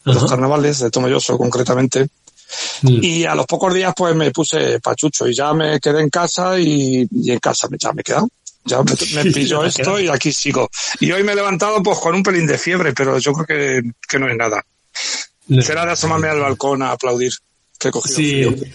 de 0.04 0.14
los 0.14 0.26
carnavales, 0.26 0.78
de 0.78 0.90
Tomelloso 0.90 1.36
concretamente. 1.36 2.08
Mm. 2.82 2.98
Y 3.02 3.24
a 3.24 3.34
los 3.34 3.46
pocos 3.46 3.72
días 3.74 3.92
pues 3.96 4.14
me 4.14 4.30
puse 4.30 4.78
pachucho 4.80 5.26
y 5.26 5.34
ya 5.34 5.52
me 5.52 5.80
quedé 5.80 6.02
en 6.02 6.10
casa 6.10 6.58
y, 6.58 7.08
y 7.10 7.30
en 7.30 7.38
casa 7.38 7.68
ya 7.78 7.92
me 7.92 8.02
he 8.02 8.04
quedado. 8.04 8.28
Ya 8.64 8.82
me, 8.82 8.92
me 9.32 9.66
esto 9.66 10.00
y 10.00 10.08
aquí 10.08 10.32
sigo. 10.32 10.68
Y 11.00 11.10
hoy 11.12 11.22
me 11.22 11.32
he 11.32 11.36
levantado 11.36 11.82
pues 11.82 11.98
con 11.98 12.14
un 12.14 12.22
pelín 12.22 12.46
de 12.46 12.58
fiebre, 12.58 12.92
pero 12.92 13.18
yo 13.18 13.32
creo 13.32 13.46
que, 13.46 13.90
que 14.08 14.18
no 14.18 14.28
es 14.28 14.36
nada. 14.36 14.64
Será 15.60 15.84
de 15.84 15.92
asomarme 15.92 16.28
al 16.28 16.40
balcón 16.40 16.82
a 16.82 16.92
aplaudir 16.92 17.32
que 17.78 17.88
he 17.88 17.90
cogido 17.90 18.16
sí. 18.16 18.72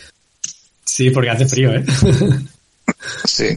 Sí, 0.84 1.10
porque 1.12 1.30
hace 1.30 1.48
frío, 1.48 1.74
¿eh? 1.74 1.86
sí. 3.26 3.48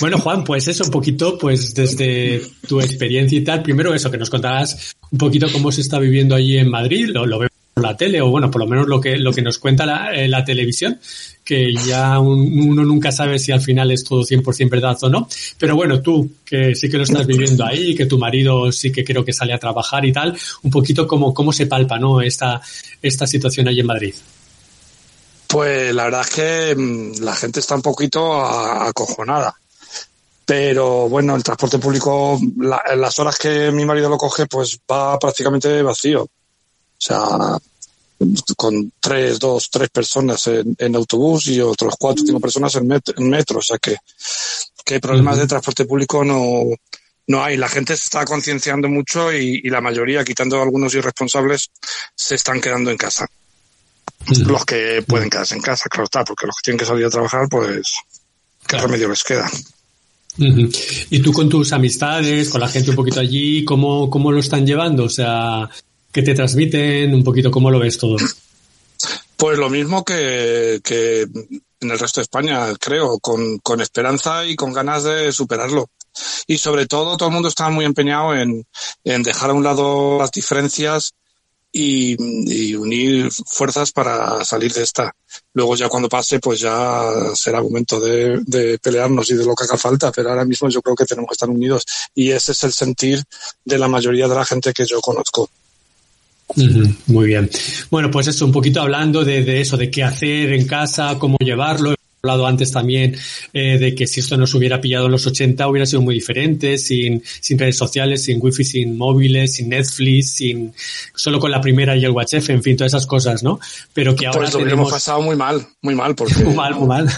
Bueno, 0.00 0.18
Juan, 0.18 0.42
pues 0.44 0.66
eso, 0.68 0.84
un 0.84 0.90
poquito, 0.90 1.38
pues 1.38 1.74
desde 1.74 2.42
tu 2.66 2.80
experiencia 2.80 3.38
y 3.38 3.44
tal, 3.44 3.62
primero 3.62 3.94
eso, 3.94 4.10
que 4.10 4.18
nos 4.18 4.30
contarás 4.30 4.96
un 5.10 5.18
poquito 5.18 5.46
cómo 5.52 5.70
se 5.70 5.82
está 5.82 5.98
viviendo 5.98 6.34
allí 6.34 6.58
en 6.58 6.70
Madrid, 6.70 7.08
lo, 7.08 7.26
lo 7.26 7.38
la 7.82 7.94
tele, 7.94 8.22
o 8.22 8.30
bueno, 8.30 8.50
por 8.50 8.62
lo 8.62 8.66
menos 8.66 8.86
lo 8.86 8.98
que, 8.98 9.18
lo 9.18 9.32
que 9.34 9.42
nos 9.42 9.58
cuenta 9.58 9.84
la, 9.84 10.10
eh, 10.14 10.28
la 10.28 10.42
televisión, 10.42 10.98
que 11.44 11.74
ya 11.74 12.18
uno 12.18 12.84
nunca 12.84 13.12
sabe 13.12 13.38
si 13.38 13.52
al 13.52 13.60
final 13.60 13.90
es 13.90 14.02
todo 14.02 14.22
100% 14.22 14.70
verdad 14.70 14.96
o 15.02 15.10
no. 15.10 15.28
Pero 15.58 15.76
bueno, 15.76 16.00
tú, 16.00 16.36
que 16.42 16.74
sí 16.74 16.88
que 16.88 16.96
lo 16.96 17.02
estás 17.02 17.26
viviendo 17.26 17.66
ahí, 17.66 17.94
que 17.94 18.06
tu 18.06 18.18
marido 18.18 18.72
sí 18.72 18.90
que 18.90 19.04
creo 19.04 19.24
que 19.26 19.34
sale 19.34 19.52
a 19.52 19.58
trabajar 19.58 20.06
y 20.06 20.12
tal, 20.12 20.34
un 20.62 20.70
poquito 20.70 21.06
cómo, 21.06 21.34
cómo 21.34 21.52
se 21.52 21.66
palpa, 21.66 21.98
¿no? 21.98 22.22
Esta, 22.22 22.62
esta 23.02 23.26
situación 23.26 23.68
allí 23.68 23.80
en 23.80 23.86
Madrid. 23.86 24.14
Pues 25.46 25.94
la 25.94 26.04
verdad 26.04 26.22
es 26.22 26.30
que 26.30 26.74
mm, 26.74 27.22
la 27.22 27.36
gente 27.36 27.60
está 27.60 27.74
un 27.74 27.82
poquito 27.82 28.42
acojonada. 28.42 29.54
Pero 30.46 31.10
bueno, 31.10 31.36
el 31.36 31.42
transporte 31.42 31.78
público, 31.78 32.38
en 32.40 33.00
las 33.00 33.18
horas 33.18 33.36
que 33.38 33.70
mi 33.70 33.84
marido 33.84 34.08
lo 34.08 34.16
coge, 34.16 34.46
pues 34.46 34.78
va 34.90 35.18
prácticamente 35.18 35.82
vacío. 35.82 36.26
O 36.98 37.00
sea, 37.00 37.58
con 38.56 38.92
tres, 38.98 39.38
dos, 39.38 39.68
tres 39.70 39.90
personas 39.90 40.46
en, 40.46 40.96
autobús 40.96 41.48
y 41.48 41.60
otros 41.60 41.94
cuatro, 41.98 42.24
cinco 42.26 42.40
personas 42.40 42.74
en 42.74 42.86
metro. 43.28 43.58
o 43.58 43.62
sea 43.62 43.78
que, 43.78 43.96
que 44.84 45.00
problemas 45.00 45.38
de 45.38 45.46
transporte 45.46 45.84
público 45.84 46.24
no, 46.24 46.64
no 47.26 47.42
hay. 47.42 47.56
La 47.56 47.68
gente 47.68 47.96
se 47.96 48.04
está 48.04 48.24
concienciando 48.24 48.88
mucho 48.88 49.32
y, 49.32 49.62
la 49.62 49.80
mayoría, 49.80 50.24
quitando 50.24 50.60
algunos 50.60 50.94
irresponsables, 50.94 51.70
se 52.14 52.36
están 52.36 52.60
quedando 52.60 52.90
en 52.90 52.96
casa. 52.96 53.26
Los 54.46 54.64
que 54.64 55.04
pueden 55.06 55.30
quedarse 55.30 55.54
en 55.54 55.62
casa, 55.62 55.88
claro 55.88 56.04
está, 56.04 56.24
porque 56.24 56.46
los 56.46 56.56
que 56.56 56.62
tienen 56.64 56.78
que 56.78 56.84
salir 56.84 57.04
a 57.04 57.10
trabajar, 57.10 57.48
pues, 57.48 57.92
¿qué 58.66 58.78
remedio 58.78 59.08
les 59.08 59.22
queda? 59.22 59.50
Y 60.38 61.20
tú 61.20 61.32
con 61.32 61.48
tus 61.48 61.72
amistades, 61.72 62.50
con 62.50 62.60
la 62.60 62.68
gente 62.68 62.90
un 62.90 62.96
poquito 62.96 63.20
allí, 63.20 63.64
¿cómo, 63.64 64.10
cómo 64.10 64.32
lo 64.32 64.40
están 64.40 64.66
llevando? 64.66 65.04
O 65.04 65.08
sea, 65.08 65.68
que 66.16 66.22
te 66.22 66.34
transmiten? 66.34 67.12
Un 67.12 67.22
poquito, 67.22 67.50
¿cómo 67.50 67.70
lo 67.70 67.78
ves 67.78 67.98
todo? 67.98 68.16
Pues 69.36 69.58
lo 69.58 69.68
mismo 69.68 70.02
que, 70.02 70.80
en 70.82 71.90
el 71.90 71.98
resto 71.98 72.20
de 72.20 72.22
España, 72.22 72.72
creo, 72.80 73.18
con, 73.18 73.80
esperanza 73.82 74.46
y 74.46 74.56
con 74.56 74.72
ganas 74.72 75.04
de 75.04 75.30
superarlo. 75.30 75.90
Y 76.46 76.56
sobre 76.56 76.86
todo, 76.86 77.18
todo 77.18 77.28
el 77.28 77.34
mundo 77.34 77.50
está 77.50 77.68
muy 77.68 77.84
empeñado 77.84 78.34
en, 78.34 78.66
en 79.04 79.22
dejar 79.22 79.50
a 79.50 79.52
un 79.52 79.62
lado 79.62 80.16
las 80.18 80.30
diferencias 80.30 81.12
y, 81.70 82.16
y, 82.18 82.74
unir 82.74 83.30
fuerzas 83.30 83.92
para 83.92 84.42
salir 84.42 84.72
de 84.72 84.84
esta. 84.84 85.14
Luego 85.52 85.76
ya 85.76 85.90
cuando 85.90 86.08
pase, 86.08 86.40
pues 86.40 86.60
ya 86.60 87.10
será 87.34 87.60
momento 87.60 88.00
de, 88.00 88.40
de, 88.46 88.78
pelearnos 88.78 89.28
y 89.28 89.34
de 89.34 89.44
lo 89.44 89.54
que 89.54 89.64
haga 89.64 89.76
falta, 89.76 90.10
pero 90.10 90.30
ahora 90.30 90.46
mismo 90.46 90.70
yo 90.70 90.80
creo 90.80 90.96
que 90.96 91.04
tenemos 91.04 91.28
que 91.28 91.34
estar 91.34 91.50
unidos 91.50 91.84
y 92.14 92.30
ese 92.30 92.52
es 92.52 92.64
el 92.64 92.72
sentir 92.72 93.22
de 93.66 93.76
la 93.76 93.88
mayoría 93.88 94.28
de 94.28 94.34
la 94.34 94.46
gente 94.46 94.72
que 94.72 94.86
yo 94.86 95.02
conozco. 95.02 95.50
Muy 96.54 97.26
bien. 97.26 97.50
Bueno, 97.90 98.10
pues 98.10 98.28
eso, 98.28 98.46
un 98.46 98.52
poquito 98.52 98.80
hablando 98.80 99.24
de, 99.24 99.60
eso, 99.60 99.76
de 99.76 99.90
qué 99.90 100.04
hacer 100.04 100.52
en 100.52 100.66
casa, 100.66 101.18
cómo 101.18 101.36
llevarlo. 101.40 101.92
He 101.92 101.96
hablado 102.22 102.46
antes 102.46 102.72
también 102.72 103.16
eh, 103.52 103.78
de 103.78 103.94
que 103.94 104.06
si 104.06 104.20
esto 104.20 104.36
nos 104.36 104.54
hubiera 104.54 104.80
pillado 104.80 105.06
en 105.06 105.12
los 105.12 105.26
80 105.26 105.68
hubiera 105.68 105.86
sido 105.86 106.02
muy 106.02 106.14
diferente, 106.14 106.78
sin, 106.78 107.22
sin 107.40 107.58
redes 107.58 107.76
sociales, 107.76 108.24
sin 108.24 108.38
wifi, 108.40 108.64
sin 108.64 108.96
móviles, 108.96 109.54
sin 109.54 109.68
Netflix, 109.68 110.34
sin 110.34 110.72
solo 111.14 111.38
con 111.38 111.50
la 111.50 111.60
primera 111.60 111.96
y 111.96 112.04
el 112.04 112.10
WhatsApp, 112.10 112.50
en 112.50 112.62
fin, 112.62 112.76
todas 112.76 112.92
esas 112.92 113.06
cosas, 113.06 113.42
¿no? 113.42 113.60
Pero 113.92 114.14
que 114.16 114.26
ahora 114.26 114.40
pues 114.40 114.54
lo 114.54 114.60
tenemos... 114.60 114.90
pasado 114.90 115.22
muy 115.22 115.36
mal, 115.36 115.66
muy 115.82 115.94
mal, 115.94 116.14
porque 116.14 116.34
muy 116.44 116.54
mal, 116.54 116.74
muy 116.74 116.88
mal. 116.88 117.08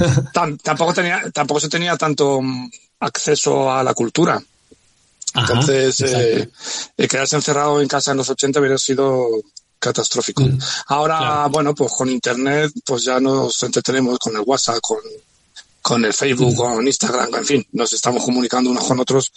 tampoco 0.63 0.93
tenía, 0.93 1.23
tampoco 1.33 1.61
se 1.61 1.69
tenía 1.69 1.97
tanto 1.97 2.43
mm, 2.43 2.71
acceso 3.01 3.71
a 3.73 3.83
la 3.83 3.95
cultura. 3.95 4.43
Entonces, 5.41 6.01
eh, 6.01 6.49
quedarse 7.09 7.37
encerrado 7.37 7.81
en 7.81 7.89
casa 7.89 8.13
en 8.13 8.19
los 8.19 8.29
80 8.31 8.61
hubiera 8.61 8.79
sido 8.79 9.29
catastrófico. 9.79 10.43
Mm, 10.43 10.59
Ahora, 10.89 11.47
bueno, 11.47 11.75
pues 11.75 11.93
con 11.93 12.09
Internet, 12.09 12.73
pues 12.85 13.05
ya 13.05 13.21
nos 13.21 13.63
entretenemos 13.63 14.19
con 14.19 14.35
el 14.37 14.43
WhatsApp, 14.45 14.79
con, 14.81 14.99
con 15.83 16.05
el 16.05 16.13
Facebook, 16.13 16.57
con 16.57 16.87
Instagram, 16.87 17.35
en 17.37 17.47
fin, 17.47 17.67
nos 17.73 17.93
estamos 17.93 18.25
comunicando 18.25 18.71
unos 18.71 18.85
con 18.85 18.99
otros 19.01 19.33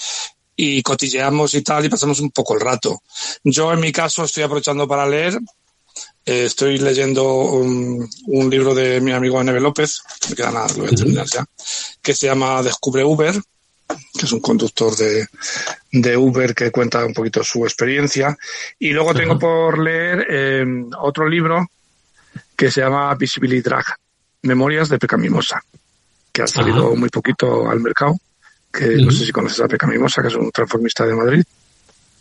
y 0.55 0.81
cotilleamos 0.83 1.53
y 1.55 1.61
tal 1.61 1.85
y 1.85 1.89
pasamos 1.89 2.19
un 2.19 2.31
poco 2.31 2.53
el 2.53 2.61
rato. 2.61 3.01
Yo 3.43 3.71
en 3.73 3.79
mi 3.79 3.91
caso 3.91 4.23
estoy 4.23 4.43
aprovechando 4.43 4.87
para 4.87 5.07
leer. 5.07 5.39
Eh, 6.25 6.45
estoy 6.45 6.77
leyendo 6.77 7.25
un, 7.27 8.07
libro 8.27 8.75
de 8.75 9.01
mi 9.01 9.11
amigo 9.11 9.43
Neve 9.43 9.59
López, 9.59 10.01
me 10.29 10.35
queda 10.35 10.51
nada, 10.51 10.67
lo 10.69 10.83
voy 10.83 10.93
a 10.93 10.95
terminar 10.95 11.25
ya, 11.25 11.45
que 12.01 12.13
se 12.13 12.27
llama 12.27 12.61
Descubre 12.61 13.03
Uber, 13.03 13.41
que 14.17 14.25
es 14.25 14.31
un 14.31 14.39
conductor 14.39 14.95
de, 14.95 15.27
de 15.91 16.17
Uber 16.17 16.53
que 16.53 16.71
cuenta 16.71 17.05
un 17.05 17.13
poquito 17.13 17.43
su 17.43 17.63
experiencia. 17.63 18.37
Y 18.79 18.91
luego 18.91 19.13
tengo 19.13 19.37
por 19.37 19.79
leer 19.79 20.25
eh, 20.29 20.65
otro 20.99 21.27
libro 21.27 21.69
que 22.55 22.71
se 22.71 22.81
llama 22.81 23.13
Visibility 23.15 23.61
Drag, 23.61 23.85
Memorias 24.43 24.89
de 24.89 24.99
Pecamimosa, 24.99 25.63
que 26.31 26.43
ha 26.43 26.47
salido 26.47 26.95
muy 26.95 27.09
poquito 27.09 27.69
al 27.69 27.79
mercado 27.79 28.15
que 28.71 28.95
no 28.97 29.11
sé 29.11 29.25
si 29.25 29.31
conoces 29.31 29.59
a 29.59 29.67
Peca 29.67 29.85
Mimosa, 29.85 30.21
que 30.21 30.29
es 30.29 30.35
un 30.35 30.49
transformista 30.51 31.05
de 31.05 31.13
Madrid. 31.13 31.43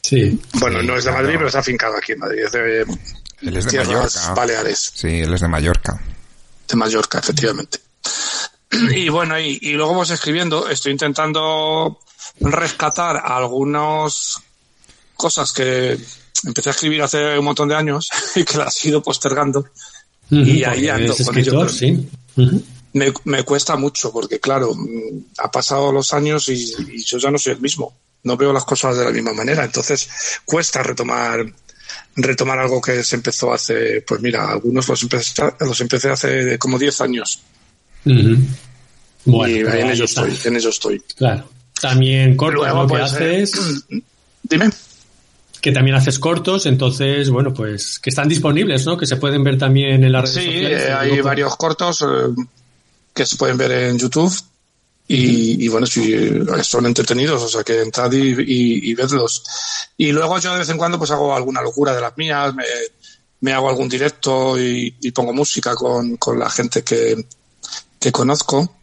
Sí. 0.02 0.40
Bueno, 0.54 0.82
no 0.82 0.96
es 0.96 1.04
de 1.04 1.12
Madrid, 1.12 1.34
pero 1.34 1.46
está 1.46 1.60
afincado 1.60 1.96
aquí 1.96 2.12
en 2.12 2.18
Madrid. 2.18 2.40
Es 2.44 2.52
de, 2.52 2.80
él 2.80 3.56
es 3.56 3.66
de 3.66 3.78
Mallorca. 3.78 4.34
Baleares. 4.34 4.92
Sí, 4.94 5.20
él 5.20 5.32
es 5.32 5.40
de 5.40 5.48
Mallorca. 5.48 6.00
De 6.68 6.76
Mallorca, 6.76 7.18
efectivamente. 7.18 7.78
Y 8.94 9.08
bueno, 9.08 9.38
y, 9.38 9.58
y 9.60 9.72
luego 9.72 9.92
vamos 9.92 10.10
escribiendo, 10.10 10.68
estoy 10.68 10.92
intentando 10.92 11.98
rescatar 12.40 13.20
algunas 13.24 14.38
cosas 15.14 15.52
que 15.52 15.98
empecé 16.44 16.70
a 16.70 16.72
escribir 16.72 17.02
hace 17.02 17.38
un 17.38 17.44
montón 17.44 17.68
de 17.68 17.74
años 17.74 18.08
y 18.36 18.44
que 18.44 18.58
las 18.58 18.84
he 18.84 18.88
ido 18.88 19.02
postergando. 19.02 19.66
y 20.30 20.64
ahí 20.64 20.88
ando 20.88 21.16
con 21.16 21.38
ello. 21.38 21.68
Sí 21.68 22.08
me, 22.92 23.12
me, 23.24 23.42
cuesta 23.44 23.76
mucho 23.76 24.12
porque, 24.12 24.40
claro, 24.40 24.74
ha 25.38 25.50
pasado 25.50 25.92
los 25.92 26.12
años 26.12 26.48
y, 26.48 27.04
yo 27.04 27.18
ya 27.18 27.30
no 27.30 27.38
soy 27.38 27.54
el 27.54 27.60
mismo. 27.60 27.94
No 28.22 28.36
veo 28.36 28.52
las 28.52 28.64
cosas 28.64 28.96
de 28.98 29.04
la 29.04 29.10
misma 29.10 29.32
manera. 29.32 29.64
Entonces, 29.64 30.08
cuesta 30.44 30.82
retomar 30.82 31.44
retomar 32.16 32.58
algo 32.58 32.80
que 32.80 33.02
se 33.02 33.16
empezó 33.16 33.52
hace, 33.52 34.02
pues 34.02 34.20
mira, 34.20 34.50
algunos 34.50 34.88
los 34.88 35.02
empecé, 35.02 35.42
los 35.60 35.80
empecé 35.80 36.10
hace 36.10 36.58
como 36.58 36.78
10 36.78 37.00
años. 37.00 37.40
Bueno, 38.04 39.48
y 39.48 39.58
en 39.60 39.90
ello 39.90 40.04
estoy, 40.04 40.36
en 40.44 40.56
ello 40.56 40.70
estoy. 40.70 41.00
Claro. 41.16 41.48
También 41.80 42.36
cortos 42.36 42.68
lo 42.68 42.82
que 42.82 42.88
pues, 42.88 43.12
eh, 43.14 43.42
haces. 43.42 43.84
dime. 44.42 44.70
Que 45.60 45.72
también 45.72 45.96
haces 45.96 46.18
cortos, 46.18 46.64
entonces, 46.64 47.28
bueno, 47.28 47.52
pues 47.52 47.98
que 47.98 48.08
están 48.08 48.28
disponibles, 48.28 48.86
¿no? 48.86 48.96
Que 48.96 49.06
se 49.06 49.16
pueden 49.16 49.44
ver 49.44 49.58
también 49.58 50.02
en 50.02 50.12
las 50.12 50.22
redes 50.22 50.34
sí, 50.36 50.52
sociales. 50.52 50.82
Sí, 50.84 50.90
hay 50.90 51.20
varios 51.20 51.54
cortos. 51.56 52.00
Eh, 52.02 52.44
que 53.12 53.26
se 53.26 53.36
pueden 53.36 53.58
ver 53.58 53.72
en 53.72 53.98
YouTube. 53.98 54.34
Y, 55.12 55.66
bueno, 55.66 55.88
si 55.88 56.30
son 56.62 56.86
entretenidos, 56.86 57.42
o 57.42 57.48
sea 57.48 57.64
que 57.64 57.82
entrad 57.82 58.12
y, 58.12 58.90
y, 58.90 58.94
vedlos. 58.94 59.42
Y 59.96 60.12
luego 60.12 60.38
yo 60.38 60.52
de 60.52 60.60
vez 60.60 60.68
en 60.68 60.78
cuando 60.78 60.98
pues 60.98 61.10
hago 61.10 61.34
alguna 61.34 61.60
locura 61.60 61.92
de 61.92 62.00
las 62.00 62.16
mías, 62.16 62.54
me, 63.40 63.52
hago 63.52 63.68
algún 63.68 63.88
directo 63.88 64.56
y, 64.56 64.92
pongo 65.12 65.32
música 65.32 65.74
con, 65.74 66.16
con 66.16 66.38
la 66.38 66.48
gente 66.48 66.84
que, 66.84 67.26
que 68.00 68.10
conozco. 68.10 68.76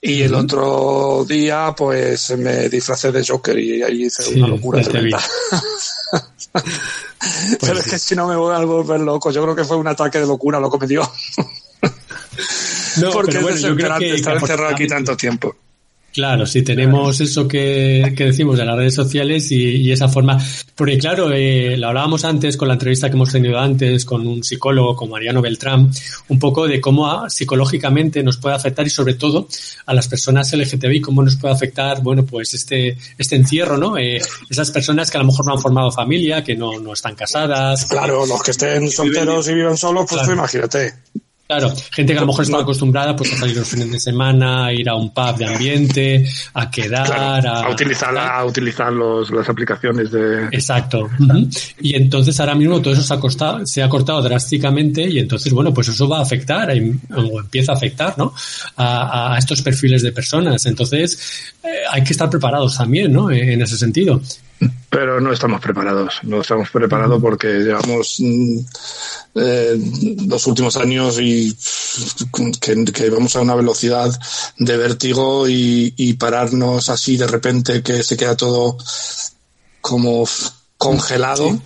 Y 0.00 0.20
el 0.20 0.34
otro 0.34 1.24
día, 1.26 1.74
pues 1.74 2.36
me 2.36 2.68
disfracé 2.68 3.10
de 3.10 3.24
Joker 3.26 3.58
y 3.58 3.82
ahí 3.82 4.04
hice 4.04 4.34
una 4.34 4.48
locura 4.48 4.82
tremenda. 4.82 5.18
Pero 7.60 7.78
es 7.78 7.90
que 7.90 7.98
si 7.98 8.14
no 8.14 8.28
me 8.28 8.36
voy 8.36 8.54
a 8.54 8.58
volver 8.58 9.00
loco, 9.00 9.30
yo 9.30 9.42
creo 9.42 9.56
que 9.56 9.64
fue 9.64 9.78
un 9.78 9.88
ataque 9.88 10.18
de 10.18 10.26
locura 10.26 10.60
lo 10.60 10.70
que 10.70 10.78
me 10.78 10.86
dio. 10.86 11.10
No, 13.00 13.10
Porque 13.12 13.38
bueno, 13.38 13.74
creo 13.76 13.98
que, 13.98 14.14
estar 14.14 14.36
encerrado 14.36 14.74
aquí 14.74 14.86
tanto 14.86 15.16
tiempo. 15.16 15.56
Claro, 16.14 16.46
si 16.46 16.62
tenemos 16.62 17.20
eso 17.20 17.48
que, 17.48 18.14
que, 18.16 18.26
decimos 18.26 18.56
de 18.56 18.64
las 18.64 18.76
redes 18.76 18.94
sociales 18.94 19.50
y, 19.50 19.90
esa 19.90 20.08
forma, 20.08 20.38
porque 20.76 20.96
claro, 20.96 21.32
eh, 21.32 21.76
lo 21.76 21.88
hablábamos 21.88 22.24
antes 22.24 22.56
con 22.56 22.68
la 22.68 22.74
entrevista 22.74 23.10
que 23.10 23.16
hemos 23.16 23.32
tenido 23.32 23.58
antes 23.58 24.04
con 24.04 24.24
un 24.24 24.44
psicólogo, 24.44 24.94
con 24.94 25.10
Mariano 25.10 25.42
Beltrán, 25.42 25.90
un 26.28 26.38
poco 26.38 26.68
de 26.68 26.80
cómo 26.80 27.28
psicológicamente 27.28 28.22
nos 28.22 28.36
puede 28.36 28.54
afectar 28.54 28.86
y 28.86 28.90
sobre 28.90 29.14
todo 29.14 29.48
a 29.86 29.92
las 29.92 30.06
personas 30.06 30.52
LGTBI, 30.52 31.00
cómo 31.00 31.20
nos 31.20 31.34
puede 31.34 31.52
afectar, 31.52 32.00
bueno, 32.00 32.24
pues 32.24 32.54
este, 32.54 32.96
este 33.18 33.34
encierro, 33.34 33.76
¿no? 33.76 33.98
Eh, 33.98 34.20
esas 34.48 34.70
personas 34.70 35.10
que 35.10 35.18
a 35.18 35.20
lo 35.20 35.26
mejor 35.26 35.46
no 35.46 35.54
han 35.54 35.60
formado 35.60 35.90
familia, 35.90 36.44
que 36.44 36.54
no, 36.54 36.78
no 36.78 36.92
están 36.92 37.16
casadas. 37.16 37.86
Claro, 37.86 38.24
los 38.24 38.40
que 38.40 38.52
estén 38.52 38.88
solteros 38.88 39.48
y 39.48 39.54
viven 39.54 39.76
solos, 39.76 40.06
pues 40.08 40.28
imagínate. 40.28 40.94
Claro, 41.46 41.74
gente 41.92 42.14
que 42.14 42.18
a 42.18 42.22
lo 42.22 42.28
mejor 42.28 42.44
está 42.44 42.58
acostumbrada 42.58 43.14
pues 43.14 43.34
a 43.34 43.36
salir 43.36 43.56
los 43.58 43.68
fines 43.68 43.92
de 43.92 44.00
semana, 44.00 44.66
a 44.66 44.72
ir 44.72 44.88
a 44.88 44.94
un 44.94 45.12
pub 45.12 45.36
de 45.36 45.44
ambiente, 45.44 46.26
a 46.54 46.70
quedar, 46.70 47.46
a, 47.46 47.68
utilizar, 47.68 48.16
a 48.16 48.42
utilizar 48.46 48.90
los, 48.90 49.30
las 49.30 49.46
aplicaciones 49.46 50.10
de. 50.10 50.44
Exacto. 50.46 51.10
Y 51.80 51.96
entonces 51.96 52.40
ahora 52.40 52.54
mismo 52.54 52.80
todo 52.80 52.94
eso 52.94 53.02
se 53.02 53.12
ha, 53.12 53.20
costado, 53.20 53.66
se 53.66 53.82
ha 53.82 53.90
cortado 53.90 54.22
drásticamente 54.22 55.02
y 55.02 55.18
entonces 55.18 55.52
bueno 55.52 55.74
pues 55.74 55.88
eso 55.88 56.08
va 56.08 56.20
a 56.20 56.22
afectar 56.22 56.70
o 56.70 57.40
empieza 57.40 57.72
a 57.72 57.74
afectar, 57.74 58.16
¿no? 58.16 58.32
A, 58.76 59.34
a 59.34 59.38
estos 59.38 59.60
perfiles 59.60 60.02
de 60.02 60.12
personas. 60.12 60.64
Entonces 60.64 61.52
eh, 61.62 61.68
hay 61.90 62.02
que 62.02 62.14
estar 62.14 62.30
preparados 62.30 62.78
también, 62.78 63.12
¿no? 63.12 63.30
En 63.30 63.60
ese 63.60 63.76
sentido. 63.76 64.18
Pero 64.94 65.20
no 65.20 65.32
estamos 65.32 65.60
preparados, 65.60 66.20
no 66.22 66.40
estamos 66.40 66.70
preparados 66.70 67.20
porque 67.20 67.48
llevamos 67.48 68.14
mm, 68.20 68.58
eh, 69.34 69.76
los 70.28 70.46
últimos 70.46 70.76
años 70.76 71.18
y 71.20 71.52
que, 72.60 73.10
vamos 73.10 73.34
a 73.34 73.40
una 73.40 73.56
velocidad 73.56 74.16
de 74.56 74.76
vértigo 74.76 75.48
y, 75.48 76.12
pararnos 76.12 76.90
así 76.90 77.16
de 77.16 77.26
repente 77.26 77.82
que 77.82 78.04
se 78.04 78.16
queda 78.16 78.36
todo 78.36 78.76
como 79.80 80.28
congelado. 80.78 81.58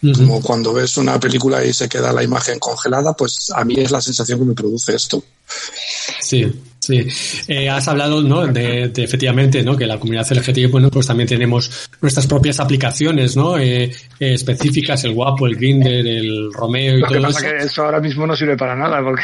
Como 0.00 0.40
cuando 0.40 0.72
ves 0.72 0.96
una 0.96 1.18
película 1.18 1.64
y 1.64 1.72
se 1.72 1.88
queda 1.88 2.12
la 2.12 2.22
imagen 2.22 2.58
congelada, 2.58 3.14
pues 3.14 3.50
a 3.54 3.64
mí 3.64 3.74
es 3.78 3.90
la 3.90 4.00
sensación 4.00 4.38
que 4.38 4.44
me 4.44 4.54
produce 4.54 4.94
esto. 4.94 5.22
Sí, 6.20 6.46
Sí, 6.88 7.06
eh, 7.48 7.68
has 7.68 7.86
hablado, 7.86 8.22
¿no? 8.22 8.46
De, 8.46 8.90
efectivamente, 8.96 9.62
¿no? 9.62 9.76
Que 9.76 9.86
la 9.86 9.98
comunidad 9.98 10.26
LGTBI, 10.30 10.66
bueno, 10.66 10.90
pues 10.90 11.06
también 11.06 11.28
tenemos 11.28 11.90
nuestras 12.00 12.26
propias 12.26 12.60
aplicaciones, 12.60 13.36
¿no? 13.36 13.58
Eh, 13.58 13.84
eh, 13.84 13.92
específicas, 14.18 15.04
el 15.04 15.12
Guapo, 15.12 15.46
el 15.46 15.56
Grinder, 15.56 16.06
el 16.06 16.50
Romeo 16.50 16.96
y 16.96 17.00
Lo 17.00 17.06
todo 17.08 17.18
que 17.18 17.22
pasa 17.24 17.40
eso. 17.40 17.48
que 17.50 17.64
eso 17.64 17.84
ahora 17.84 18.00
mismo 18.00 18.26
no 18.26 18.34
sirve 18.34 18.56
para 18.56 18.74
nada 18.74 19.02
porque 19.02 19.22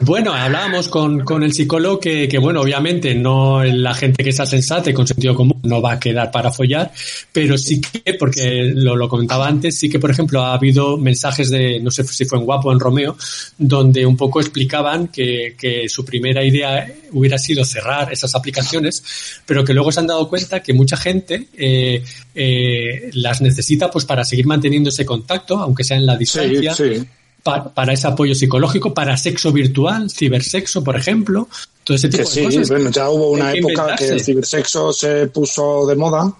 Bueno, 0.00 0.34
hablábamos 0.34 0.88
con, 0.88 1.20
con 1.20 1.44
el 1.44 1.52
psicólogo 1.52 2.00
que, 2.00 2.28
que, 2.28 2.38
bueno, 2.38 2.60
obviamente 2.60 3.14
no 3.14 3.62
la 3.62 3.94
gente 3.94 4.24
que 4.24 4.32
sea 4.32 4.44
sensata 4.44 4.90
y 4.90 4.92
con 4.92 5.06
sentido 5.06 5.36
común 5.36 5.60
no 5.62 5.80
va 5.80 5.92
a 5.92 6.00
quedar 6.00 6.32
para 6.32 6.50
follar, 6.50 6.90
pero 7.32 7.56
sí 7.56 7.80
que, 7.80 8.14
porque 8.14 8.72
lo, 8.74 8.96
lo 8.96 9.08
comentaba 9.08 9.46
antes, 9.46 9.78
sí 9.78 9.88
que, 9.88 10.00
por 10.00 10.10
ejemplo, 10.10 10.42
ha 10.42 10.54
habido 10.54 10.98
mensajes 10.98 11.48
de, 11.48 11.78
no 11.78 11.92
sé 11.92 12.02
si 12.02 12.24
fue 12.24 12.38
en 12.38 12.44
Guapo 12.44 12.70
o 12.70 12.72
en 12.72 12.80
Romeo, 12.80 13.16
donde 13.56 14.04
un 14.04 14.16
poco 14.16 14.40
explicaban 14.40 15.08
que, 15.08 15.54
que 15.56 15.88
su 15.88 16.04
primera 16.04 16.42
idea 16.42 16.92
hubiera 17.12 17.38
sido 17.38 17.64
cerrar 17.64 18.12
esas 18.12 18.34
aplicaciones, 18.34 19.04
pero 19.46 19.64
que 19.64 19.74
luego 19.74 19.92
se 19.92 20.00
han 20.00 20.08
dado 20.08 20.28
cuenta 20.28 20.60
que 20.60 20.74
mucha 20.74 20.96
gente 20.96 21.46
eh, 21.56 22.02
eh, 22.34 23.10
las 23.12 23.40
necesita 23.40 23.92
pues 23.92 24.04
para 24.04 24.24
seguir 24.24 24.46
manteniendo 24.46 24.88
ese 24.88 25.06
contacto, 25.06 25.56
aunque 25.58 25.84
sea 25.84 25.96
en 25.96 26.06
la 26.06 26.16
distancia. 26.16 26.74
Sí, 26.74 26.96
sí 26.96 27.06
para, 27.44 27.92
ese 27.92 28.06
apoyo 28.06 28.34
psicológico, 28.34 28.94
para 28.94 29.16
sexo 29.16 29.52
virtual, 29.52 30.10
cibersexo, 30.10 30.82
por 30.82 30.96
ejemplo, 30.96 31.46
todo 31.84 31.96
ese 31.96 32.08
tipo 32.08 32.22
de 32.22 32.34
sí, 32.34 32.44
cosas. 32.44 32.68
Bueno, 32.70 32.90
ya 32.90 33.10
hubo 33.10 33.30
una 33.30 33.52
época 33.52 33.94
que 33.96 34.08
el 34.08 34.24
cibersexo 34.24 34.92
se 34.92 35.26
puso 35.26 35.86
de 35.86 35.94
moda 35.94 36.32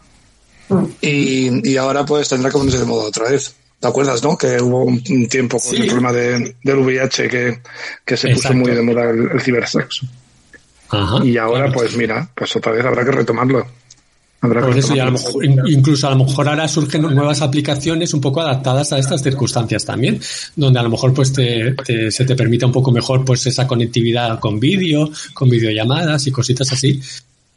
y, 1.03 1.71
y 1.71 1.77
ahora 1.77 2.07
pues 2.07 2.29
tendrá 2.31 2.51
que 2.51 2.57
ponerse 2.57 2.79
de 2.79 2.87
moda 2.87 3.05
otra 3.05 3.31
vez. 3.31 3.55
¿Te 3.79 3.89
acuerdas, 3.89 4.23
no? 4.23 4.39
Que 4.39 4.63
hubo 4.63 4.85
un 4.85 5.29
tiempo 5.29 5.59
con 5.61 5.77
el 5.77 5.87
problema 5.87 6.11
de, 6.11 6.57
del 6.63 6.79
VIH 6.79 7.29
que, 7.29 7.61
que 8.03 8.17
se 8.17 8.31
puso 8.31 8.55
muy 8.55 8.73
de 8.73 8.81
moda 8.81 9.11
el, 9.11 9.41
cibersexo. 9.43 10.07
y 11.23 11.37
ahora, 11.37 11.71
pues 11.71 11.95
mira, 11.97 12.27
pues 12.35 12.57
otra 12.57 12.73
vez 12.73 12.83
habrá 12.83 13.05
que 13.05 13.11
retomarlo 13.11 13.67
incluso 15.69 16.07
a 16.07 16.11
lo 16.11 16.25
mejor 16.25 16.49
ahora 16.49 16.69
surgen 16.69 17.03
nuevas 17.03 17.43
aplicaciones 17.43 18.15
un 18.15 18.21
poco 18.21 18.41
adaptadas 18.41 18.93
a 18.93 18.99
estas 18.99 19.23
circunstancias 19.23 19.85
también, 19.85 20.21
donde 20.57 20.81
a 20.81 20.83
lo 20.83 20.91
mejor 20.91 21.13
pues 21.13 21.33
te, 21.33 21.75
se 22.11 22.25
te 22.25 22.37
permite 22.37 22.65
un 22.65 22.73
poco 22.73 22.91
mejor 22.91 23.25
pues 23.25 23.47
esa 23.47 23.67
conectividad 23.67 24.39
con 24.39 24.61
vídeo, 24.61 25.11
con 25.33 25.49
videollamadas 25.49 26.27
y 26.27 26.31
cositas 26.31 26.73
así 26.73 27.01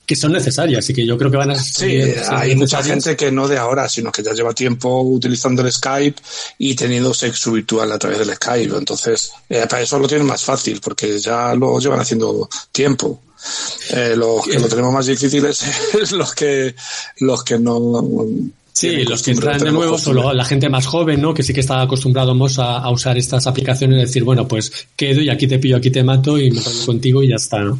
que 0.07 0.15
son 0.15 0.31
necesarias 0.31 0.89
y 0.89 0.93
que 0.93 1.05
yo 1.05 1.17
creo 1.17 1.29
que 1.29 1.35
van 1.35 1.51
a 1.51 1.55
Sí, 1.55 1.99
hay 2.29 2.55
mucha 2.55 2.81
gente 2.81 3.17
que 3.17 3.29
no 3.29 3.45
de 3.45 3.57
ahora, 3.57 3.89
sino 3.89 4.09
que 4.09 4.23
ya 4.23 4.31
lleva 4.31 4.53
tiempo 4.53 5.01
utilizando 5.01 5.61
el 5.61 5.71
Skype 5.71 6.21
y 6.59 6.75
teniendo 6.75 7.13
sexo 7.13 7.51
virtual 7.51 7.91
a 7.91 7.99
través 7.99 8.19
del 8.19 8.33
Skype. 8.33 8.77
Entonces, 8.77 9.33
eh, 9.49 9.65
para 9.69 9.81
eso 9.81 9.99
lo 9.99 10.07
tienen 10.07 10.25
más 10.25 10.41
fácil, 10.45 10.79
porque 10.81 11.19
ya 11.19 11.53
lo 11.55 11.77
llevan 11.77 11.99
haciendo 11.99 12.47
tiempo. 12.71 13.21
Eh, 13.91 14.15
los 14.15 14.45
que 14.45 14.59
lo 14.59 14.67
tenemos 14.67 14.93
más 14.93 15.05
difíciles 15.05 15.63
es 16.01 16.11
los 16.11 16.33
que 16.33 16.75
los 17.19 17.43
que 17.43 17.59
no 17.59 18.25
Sí, 18.73 18.91
los 19.05 19.23
que 19.23 19.31
entran 19.31 19.59
de 19.59 19.71
nuevo 19.71 19.97
solo 19.97 20.31
la 20.33 20.45
gente 20.45 20.69
más 20.69 20.85
joven, 20.85 21.19
¿no? 21.19 21.33
Que 21.33 21.41
sí 21.41 21.51
que 21.51 21.61
está 21.61 21.81
acostumbrado 21.81 22.35
a, 22.59 22.77
a, 22.77 22.91
usar 22.91 23.17
estas 23.17 23.47
aplicaciones 23.47 23.97
y 23.97 24.01
decir, 24.01 24.23
bueno, 24.23 24.47
pues 24.47 24.71
quedo 24.95 25.19
y 25.21 25.29
aquí 25.29 25.47
te 25.47 25.57
pillo, 25.57 25.77
aquí 25.77 25.89
te 25.89 26.03
mato 26.03 26.38
y 26.38 26.51
me 26.51 26.61
pongo 26.61 26.85
contigo 26.85 27.23
y 27.23 27.29
ya 27.29 27.38
está, 27.38 27.59
¿no? 27.61 27.79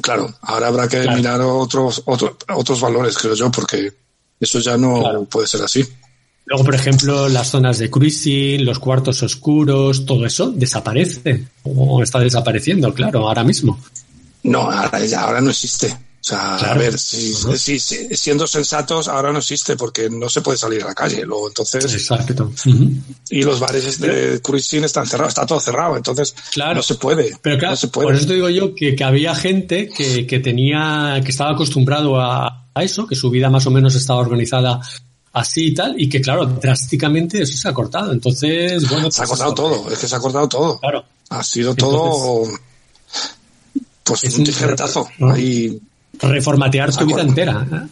Claro, 0.00 0.34
ahora 0.40 0.68
habrá 0.68 0.88
que 0.88 1.06
mirar 1.10 1.42
otros, 1.42 2.02
otros, 2.06 2.32
otros 2.48 2.80
valores, 2.80 3.18
creo 3.18 3.34
yo, 3.34 3.50
porque 3.50 3.92
eso 4.40 4.58
ya 4.60 4.78
no 4.78 5.26
puede 5.30 5.46
ser 5.48 5.60
así. 5.60 5.84
Luego, 6.46 6.64
por 6.64 6.76
ejemplo, 6.76 7.28
las 7.28 7.50
zonas 7.50 7.78
de 7.78 7.90
cruising, 7.90 8.64
los 8.64 8.78
cuartos 8.78 9.22
oscuros, 9.24 10.06
todo 10.06 10.24
eso 10.24 10.50
desaparece 10.50 11.44
o 11.64 12.02
está 12.02 12.20
desapareciendo, 12.20 12.94
claro, 12.94 13.28
ahora 13.28 13.42
mismo. 13.42 13.78
No, 14.46 14.70
ahora, 14.70 15.04
ya, 15.04 15.22
ahora 15.22 15.40
no 15.40 15.50
existe. 15.50 15.96
O 16.26 16.28
sea, 16.28 16.56
a 16.56 16.74
ver, 16.74 16.98
si, 16.98 17.32
siendo 17.78 18.48
sensatos, 18.48 19.06
ahora 19.06 19.30
no 19.30 19.38
existe 19.38 19.76
porque 19.76 20.10
no 20.10 20.28
se 20.28 20.40
puede 20.40 20.58
salir 20.58 20.82
a 20.82 20.86
la 20.88 20.94
calle. 20.94 21.24
Luego, 21.24 21.46
entonces. 21.46 21.84
Exacto. 21.84 22.50
Y 23.30 23.42
los 23.42 23.60
bares 23.60 24.00
de 24.00 24.40
cruising 24.42 24.82
están 24.82 25.06
cerrados, 25.06 25.30
está 25.30 25.46
todo 25.46 25.60
cerrado, 25.60 25.96
entonces 25.96 26.34
claro. 26.52 26.74
no 26.74 26.82
se 26.82 26.96
puede. 26.96 27.38
Pero 27.40 27.58
claro, 27.58 27.74
no 27.74 27.76
se 27.76 27.88
puede. 27.88 28.06
por 28.06 28.16
eso 28.16 28.26
te 28.26 28.34
digo 28.34 28.48
yo 28.48 28.74
que, 28.74 28.96
que 28.96 29.04
había 29.04 29.36
gente 29.36 29.88
que, 29.88 30.26
que, 30.26 30.40
tenía, 30.40 31.20
que 31.24 31.30
estaba 31.30 31.52
acostumbrado 31.52 32.20
a, 32.20 32.66
a 32.74 32.82
eso, 32.82 33.06
que 33.06 33.14
su 33.14 33.30
vida 33.30 33.48
más 33.48 33.64
o 33.68 33.70
menos 33.70 33.94
estaba 33.94 34.18
organizada 34.18 34.80
así 35.32 35.66
y 35.66 35.74
tal, 35.74 35.94
y 35.96 36.08
que 36.08 36.20
claro, 36.20 36.46
drásticamente 36.46 37.42
eso 37.42 37.56
se 37.56 37.68
ha 37.68 37.72
cortado. 37.72 38.10
Entonces, 38.10 38.88
bueno. 38.90 39.12
Se 39.12 39.22
ha 39.22 39.26
cortado 39.26 39.54
todo, 39.54 39.90
es 39.92 39.98
que 39.98 40.08
se 40.08 40.16
ha 40.16 40.18
cortado 40.18 40.48
todo. 40.48 40.80
Claro. 40.80 41.04
Ha 41.30 41.44
sido 41.44 41.72
todo. 41.76 42.48
Pues 44.06 44.24
es 44.24 44.38
un 44.38 44.44
tijeretazo. 44.44 45.08
Ahí 45.32 45.80
reformatear 46.20 46.94
tu 46.94 47.04
vida 47.04 47.22
entera. 47.22 47.66
¿eh? 47.72 47.88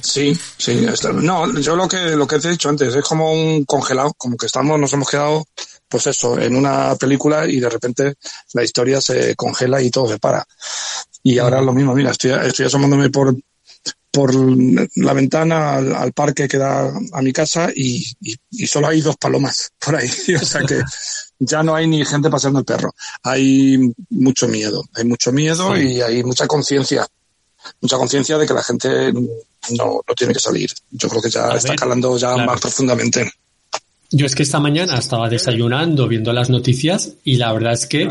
Sí, 0.00 0.38
sí. 0.56 0.86
No, 1.14 1.58
yo 1.58 1.76
lo 1.76 1.88
que 1.88 2.16
lo 2.16 2.26
que 2.26 2.38
te 2.38 2.48
he 2.48 2.52
dicho 2.52 2.68
antes 2.68 2.94
es 2.94 3.04
como 3.04 3.32
un 3.32 3.64
congelado, 3.64 4.12
como 4.16 4.36
que 4.36 4.46
estamos, 4.46 4.78
nos 4.78 4.92
hemos 4.92 5.08
quedado, 5.08 5.44
pues 5.88 6.06
eso, 6.06 6.38
en 6.38 6.54
una 6.56 6.94
película 6.96 7.46
y 7.46 7.60
de 7.60 7.68
repente 7.68 8.14
la 8.54 8.62
historia 8.62 9.00
se 9.00 9.34
congela 9.34 9.82
y 9.82 9.90
todo 9.90 10.08
se 10.08 10.18
para. 10.18 10.46
Y 11.22 11.38
ahora 11.38 11.60
lo 11.60 11.72
mismo, 11.72 11.94
mira, 11.94 12.12
estoy, 12.12 12.30
estoy 12.30 12.66
asomándome 12.66 13.10
por 13.10 13.36
por 14.16 14.34
la 14.34 15.12
ventana 15.12 15.76
al, 15.76 16.12
parque 16.14 16.48
que 16.48 16.56
da 16.56 16.90
a 17.12 17.20
mi 17.20 17.34
casa 17.34 17.68
y, 17.76 18.02
y, 18.50 18.66
solo 18.66 18.88
hay 18.88 19.02
dos 19.02 19.18
palomas 19.18 19.72
por 19.78 19.94
ahí. 19.94 20.08
o 20.40 20.44
sea 20.46 20.62
que 20.62 20.80
ya 21.38 21.62
no 21.62 21.74
hay 21.74 21.86
ni 21.86 22.04
gente 22.04 22.30
paseando 22.30 22.60
el 22.60 22.64
perro. 22.64 22.94
Hay 23.22 23.78
mucho 24.10 24.48
miedo, 24.48 24.84
hay 24.94 25.04
mucho 25.04 25.32
miedo 25.32 25.76
y 25.76 26.00
hay 26.00 26.22
mucha 26.24 26.46
conciencia 26.46 27.06
mucha 27.80 27.96
conciencia 27.96 28.38
de 28.38 28.46
que 28.46 28.54
la 28.54 28.62
gente 28.62 29.12
no, 29.12 30.00
no, 30.06 30.14
tiene 30.16 30.32
que 30.32 30.40
salir. 30.40 30.70
Yo 30.90 31.08
creo 31.08 31.22
que 31.22 31.30
ya 31.30 31.48
está 31.50 31.74
calando 31.74 32.16
ya 32.16 32.36
más 32.36 32.60
profundamente. 32.60 33.30
Yo 34.10 34.24
es 34.26 34.36
que 34.36 34.44
esta 34.44 34.60
mañana 34.60 34.98
estaba 34.98 35.28
desayunando, 35.28 36.06
viendo 36.06 36.32
las 36.32 36.48
noticias 36.48 37.14
y 37.24 37.36
la 37.36 37.52
verdad 37.52 37.72
es 37.72 37.86
que 37.86 38.02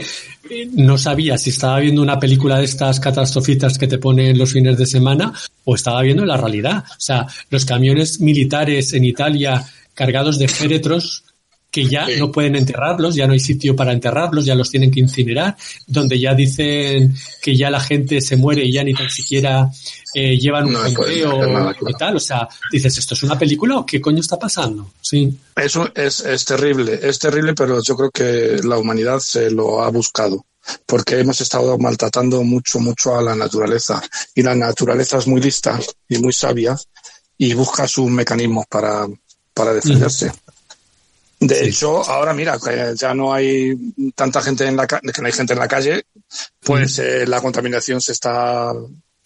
eh, 0.49 0.69
no 0.73 0.97
sabía 0.97 1.37
si 1.37 1.51
estaba 1.51 1.79
viendo 1.79 2.01
una 2.01 2.19
película 2.19 2.57
de 2.57 2.65
estas 2.65 2.99
catastrofistas 2.99 3.77
que 3.77 3.87
te 3.87 3.97
ponen 3.97 4.37
los 4.37 4.51
fines 4.51 4.77
de 4.77 4.85
semana 4.85 5.31
o 5.63 5.75
estaba 5.75 6.01
viendo 6.01 6.25
la 6.25 6.35
realidad. 6.35 6.83
O 6.89 6.99
sea, 6.99 7.25
los 7.49 7.63
camiones 7.63 8.19
militares 8.19 8.91
en 8.91 9.05
Italia 9.05 9.65
cargados 9.93 10.37
de 10.37 10.49
féretros 10.49 11.23
que 11.75 11.85
ya 11.85 12.07
no 12.17 12.31
pueden 12.31 12.55
enterrarlos, 12.55 13.15
ya 13.15 13.27
no 13.27 13.33
hay 13.33 13.39
sitio 13.41 13.75
para 13.75 13.91
enterrarlos, 13.91 14.45
ya 14.45 14.55
los 14.55 14.69
tienen 14.69 14.89
que 14.89 15.01
incinerar, 15.01 15.57
donde 15.85 16.17
ya 16.17 16.33
dicen 16.33 17.13
que 17.41 17.57
ya 17.57 17.69
la 17.69 17.81
gente 17.81 18.21
se 18.21 18.37
muere 18.37 18.63
y 18.63 18.71
ya 18.71 18.81
ni 18.81 18.93
tan 18.93 19.09
siquiera 19.09 19.69
eh, 20.13 20.37
llevan 20.39 20.67
un 20.67 20.73
no 20.73 20.87
y 20.87 21.93
tal. 21.99 22.15
O 22.15 22.19
sea, 22.21 22.47
dices, 22.71 22.97
¿esto 22.97 23.13
es 23.13 23.23
una 23.23 23.37
película 23.37 23.77
o 23.77 23.85
qué 23.85 23.99
coño 23.99 24.21
está 24.21 24.39
pasando? 24.39 24.89
Sí. 25.01 25.37
Eso 25.53 25.91
es, 25.93 26.21
es 26.21 26.45
terrible, 26.45 26.97
es 27.03 27.19
terrible, 27.19 27.53
pero 27.53 27.83
yo 27.83 27.97
creo 27.97 28.09
que 28.09 28.61
la 28.63 28.77
humanidad 28.77 29.19
se 29.19 29.51
lo 29.51 29.83
ha 29.83 29.89
buscado 29.89 30.45
porque 30.85 31.19
hemos 31.19 31.41
estado 31.41 31.77
maltratando 31.77 32.41
mucho, 32.43 32.79
mucho 32.79 33.17
a 33.17 33.21
la 33.21 33.35
naturaleza. 33.35 34.01
Y 34.33 34.43
la 34.43 34.55
naturaleza 34.55 35.17
es 35.17 35.27
muy 35.27 35.41
lista 35.41 35.77
y 36.07 36.19
muy 36.19 36.31
sabia 36.31 36.77
y 37.37 37.53
busca 37.53 37.85
sus 37.85 38.09
mecanismos 38.09 38.65
para, 38.69 39.05
para 39.53 39.73
defenderse. 39.73 40.31
De 41.47 41.67
hecho, 41.67 42.03
ahora 42.09 42.33
mira, 42.33 42.57
que 42.57 42.93
ya 42.95 43.13
no 43.13 43.33
hay 43.33 43.75
tanta 44.15 44.41
gente 44.41 44.65
en 44.65 44.75
la 44.75 44.87
calle, 44.87 45.11
que 45.13 45.21
no 45.21 45.27
hay 45.27 45.33
gente 45.33 45.53
en 45.53 45.59
la 45.59 45.67
calle, 45.67 46.05
pues 46.59 46.97
eh, 46.99 47.27
la 47.27 47.39
contaminación 47.39 48.01
se 48.01 48.13
está 48.13 48.73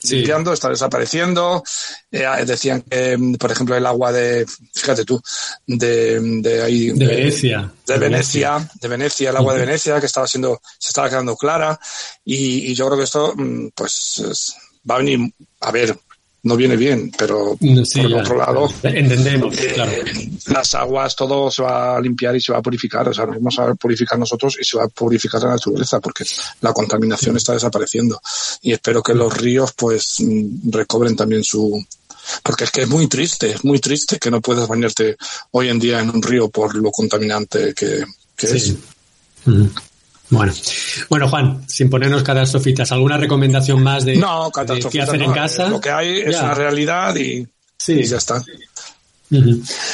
limpiando, 0.03 0.51
está 0.51 0.69
desapareciendo. 0.69 1.63
Eh, 2.11 2.25
decían 2.45 2.81
que, 2.81 3.17
por 3.39 3.51
ejemplo, 3.51 3.75
el 3.75 3.85
agua 3.85 4.11
de, 4.11 4.45
fíjate 4.73 5.05
tú, 5.05 5.21
de, 5.65 6.19
de 6.41 6.61
ahí. 6.61 6.89
De, 6.89 7.07
Venecia. 7.07 7.71
De, 7.87 7.97
Venecia, 7.97 8.69
de 8.81 8.87
Venecia, 8.87 9.29
el 9.29 9.37
agua 9.37 9.53
de 9.53 9.61
Venecia, 9.61 9.99
que 9.99 10.05
estaba 10.05 10.27
siendo, 10.27 10.59
se 10.77 10.89
estaba 10.89 11.09
quedando 11.09 11.37
clara. 11.37 11.79
Y, 12.25 12.71
y 12.71 12.75
yo 12.75 12.85
creo 12.87 12.97
que 12.97 13.05
esto, 13.05 13.33
mm, 13.35 13.69
pues, 13.73 14.55
va 14.89 14.95
a 14.95 14.99
venir, 14.99 15.33
a 15.61 15.71
ver, 15.71 15.97
no 16.43 16.55
viene 16.55 16.75
bien, 16.77 17.11
pero 17.17 17.57
por 17.57 18.13
otro 18.13 18.37
lado, 18.37 18.69
entendemos, 18.83 19.57
eh, 19.57 19.71
claro. 19.73 19.91
las 20.47 20.75
aguas, 20.75 21.15
todo 21.15 21.51
se 21.51 21.61
va 21.61 21.97
a 21.97 22.01
limpiar 22.01 22.35
y 22.35 22.41
se 22.41 22.53
va 22.53 22.59
a 22.59 22.61
purificar, 22.61 23.07
o 23.09 23.13
sea, 23.13 23.25
nos 23.25 23.35
vamos 23.35 23.59
a 23.59 23.75
purificar 23.75 24.17
nosotros 24.17 24.57
y 24.59 24.63
se 24.63 24.77
va 24.77 24.85
a 24.85 24.87
purificar 24.87 25.41
la 25.41 25.49
naturaleza 25.49 25.99
porque 25.99 26.23
la 26.61 26.71
contaminación 26.71 27.35
está 27.35 27.53
desapareciendo 27.53 28.21
y 28.61 28.71
espero 28.71 29.03
que 29.03 29.13
los 29.13 29.35
ríos 29.37 29.73
pues 29.73 30.15
mm, 30.19 30.71
recobren 30.71 31.15
también 31.15 31.43
su, 31.43 31.83
porque 32.43 32.63
es 32.63 32.71
que 32.71 32.81
es 32.83 32.87
muy 32.87 33.07
triste, 33.07 33.51
es 33.51 33.65
muy 33.65 33.79
triste 33.79 34.17
que 34.17 34.31
no 34.31 34.41
puedas 34.41 34.67
bañarte 34.67 35.17
hoy 35.51 35.69
en 35.69 35.79
día 35.79 35.99
en 35.99 36.09
un 36.09 36.21
río 36.21 36.49
por 36.49 36.75
lo 36.75 36.91
contaminante 36.91 37.73
que, 37.73 38.05
es. 38.37 38.75
Bueno, 40.29 40.53
bueno 41.09 41.27
Juan, 41.27 41.63
sin 41.67 41.89
ponernos 41.89 42.23
catastrofitas, 42.23 42.91
¿alguna 42.91 43.17
recomendación 43.17 43.81
más 43.81 44.05
de, 44.05 44.15
no, 44.15 44.51
qué 44.91 45.01
hacer 45.01 45.21
en 45.21 45.31
casa? 45.31 45.69
Lo 45.69 45.81
que 45.81 45.89
hay 45.89 46.19
es 46.19 46.39
una 46.39 46.53
realidad 46.53 47.15
y, 47.15 47.47
ya 47.87 48.17
está. 48.17 48.43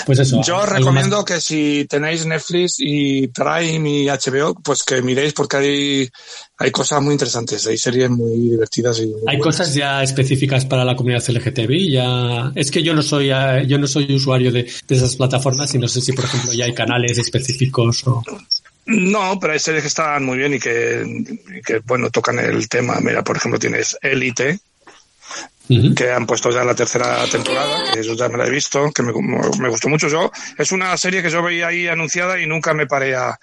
Pues 0.06 0.20
eso. 0.20 0.42
Yo 0.44 0.66
recomiendo 0.66 1.26
que 1.26 1.42
si 1.42 1.86
tenéis 1.90 2.26
Netflix 2.26 2.76
y 2.80 3.28
Prime 3.28 3.90
y 3.90 4.08
HBO, 4.08 4.56
pues 4.56 4.84
que 4.84 5.02
miréis 5.02 5.34
porque 5.34 5.58
hay, 5.58 6.10
hay 6.58 6.72
cosas 6.72 7.02
muy 7.02 7.14
interesantes, 7.14 7.68
hay 7.68 7.78
series 7.78 8.10
muy 8.10 8.50
divertidas 8.52 9.00
y 9.00 9.14
hay 9.28 9.38
cosas 9.40 9.74
ya 9.74 10.02
específicas 10.02 10.66
para 10.66 10.86
la 10.86 10.96
comunidad 10.96 11.28
LGTBI. 11.28 11.92
Ya 11.92 12.52
es 12.56 12.72
que 12.72 12.82
yo 12.82 12.94
no 12.94 13.02
soy 13.02 13.28
yo 13.68 13.78
no 13.78 13.88
soy 13.88 14.14
usuario 14.16 14.54
de, 14.54 14.72
de 14.88 14.96
esas 14.96 15.18
plataformas 15.18 15.74
y 15.76 15.80
no 15.80 15.90
sé 15.90 16.00
si 16.00 16.14
por 16.14 16.24
ejemplo 16.24 16.54
ya 16.54 16.64
hay 16.66 16.74
canales 16.74 17.18
específicos 17.18 18.08
o 18.08 18.24
no, 18.86 19.40
pero 19.40 19.54
hay 19.54 19.60
series 19.60 19.82
que 19.82 19.88
están 19.88 20.24
muy 20.24 20.38
bien 20.38 20.54
y 20.54 20.60
que, 20.60 21.82
bueno, 21.86 22.12
tocan 22.12 22.38
el 22.40 22.70
tema. 22.70 23.00
Mira, 23.02 23.24
por 23.24 23.38
ejemplo, 23.38 23.60
tienes 23.60 23.98
Elite, 24.02 24.60
que 25.96 26.12
han 26.12 26.28
puesto 26.28 26.52
ya 26.52 26.64
la 26.64 26.76
tercera 26.76 27.26
temporada, 27.26 27.94
que 27.94 28.02
eso 28.02 28.14
ya 28.14 28.30
me 28.30 28.38
la 28.38 28.46
he 28.46 28.50
visto, 28.52 28.92
que 28.92 29.02
me, 29.02 29.12
gustó 29.70 29.90
mucho. 29.90 30.08
Yo, 30.08 30.32
es 30.58 30.72
una 30.72 30.96
serie 30.98 31.24
que 31.24 31.32
yo 31.32 31.42
veía 31.42 31.68
ahí 31.68 31.88
anunciada 31.88 32.40
y 32.40 32.46
nunca 32.46 32.74
me 32.76 32.86
paré 32.86 33.16
a, 33.16 33.38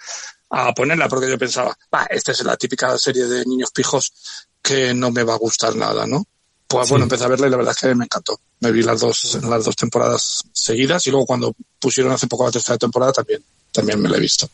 ponerla 0.75 1.09
porque 1.09 1.29
yo 1.29 1.37
pensaba, 1.37 1.75
va, 1.93 2.05
esta 2.09 2.31
es 2.31 2.43
la 2.43 2.55
típica 2.55 2.97
serie 2.97 3.25
de 3.25 3.43
niños 3.45 3.71
pijos 3.71 4.13
que 4.61 4.93
no 4.93 5.11
me 5.11 5.23
va 5.23 5.33
a 5.33 5.37
gustar 5.37 5.75
nada, 5.75 6.05
¿no? 6.05 6.25
Pues 6.67 6.89
bueno, 6.89 7.03
empecé 7.03 7.25
a 7.25 7.27
verla 7.27 7.47
y 7.47 7.49
la 7.49 7.57
verdad 7.57 7.73
es 7.75 7.81
que 7.81 7.95
me 7.95 8.05
encantó. 8.05 8.39
Me 8.61 8.71
vi 8.71 8.81
las 8.81 9.01
dos, 9.01 9.39
las 9.43 9.65
dos 9.65 9.75
temporadas 9.75 10.43
seguidas 10.53 11.05
y 11.05 11.11
luego 11.11 11.25
cuando 11.25 11.53
pusieron 11.79 12.13
hace 12.13 12.27
poco 12.27 12.45
la 12.45 12.51
tercera 12.51 12.77
temporada 12.77 13.11
también, 13.11 13.43
también 13.71 14.01
me 14.01 14.09
la 14.09 14.17
he 14.17 14.21
visto. 14.21 14.49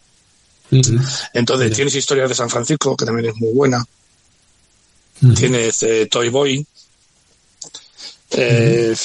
Entonces 1.33 1.73
tienes 1.73 1.95
historias 1.95 2.29
de 2.29 2.35
San 2.35 2.49
Francisco, 2.49 2.95
que 2.95 3.05
también 3.05 3.29
es 3.29 3.35
muy 3.35 3.53
buena. 3.53 3.83
Tienes 5.35 5.83
eh, 5.83 6.07
Toy 6.09 6.29
Boy. 6.29 6.65
Eh, 8.31 8.95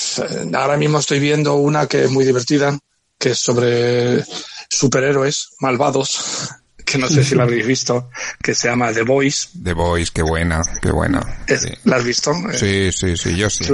ahora 0.54 0.76
mismo 0.76 0.98
estoy 0.98 1.18
viendo 1.18 1.54
una 1.54 1.86
que 1.86 2.04
es 2.04 2.10
muy 2.10 2.24
divertida, 2.24 2.78
que 3.18 3.30
es 3.30 3.38
sobre 3.38 4.24
superhéroes 4.68 5.50
malvados, 5.60 6.50
que 6.84 6.98
no 6.98 7.08
sé 7.08 7.24
si 7.24 7.34
la 7.34 7.44
habéis 7.44 7.66
visto, 7.66 8.10
que 8.42 8.54
se 8.54 8.68
llama 8.68 8.92
The 8.92 9.02
Boys. 9.02 9.48
The 9.62 9.72
Boys, 9.72 10.10
qué 10.10 10.22
buena, 10.22 10.62
qué 10.82 10.90
buena. 10.90 11.44
¿La 11.84 11.96
has 11.96 12.04
visto? 12.04 12.32
Sí, 12.52 12.92
sí, 12.92 13.16
sí, 13.16 13.36
yo 13.36 13.48
sí. 13.48 13.64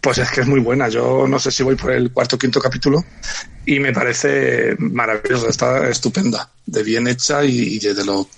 Pues 0.00 0.18
es 0.18 0.30
que 0.30 0.40
es 0.40 0.46
muy 0.46 0.60
buena. 0.60 0.88
Yo 0.88 1.26
no 1.28 1.38
sé 1.38 1.50
si 1.50 1.62
voy 1.62 1.76
por 1.76 1.92
el 1.92 2.12
cuarto 2.12 2.36
o 2.36 2.38
quinto 2.38 2.60
capítulo 2.60 3.04
y 3.64 3.80
me 3.80 3.92
parece 3.92 4.76
maravillosa, 4.78 5.48
está 5.48 5.88
estupenda, 5.88 6.48
de 6.64 6.82
bien 6.82 7.08
hecha 7.08 7.44
y, 7.44 7.78
de, 7.78 8.04
lo, 8.04 8.28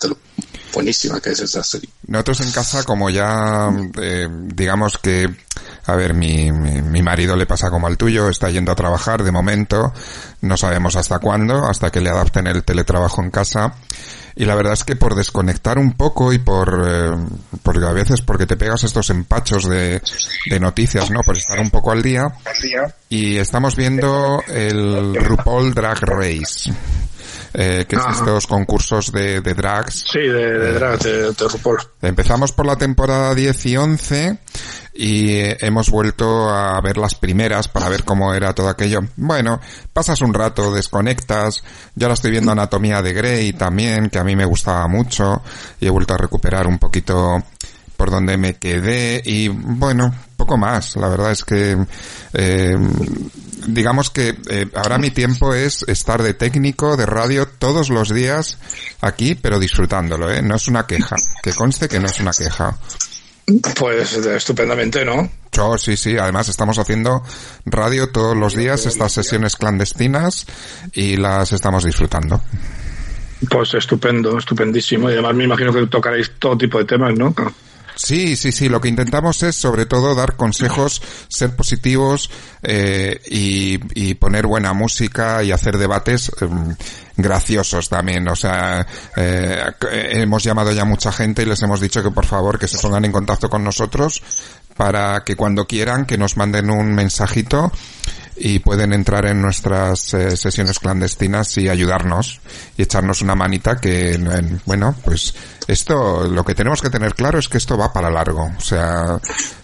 buenísima 0.72 1.20
que 1.20 1.30
es 1.30 1.40
esa 1.40 1.62
serie. 1.62 1.90
Nosotros 2.06 2.40
en 2.40 2.52
casa, 2.52 2.82
como 2.84 3.10
ya, 3.10 3.70
eh, 4.00 4.28
digamos 4.30 4.98
que, 4.98 5.28
a 5.86 5.96
ver, 5.96 6.14
mi, 6.14 6.50
mi, 6.50 7.02
marido 7.02 7.36
le 7.36 7.46
pasa 7.46 7.70
como 7.70 7.86
al 7.86 7.98
tuyo, 7.98 8.28
está 8.28 8.50
yendo 8.50 8.72
a 8.72 8.76
trabajar 8.76 9.22
de 9.22 9.32
momento, 9.32 9.92
no 10.40 10.56
sabemos 10.56 10.96
hasta 10.96 11.18
cuándo, 11.18 11.66
hasta 11.66 11.90
que 11.90 12.00
le 12.00 12.10
adapten 12.10 12.46
el 12.46 12.64
teletrabajo 12.64 13.22
en 13.22 13.30
casa 13.30 13.74
y 14.38 14.44
la 14.44 14.54
verdad 14.54 14.74
es 14.74 14.84
que 14.84 14.94
por 14.94 15.16
desconectar 15.16 15.78
un 15.78 15.94
poco 15.94 16.32
y 16.32 16.38
por, 16.38 16.84
eh, 16.88 17.10
porque 17.64 17.84
a 17.84 17.90
veces 17.90 18.20
porque 18.20 18.46
te 18.46 18.56
pegas 18.56 18.84
estos 18.84 19.10
empachos 19.10 19.68
de, 19.68 20.00
de 20.48 20.60
noticias, 20.60 21.10
¿no? 21.10 21.22
Por 21.26 21.36
estar 21.36 21.58
un 21.58 21.70
poco 21.70 21.90
al 21.90 22.02
día. 22.02 22.22
Y 23.08 23.36
estamos 23.36 23.74
viendo 23.74 24.40
el 24.46 25.16
RuPaul 25.16 25.74
Drag 25.74 25.98
Race. 26.02 26.72
Eh, 27.54 27.86
que 27.88 27.96
es 27.96 28.02
estos 28.12 28.46
concursos 28.46 29.12
de, 29.12 29.40
de 29.40 29.54
drags. 29.54 30.04
Sí, 30.10 30.20
de, 30.20 30.58
de 30.58 30.72
drag, 30.72 30.98
de, 31.00 31.32
de 31.32 31.48
RuPaul. 31.48 31.78
Empezamos 32.02 32.52
por 32.52 32.66
la 32.66 32.76
temporada 32.76 33.34
10 33.34 33.66
y 33.66 33.76
11 33.76 34.38
y 34.98 35.30
eh, 35.30 35.56
hemos 35.60 35.90
vuelto 35.90 36.50
a 36.50 36.80
ver 36.80 36.98
las 36.98 37.14
primeras 37.14 37.68
para 37.68 37.88
ver 37.88 38.02
cómo 38.04 38.34
era 38.34 38.52
todo 38.52 38.68
aquello. 38.68 39.00
Bueno, 39.16 39.60
pasas 39.92 40.20
un 40.20 40.34
rato, 40.34 40.72
desconectas. 40.72 41.62
Yo 41.94 42.06
ahora 42.06 42.14
estoy 42.14 42.32
viendo 42.32 42.50
Anatomía 42.50 43.00
de 43.00 43.12
Grey 43.12 43.52
también, 43.52 44.10
que 44.10 44.18
a 44.18 44.24
mí 44.24 44.34
me 44.34 44.44
gustaba 44.44 44.88
mucho 44.88 45.42
y 45.80 45.86
he 45.86 45.90
vuelto 45.90 46.14
a 46.14 46.18
recuperar 46.18 46.66
un 46.66 46.78
poquito 46.78 47.42
por 47.96 48.10
donde 48.10 48.36
me 48.36 48.54
quedé 48.54 49.22
y 49.24 49.48
bueno, 49.48 50.12
poco 50.36 50.56
más. 50.56 50.96
La 50.96 51.08
verdad 51.08 51.30
es 51.30 51.44
que 51.44 51.76
eh, 52.32 52.76
digamos 53.68 54.10
que 54.10 54.36
eh, 54.50 54.66
ahora 54.74 54.98
mi 54.98 55.10
tiempo 55.10 55.54
es 55.54 55.84
estar 55.86 56.22
de 56.22 56.34
técnico 56.34 56.96
de 56.96 57.06
radio 57.06 57.46
todos 57.46 57.90
los 57.90 58.12
días 58.12 58.58
aquí, 59.00 59.34
pero 59.34 59.58
disfrutándolo, 59.58 60.30
¿eh? 60.30 60.42
No 60.42 60.56
es 60.56 60.68
una 60.68 60.86
queja. 60.86 61.16
Que 61.42 61.52
conste 61.52 61.88
que 61.88 62.00
no 62.00 62.06
es 62.06 62.18
una 62.20 62.32
queja. 62.32 62.76
Pues 63.76 64.12
estupendamente, 64.14 65.04
¿no? 65.04 65.30
Yo, 65.52 65.78
sí, 65.78 65.96
sí. 65.96 66.18
Además 66.18 66.48
estamos 66.48 66.78
haciendo 66.78 67.22
radio 67.64 68.10
todos 68.10 68.36
los 68.36 68.54
días, 68.54 68.84
estas 68.84 69.12
sesiones 69.12 69.56
clandestinas, 69.56 70.46
y 70.92 71.16
las 71.16 71.52
estamos 71.52 71.84
disfrutando. 71.84 72.42
Pues 73.48 73.72
estupendo, 73.74 74.36
estupendísimo. 74.36 75.08
Y 75.08 75.14
además 75.14 75.34
me 75.34 75.44
imagino 75.44 75.72
que 75.72 75.86
tocaréis 75.86 76.32
todo 76.38 76.58
tipo 76.58 76.78
de 76.78 76.84
temas, 76.84 77.14
¿no? 77.16 77.34
Sí, 77.98 78.36
sí, 78.36 78.52
sí. 78.52 78.68
Lo 78.68 78.80
que 78.80 78.88
intentamos 78.88 79.42
es, 79.42 79.56
sobre 79.56 79.84
todo, 79.84 80.14
dar 80.14 80.36
consejos, 80.36 81.02
ser 81.26 81.56
positivos 81.56 82.30
eh, 82.62 83.20
y, 83.28 83.80
y, 84.00 84.14
poner 84.14 84.46
buena 84.46 84.72
música 84.72 85.42
y 85.42 85.50
hacer 85.50 85.76
debates 85.78 86.30
eh, 86.40 86.48
graciosos 87.16 87.88
también. 87.88 88.28
O 88.28 88.36
sea, 88.36 88.86
eh, 89.16 89.72
hemos 90.12 90.44
llamado 90.44 90.70
ya 90.70 90.84
mucha 90.84 91.10
gente 91.10 91.42
y 91.42 91.46
les 91.46 91.60
hemos 91.62 91.80
dicho 91.80 92.00
que 92.00 92.12
por 92.12 92.24
favor 92.24 92.56
que 92.56 92.68
se 92.68 92.78
pongan 92.78 93.04
en 93.04 93.12
contacto 93.12 93.50
con 93.50 93.64
nosotros 93.64 94.22
para 94.76 95.24
que 95.24 95.34
cuando 95.34 95.66
quieran 95.66 96.06
que 96.06 96.16
nos 96.16 96.36
manden 96.36 96.70
un 96.70 96.94
mensajito 96.94 97.72
y 98.40 98.58
pueden 98.60 98.92
entrar 98.92 99.26
en 99.26 99.42
nuestras 99.42 100.14
eh, 100.14 100.36
sesiones 100.36 100.78
clandestinas 100.78 101.56
y 101.58 101.68
ayudarnos 101.68 102.40
y 102.76 102.82
echarnos 102.82 103.22
una 103.22 103.34
manita 103.34 103.76
que, 103.76 104.18
bueno, 104.64 104.94
pues 105.04 105.34
esto, 105.66 106.26
lo 106.28 106.44
que 106.44 106.54
tenemos 106.54 106.80
que 106.80 106.90
tener 106.90 107.14
claro 107.14 107.38
es 107.38 107.48
que 107.48 107.58
esto 107.58 107.76
va 107.76 107.92
para 107.92 108.10
largo. 108.10 108.50
O 108.56 108.60
sea, 108.60 109.20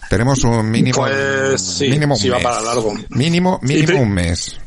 tenemos 0.09 0.43
un 0.43 0.69
mínimo, 0.69 0.97
pues, 0.97 1.61
sí, 1.61 1.89
mínimo 1.89 2.15
sí 2.15 2.29
va 2.29 2.39
para 2.39 2.61
largo. 2.61 2.93
Mínimo, 3.09 3.59
mínimo 3.61 4.01
un 4.01 4.13
mes. 4.13 4.57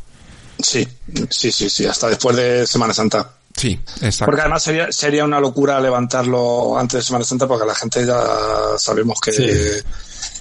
Sí, 0.60 0.86
sí, 1.30 1.52
sí, 1.52 1.70
sí, 1.70 1.86
hasta 1.86 2.08
después 2.08 2.36
de 2.36 2.66
Semana 2.66 2.92
Santa. 2.92 3.30
Sí, 3.56 3.78
exacto. 4.02 4.26
Porque 4.26 4.40
además 4.40 4.62
sería, 4.62 4.92
sería 4.92 5.24
una 5.24 5.40
locura 5.40 5.80
levantarlo 5.80 6.78
antes 6.78 7.00
de 7.00 7.02
Semana 7.02 7.24
Santa 7.24 7.46
porque 7.46 7.66
la 7.66 7.74
gente 7.74 8.06
ya 8.06 8.20
sabemos 8.78 9.20
que 9.20 9.32
sí. 9.32 9.46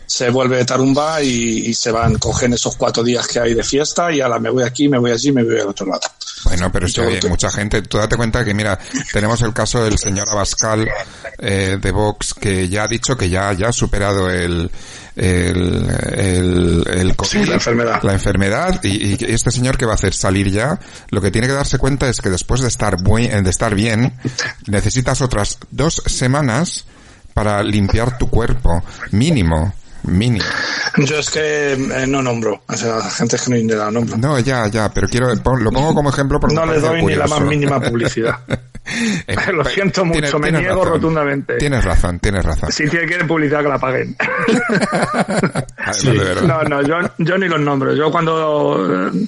Se 0.08 0.30
vuelve 0.30 0.64
tarumba 0.64 1.22
y, 1.22 1.68
y, 1.68 1.74
se 1.74 1.92
van, 1.92 2.18
cogen 2.18 2.54
esos 2.54 2.78
cuatro 2.78 3.04
días 3.04 3.28
que 3.28 3.42
hay 3.42 3.54
de 3.54 3.64
fiesta 3.64 4.10
y 4.12 4.22
ahora 4.22 4.40
me 4.40 4.50
voy 4.50 4.64
aquí, 4.64 4.88
me 4.88 4.98
voy 4.98 5.12
allí, 5.12 5.34
me 5.34 5.44
voy 5.44 5.60
al 5.60 5.68
otro 5.68 5.86
lado. 5.86 6.02
Bueno, 6.46 6.72
pero 6.72 6.88
sí, 6.88 7.02
hay 7.02 7.20
mucha 7.28 7.52
gente. 7.52 7.82
Tú 7.82 7.98
date 7.98 8.16
cuenta 8.16 8.46
que, 8.46 8.54
mira, 8.54 8.80
tenemos 9.12 9.42
el 9.42 9.54
caso 9.54 9.84
del 9.84 9.98
señor 9.98 10.30
Abascal 10.30 10.88
eh, 11.40 11.78
de 11.80 11.92
Vox 11.92 12.34
que 12.34 12.70
ya 12.70 12.84
ha 12.84 12.88
dicho 12.88 13.18
que 13.18 13.30
ya, 13.30 13.52
ya 13.52 13.68
ha 13.68 13.74
superado 13.74 14.30
el, 14.30 14.72
el, 15.18 15.90
el, 16.14 16.84
el 16.88 17.16
COVID, 17.18 17.30
sí, 17.30 17.46
la 17.46 17.56
enfermedad, 17.56 18.00
la 18.02 18.14
enfermedad 18.14 18.80
y, 18.84 19.14
y, 19.14 19.18
este 19.28 19.52
señor 19.52 19.78
que 19.78 19.86
va 19.86 19.92
a 19.92 19.96
hacer 19.96 20.14
salir 20.14 20.50
ya, 20.50 20.80
lo 21.10 21.20
que 21.20 21.32
tiene 21.32 21.48
que 21.48 21.54
darse 21.54 21.80
cuenta 21.80 22.08
es 22.08 22.22
que 22.22 22.30
después 22.30 22.62
de 22.62 22.70
estar 22.70 23.02
buen, 23.04 23.44
de 23.44 23.50
estar 23.50 23.76
bien, 23.76 24.18
necesitas 24.68 25.22
otras 25.22 25.58
dos 25.70 26.02
semanas 26.06 26.86
para 27.34 27.62
limpiar 27.62 28.18
tu 28.18 28.30
cuerpo, 28.30 28.84
mínimo. 29.12 29.74
Mínimo. 30.04 30.46
Yo 30.98 31.20
es 31.20 31.30
que 31.30 31.74
eh, 31.74 32.08
no 32.08 32.22
nombro, 32.22 32.62
o 32.68 32.74
sea, 32.74 33.02
gente 33.10 33.38
que 33.38 33.64
no 33.64 33.76
la 33.76 33.92
nombro. 33.92 34.18
No, 34.18 34.40
ya, 34.40 34.68
ya, 34.68 34.90
pero 34.94 35.08
quiero, 35.08 35.34
lo 35.34 35.72
pongo 35.72 35.94
como 35.94 36.10
ejemplo 36.10 36.40
porque 36.40 36.56
no 36.56 36.66
le 36.66 36.80
doy 36.80 37.02
curioso. 37.02 37.08
ni 37.08 37.16
la 37.16 37.28
más 37.28 37.42
mínima 37.48 37.82
publicidad. 37.82 38.40
eh, 39.28 39.36
lo 39.54 39.66
siento 39.66 40.06
mucho, 40.06 40.20
tienes, 40.20 40.34
me 40.34 40.42
tienes 40.42 40.62
niego 40.62 40.84
razón. 40.84 40.94
rotundamente. 40.94 41.58
Tienes 41.58 41.84
razón, 41.84 42.20
tienes 42.20 42.46
razón. 42.46 42.72
Si 42.72 42.90
tiene 42.90 43.06
que 43.06 43.26
publicidad 43.26 43.62
que 43.62 43.70
la 43.70 43.80
paguen. 43.80 44.16
sí. 45.92 46.12
No, 46.46 46.64
no, 46.64 46.82
yo, 46.82 46.98
yo 47.18 47.38
ni 47.38 47.48
los 47.48 47.60
nombro. 47.60 47.94
Yo 47.94 48.12
cuando 48.12 49.08
eh, 49.08 49.28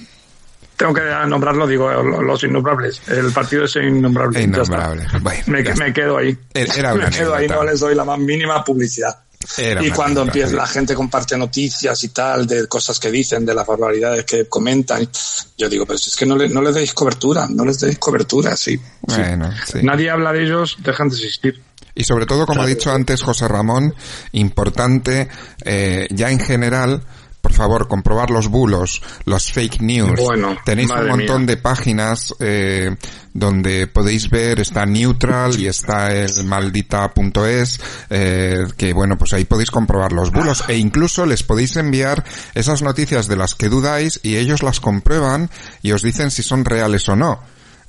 tengo 0.76 0.94
que 0.94 1.02
nombrarlo, 1.26 1.66
digo, 1.66 1.90
los 1.92 2.42
innombrables. 2.42 3.02
El 3.08 3.32
partido 3.32 3.64
es 3.64 3.76
innombrable. 3.76 4.42
Innombrable. 4.42 5.06
Bueno, 5.20 5.42
me, 5.46 5.62
me, 5.62 5.92
quedo 5.92 6.16
ahí. 6.16 6.36
Era 6.54 6.94
me 6.94 7.10
quedo 7.10 7.34
ahí, 7.34 7.46
no 7.46 7.62
les 7.64 7.80
doy 7.80 7.94
la 7.94 8.04
más 8.04 8.18
mínima 8.18 8.64
publicidad. 8.64 9.14
Era 9.56 9.82
y 9.82 9.90
cuando 9.90 10.20
empieza 10.20 10.54
la 10.54 10.66
gente 10.66 10.94
comparte 10.94 11.36
noticias 11.36 12.04
y 12.04 12.08
tal 12.08 12.46
de 12.46 12.66
cosas 12.66 13.00
que 13.00 13.10
dicen, 13.10 13.46
de 13.46 13.54
las 13.54 13.66
barbaridades 13.66 14.24
que 14.24 14.46
comentan, 14.46 15.08
yo 15.56 15.68
digo, 15.68 15.86
pues 15.86 16.06
es 16.08 16.16
que 16.16 16.26
no, 16.26 16.36
le, 16.36 16.48
no 16.48 16.60
les 16.60 16.74
deis 16.74 16.92
cobertura, 16.92 17.48
no 17.48 17.64
les 17.64 17.80
deis 17.80 17.98
cobertura, 17.98 18.54
sí. 18.54 18.78
Bueno, 19.00 19.50
sí. 19.66 19.78
Nadie 19.82 20.10
habla 20.10 20.32
de 20.32 20.44
ellos, 20.44 20.76
dejan 20.80 21.08
de 21.08 21.16
existir. 21.16 21.62
Y 21.94 22.04
sobre 22.04 22.26
todo, 22.26 22.46
como 22.46 22.62
ha 22.62 22.66
dicho 22.66 22.90
antes 22.92 23.22
José 23.22 23.48
Ramón, 23.48 23.94
importante, 24.32 25.28
eh, 25.64 26.06
ya 26.10 26.30
en 26.30 26.38
general, 26.38 27.02
por 27.40 27.52
favor, 27.52 27.88
comprobar 27.88 28.30
los 28.30 28.48
bulos, 28.48 29.02
los 29.24 29.52
fake 29.52 29.80
news. 29.80 30.20
Bueno, 30.20 30.56
Tenéis 30.64 30.90
un 30.90 31.08
montón 31.08 31.42
mía. 31.42 31.46
de 31.48 31.56
páginas 31.56 32.34
eh, 32.38 32.96
donde 33.32 33.86
podéis 33.86 34.28
ver, 34.28 34.60
está 34.60 34.84
Neutral 34.86 35.58
y 35.58 35.66
está 35.66 36.12
el 36.12 36.44
maldita.es, 36.44 37.80
eh, 38.10 38.64
que 38.76 38.92
bueno, 38.92 39.16
pues 39.16 39.32
ahí 39.32 39.44
podéis 39.44 39.70
comprobar 39.70 40.12
los 40.12 40.30
bulos 40.30 40.64
e 40.68 40.76
incluso 40.76 41.26
les 41.26 41.42
podéis 41.42 41.76
enviar 41.76 42.24
esas 42.54 42.82
noticias 42.82 43.28
de 43.28 43.36
las 43.36 43.54
que 43.54 43.68
dudáis 43.68 44.20
y 44.22 44.36
ellos 44.36 44.62
las 44.62 44.80
comprueban 44.80 45.50
y 45.82 45.92
os 45.92 46.02
dicen 46.02 46.30
si 46.30 46.42
son 46.42 46.64
reales 46.64 47.08
o 47.08 47.16
no. 47.16 47.40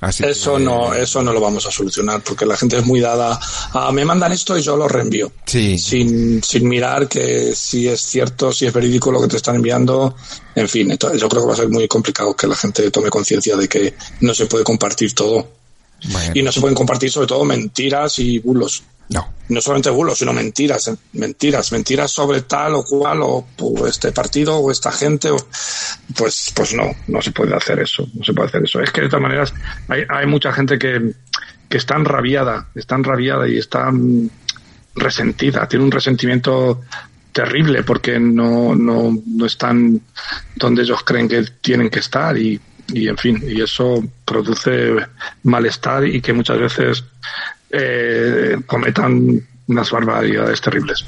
Así 0.02 0.24
eso 0.24 0.56
que, 0.56 0.64
no, 0.64 0.92
eso 0.92 1.22
no 1.22 1.32
lo 1.32 1.40
vamos 1.40 1.64
a 1.64 1.70
solucionar 1.70 2.22
porque 2.24 2.44
la 2.44 2.56
gente 2.56 2.76
es 2.76 2.84
muy 2.84 2.98
dada 2.98 3.38
a 3.72 3.92
me 3.92 4.04
mandan 4.04 4.32
esto 4.32 4.58
y 4.58 4.60
yo 4.60 4.76
lo 4.76 4.88
reenvío. 4.88 5.30
Sí. 5.46 5.78
Sin, 5.78 6.42
sin 6.42 6.68
mirar 6.68 7.06
que 7.06 7.54
si 7.54 7.86
es 7.86 8.00
cierto, 8.00 8.52
si 8.52 8.66
es 8.66 8.72
verídico 8.72 9.12
lo 9.12 9.20
que 9.22 9.28
te 9.28 9.36
están 9.36 9.54
enviando. 9.54 10.16
En 10.56 10.68
fin, 10.68 10.90
entonces 10.90 11.20
yo 11.20 11.28
creo 11.28 11.42
que 11.42 11.46
va 11.46 11.54
a 11.54 11.56
ser 11.56 11.68
muy 11.68 11.86
complicado 11.86 12.34
que 12.34 12.48
la 12.48 12.56
gente 12.56 12.90
tome 12.90 13.10
conciencia 13.10 13.56
de 13.56 13.68
que 13.68 13.94
no 14.22 14.34
se 14.34 14.46
puede 14.46 14.64
compartir 14.64 15.14
todo. 15.14 15.48
Bueno. 16.10 16.32
Y 16.34 16.42
no 16.42 16.50
se 16.50 16.60
pueden 16.60 16.74
compartir 16.74 17.08
sobre 17.08 17.28
todo 17.28 17.44
mentiras 17.44 18.18
y 18.18 18.40
bulos. 18.40 18.82
No. 19.08 19.32
No 19.48 19.60
solamente 19.60 19.90
bulos, 19.90 20.18
sino 20.18 20.32
mentiras, 20.32 20.90
mentiras, 21.12 21.72
mentiras 21.72 22.10
sobre 22.10 22.42
tal 22.42 22.74
o 22.74 22.84
cual, 22.84 23.20
o, 23.22 23.46
este 23.86 24.12
partido, 24.12 24.56
o 24.56 24.70
esta 24.70 24.90
gente, 24.90 25.30
o, 25.30 25.36
pues, 26.16 26.52
pues 26.54 26.72
no, 26.72 26.84
no 27.08 27.20
se 27.20 27.32
puede 27.32 27.54
hacer 27.54 27.80
eso, 27.80 28.06
no 28.14 28.24
se 28.24 28.32
puede 28.32 28.48
hacer 28.48 28.62
eso. 28.64 28.80
Es 28.80 28.90
que 28.90 29.02
de 29.02 29.08
todas 29.08 29.22
maneras 29.22 29.52
hay, 29.88 30.04
hay 30.08 30.26
mucha 30.26 30.52
gente 30.52 30.78
que, 30.78 31.12
que 31.68 31.76
está 31.76 31.96
enrabiada, 31.96 32.68
está 32.74 32.94
enrabiada 32.94 33.48
y 33.48 33.58
está 33.58 33.90
resentida, 34.94 35.66
tiene 35.68 35.84
un 35.84 35.90
resentimiento 35.90 36.80
terrible 37.32 37.82
porque 37.82 38.20
no, 38.20 38.74
no, 38.74 39.18
no 39.26 39.46
están 39.46 40.00
donde 40.54 40.82
ellos 40.82 41.02
creen 41.02 41.28
que 41.28 41.42
tienen 41.60 41.90
que 41.90 42.00
estar 42.00 42.36
y, 42.36 42.60
y 42.88 43.08
en 43.08 43.16
fin, 43.16 43.42
y 43.46 43.60
eso 43.60 44.04
produce 44.24 44.96
malestar 45.44 46.06
y 46.06 46.20
que 46.20 46.32
muchas 46.32 46.58
veces 46.58 47.04
eh, 47.72 48.58
cometan 48.66 49.40
unas 49.66 49.90
barbaridades 49.90 50.60
terribles. 50.60 51.04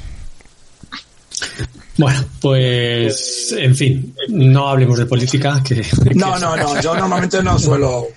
Bueno, 1.97 2.25
pues, 2.41 3.55
en 3.57 3.75
fin, 3.75 4.15
no 4.29 4.69
hablemos 4.69 4.97
de 4.97 5.05
política. 5.05 5.61
Que, 5.63 5.75
que 5.75 6.15
no, 6.15 6.37
no, 6.39 6.55
no, 6.57 6.81
yo 6.81 6.95
normalmente 6.95 7.41
no 7.41 7.57
suelo. 7.57 8.07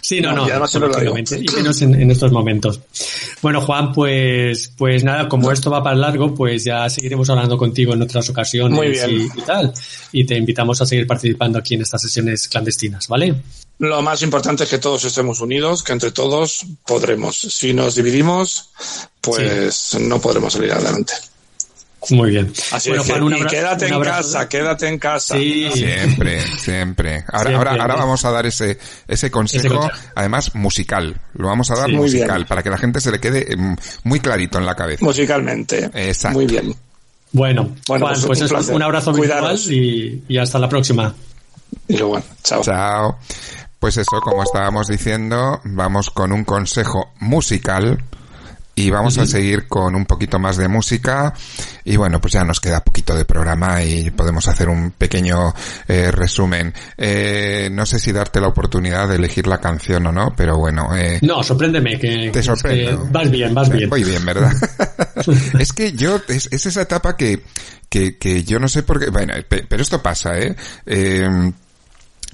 Sí, 0.00 0.20
no, 0.20 0.32
no, 0.32 0.46
no 0.46 0.46
y 0.46 1.46
menos 1.56 1.82
en, 1.82 2.00
en, 2.00 2.10
estos 2.12 2.30
momentos. 2.30 2.80
Bueno, 3.42 3.60
Juan, 3.60 3.92
pues, 3.92 4.72
pues 4.76 5.02
nada, 5.02 5.28
como 5.28 5.50
esto 5.50 5.68
va 5.68 5.82
para 5.82 5.96
largo, 5.96 6.32
pues 6.32 6.62
ya 6.62 6.88
seguiremos 6.88 7.28
hablando 7.28 7.58
contigo 7.58 7.94
en 7.94 8.02
otras 8.02 8.30
ocasiones 8.30 8.76
Muy 8.76 8.90
bien. 8.90 9.10
Y, 9.10 9.24
y 9.24 9.42
tal. 9.44 9.72
Y 10.12 10.24
te 10.24 10.36
invitamos 10.36 10.80
a 10.80 10.86
seguir 10.86 11.08
participando 11.08 11.58
aquí 11.58 11.74
en 11.74 11.82
estas 11.82 12.02
sesiones 12.02 12.46
clandestinas, 12.46 13.08
¿vale? 13.08 13.34
Lo 13.78 14.00
más 14.00 14.22
importante 14.22 14.64
es 14.64 14.70
que 14.70 14.78
todos 14.78 15.04
estemos 15.04 15.40
unidos, 15.40 15.82
que 15.82 15.92
entre 15.92 16.10
todos 16.10 16.64
podremos. 16.86 17.38
Si 17.38 17.74
nos 17.74 17.94
dividimos, 17.94 18.70
pues 19.20 19.74
sí. 19.74 19.98
no 20.00 20.20
podremos 20.20 20.54
salir 20.54 20.72
adelante. 20.72 21.12
Muy 22.10 22.30
bien. 22.30 22.52
Así 22.70 22.90
bueno, 22.90 23.02
es 23.02 23.08
que, 23.08 23.20
Juan, 23.20 23.36
y 23.36 23.46
quédate 23.46 23.88
en 23.88 24.00
casa, 24.00 24.48
quédate 24.48 24.88
en 24.88 24.98
casa. 24.98 25.34
Sí. 25.34 25.68
Siempre, 25.72 26.40
siempre. 26.58 27.24
Ahora, 27.28 27.50
Siempre, 27.50 27.70
ahora, 27.70 27.82
ahora 27.82 27.94
vamos 27.96 28.24
a 28.24 28.30
dar 28.30 28.46
ese, 28.46 28.78
ese 29.08 29.30
consejo, 29.30 29.84
Ese 29.86 30.02
además 30.14 30.54
musical. 30.54 31.20
Lo 31.34 31.48
vamos 31.48 31.70
a 31.70 31.74
dar 31.74 31.86
Sí. 31.86 31.92
Muy 31.92 32.06
musical, 32.06 32.46
para 32.46 32.62
que 32.62 32.70
la 32.70 32.78
gente 32.78 33.00
se 33.00 33.10
le 33.10 33.18
quede 33.18 33.52
eh, 33.52 33.56
muy 34.04 34.20
clarito 34.20 34.58
en 34.58 34.66
la 34.66 34.74
cabeza. 34.74 35.04
Musicalmente. 35.04 35.90
Exacto. 35.94 36.38
Muy 36.38 36.46
bien. 36.46 36.74
Bueno, 37.32 37.74
Bueno, 37.88 38.06
Juan, 38.06 38.20
pues 38.24 38.40
pues, 38.48 38.68
un 38.68 38.76
un 38.76 38.82
abrazo 38.82 39.12
virtual 39.12 39.58
y, 39.68 40.22
y 40.28 40.38
hasta 40.38 40.58
la 40.58 40.68
próxima. 40.68 41.14
Y 41.88 41.96
lo 41.96 42.08
bueno. 42.08 42.24
Chao. 42.42 42.62
Chao. 42.62 43.18
Pues 43.86 43.98
eso, 43.98 44.20
como 44.20 44.42
estábamos 44.42 44.88
diciendo, 44.88 45.60
vamos 45.62 46.10
con 46.10 46.32
un 46.32 46.42
consejo 46.42 47.12
musical 47.20 48.02
y 48.74 48.90
vamos 48.90 49.16
a 49.18 49.26
seguir 49.26 49.68
con 49.68 49.94
un 49.94 50.06
poquito 50.06 50.40
más 50.40 50.56
de 50.56 50.66
música. 50.66 51.32
Y 51.84 51.94
bueno 51.94 52.20
pues 52.20 52.32
ya 52.32 52.42
nos 52.42 52.58
queda 52.58 52.82
poquito 52.82 53.14
de 53.14 53.24
programa 53.24 53.84
y 53.84 54.10
podemos 54.10 54.48
hacer 54.48 54.68
un 54.68 54.90
pequeño 54.90 55.54
eh, 55.86 56.10
resumen. 56.10 56.74
Eh, 56.98 57.68
no 57.70 57.86
sé 57.86 58.00
si 58.00 58.10
darte 58.10 58.40
la 58.40 58.48
oportunidad 58.48 59.06
de 59.06 59.14
elegir 59.14 59.46
la 59.46 59.58
canción 59.58 60.04
o 60.08 60.10
no 60.10 60.34
pero 60.36 60.58
bueno 60.58 60.88
eh, 60.96 61.20
no 61.22 61.44
sorpréndeme 61.44 61.96
que 61.96 62.30
te 62.32 62.42
sorprende 62.42 62.98
vas 63.12 63.30
bien 63.30 63.54
vas 63.54 63.70
bien. 63.70 63.88
Voy 63.88 64.02
bien 64.02 64.26
verdad 64.26 64.52
es 65.60 65.72
que 65.72 65.92
yo 65.92 66.20
es, 66.26 66.48
es, 66.50 66.66
esa 66.66 66.82
etapa 66.82 67.16
que 67.16 67.44
que 67.88 68.18
que 68.18 68.42
yo 68.42 68.58
no 68.58 68.66
sé 68.66 68.82
por 68.82 68.98
qué 68.98 69.10
bueno 69.10 69.34
pero 69.48 69.80
esto 69.80 70.02
pasa 70.02 70.36
eh, 70.36 70.56
eh 70.86 71.52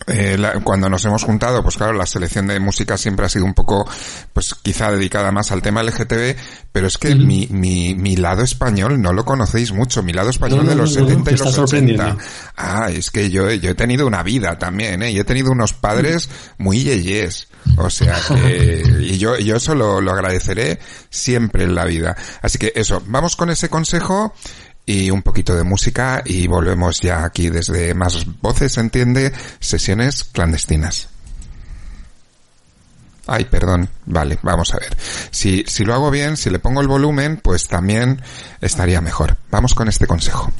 eh, 0.06 0.36
cuando 0.64 0.88
nos 0.88 1.04
hemos 1.04 1.24
juntado, 1.24 1.62
pues 1.62 1.76
claro, 1.76 1.92
la 1.92 2.06
selección 2.06 2.46
de 2.46 2.58
música 2.60 2.96
siempre 2.96 3.26
ha 3.26 3.28
sido 3.28 3.44
un 3.44 3.54
poco, 3.54 3.88
pues 4.32 4.54
quizá 4.54 4.90
dedicada 4.90 5.32
más 5.32 5.52
al 5.52 5.62
tema 5.62 5.82
LGTB, 5.82 6.36
pero 6.72 6.86
es 6.86 6.98
que 6.98 7.14
mi, 7.14 7.46
mi, 7.50 7.94
mi 7.94 8.16
lado 8.16 8.42
español 8.42 9.00
no 9.00 9.12
lo 9.12 9.24
conocéis 9.24 9.72
mucho, 9.72 10.02
mi 10.02 10.12
lado 10.12 10.30
español 10.30 10.66
de 10.66 10.74
los 10.74 10.94
70 10.94 11.30
y 11.30 11.36
los 11.36 11.58
80. 11.58 12.16
Ah, 12.56 12.88
es 12.90 13.10
que 13.10 13.30
yo, 13.30 13.50
yo 13.52 13.70
he 13.70 13.74
tenido 13.74 14.06
una 14.06 14.22
vida 14.22 14.58
también, 14.58 15.02
¿eh? 15.02 15.10
Y 15.10 15.18
he 15.18 15.24
tenido 15.24 15.50
unos 15.50 15.72
padres 15.72 16.28
muy 16.58 16.82
yeyes. 16.82 17.48
O 17.76 17.90
sea 17.90 18.18
que, 18.28 18.82
y 19.00 19.18
yo, 19.18 19.36
yo 19.38 19.56
eso 19.56 19.74
lo, 19.74 20.00
lo 20.00 20.12
agradeceré 20.12 20.78
siempre 21.10 21.64
en 21.64 21.74
la 21.74 21.84
vida. 21.84 22.16
Así 22.40 22.58
que 22.58 22.72
eso, 22.74 23.02
vamos 23.06 23.36
con 23.36 23.50
ese 23.50 23.68
consejo 23.68 24.34
y 24.86 25.10
un 25.10 25.22
poquito 25.22 25.54
de 25.54 25.64
música 25.64 26.22
y 26.24 26.46
volvemos 26.46 27.00
ya 27.00 27.24
aquí 27.24 27.50
desde 27.50 27.94
Más 27.94 28.26
Voces, 28.40 28.76
entiende, 28.78 29.32
sesiones 29.60 30.24
clandestinas. 30.24 31.08
Ay, 33.26 33.44
perdón. 33.44 33.88
Vale, 34.06 34.38
vamos 34.42 34.74
a 34.74 34.78
ver. 34.78 34.96
Si, 35.30 35.64
si 35.66 35.84
lo 35.84 35.94
hago 35.94 36.10
bien, 36.10 36.36
si 36.36 36.50
le 36.50 36.58
pongo 36.58 36.80
el 36.80 36.88
volumen, 36.88 37.38
pues 37.42 37.68
también 37.68 38.20
estaría 38.60 39.00
mejor. 39.00 39.36
Vamos 39.50 39.74
con 39.74 39.88
este 39.88 40.06
consejo. 40.06 40.52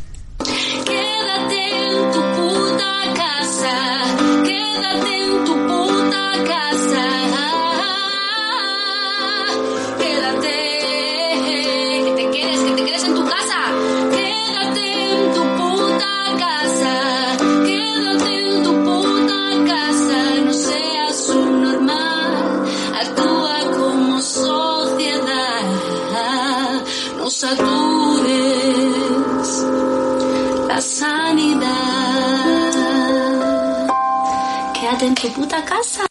Tu 35.23 35.33
puta 35.35 35.65
casa. 35.65 36.05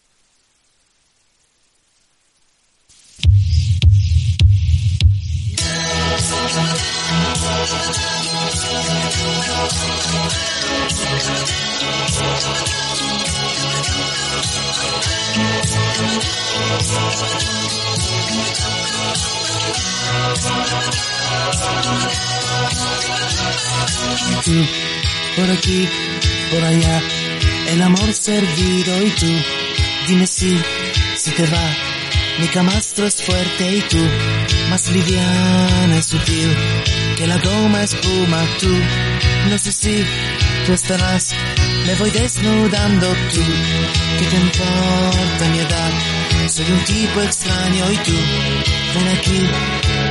por 25.35 25.49
aquí, 25.49 25.89
por 26.51 26.63
allá 26.63 27.30
el 27.71 27.81
amor 27.81 28.13
servido 28.13 29.01
y 29.01 29.09
tú, 29.11 29.27
dime 30.07 30.27
si, 30.27 30.59
si 31.15 31.31
te 31.31 31.43
va. 31.43 31.75
Mi 32.39 32.47
camastro 32.47 33.05
es 33.05 33.21
fuerte 33.21 33.77
y 33.77 33.81
tú, 33.81 34.03
más 34.69 34.89
liviana 34.89 35.97
y 35.97 36.03
sutil 36.03 36.55
que 37.15 37.27
la 37.27 37.37
goma 37.37 37.83
espuma 37.83 38.43
tú. 38.59 38.73
No 39.49 39.57
sé 39.57 39.71
si 39.71 40.03
tú 40.65 40.73
estarás, 40.73 41.33
me 41.85 41.95
voy 41.95 42.11
desnudando 42.11 43.07
tú. 43.33 43.41
¿Qué 44.19 44.25
te 44.25 44.35
importa 44.35 45.49
mi 45.51 45.59
edad? 45.59 45.91
Soy 46.49 46.65
un 46.71 46.83
tipo 46.83 47.21
extraño 47.21 47.91
y 47.91 47.97
tú, 47.97 48.11
ven 48.95 49.07
aquí, 49.17 49.49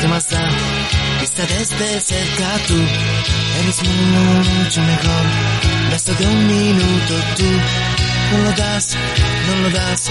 ¿qué 0.01 0.09
más 0.09 0.29
da? 0.31 0.49
Vista 1.21 1.43
desde 1.45 2.01
cerca 2.01 2.59
tú, 2.67 2.77
eres 3.61 3.83
mucho 3.83 4.81
mejor 4.81 5.70
Basta 5.91 6.13
de 6.13 6.27
un 6.27 6.47
minuto 6.47 7.15
tú, 7.37 7.45
no 8.31 8.45
lo 8.45 8.53
das, 8.53 8.97
no 9.47 9.57
lo 9.63 9.71
das, 9.71 10.05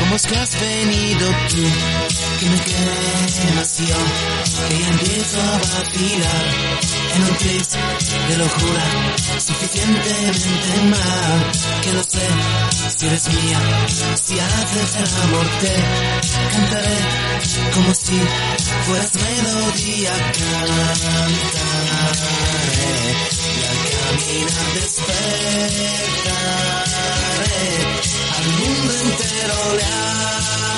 como 0.00 0.16
es 0.16 0.26
que 0.26 0.36
has 0.36 0.60
venido 0.60 1.28
tú, 1.48 1.62
que 2.40 2.46
me 2.46 2.60
quemas 2.60 3.78
yo, 3.78 3.96
que 4.68 4.86
empiezo 4.90 5.40
a 5.40 5.58
vacilar, 5.58 6.44
en 7.14 7.22
un 7.22 7.36
tris 7.36 7.68
de 8.28 8.36
locura, 8.38 8.84
suficientemente 9.38 10.82
mal, 10.90 11.52
que 11.82 11.92
no 11.92 12.02
sé 12.02 12.26
si 12.98 13.06
eres 13.06 13.28
mía, 13.28 13.60
si 14.24 14.38
haces 14.40 14.96
el 14.96 15.22
amor 15.22 15.46
te 15.60 16.19
cantaré, 16.52 16.98
como 17.74 17.94
si 17.94 18.18
fueras 18.86 19.14
melodía, 19.14 20.12
cantaré 20.38 21.70
camina 24.10 24.60
despertaré, 24.74 25.28
al 28.36 28.48
mundo 28.58 28.92
entero 29.02 29.58
le 29.78 29.84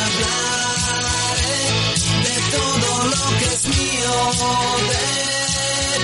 hablaré 0.06 0.46
de 2.24 2.36
todo 2.52 2.88
lo 3.06 3.22
que 3.38 3.46
es 3.54 3.62
mío 3.66 4.14
de 4.90 5.06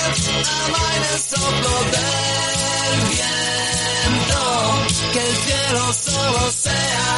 amar 0.00 0.96
el 1.12 1.18
soplo 1.20 1.74
del 1.92 3.00
viento, 3.10 4.40
que 5.12 5.20
el 5.20 5.34
cielo 5.36 5.84
solo 5.92 6.42
sea 6.52 7.10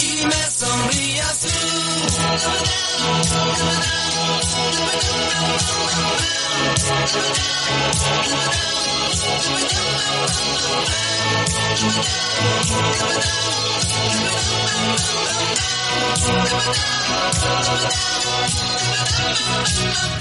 y 0.00 0.26
me 0.26 0.42
sonrías 0.58 1.38
tú. 1.40 1.48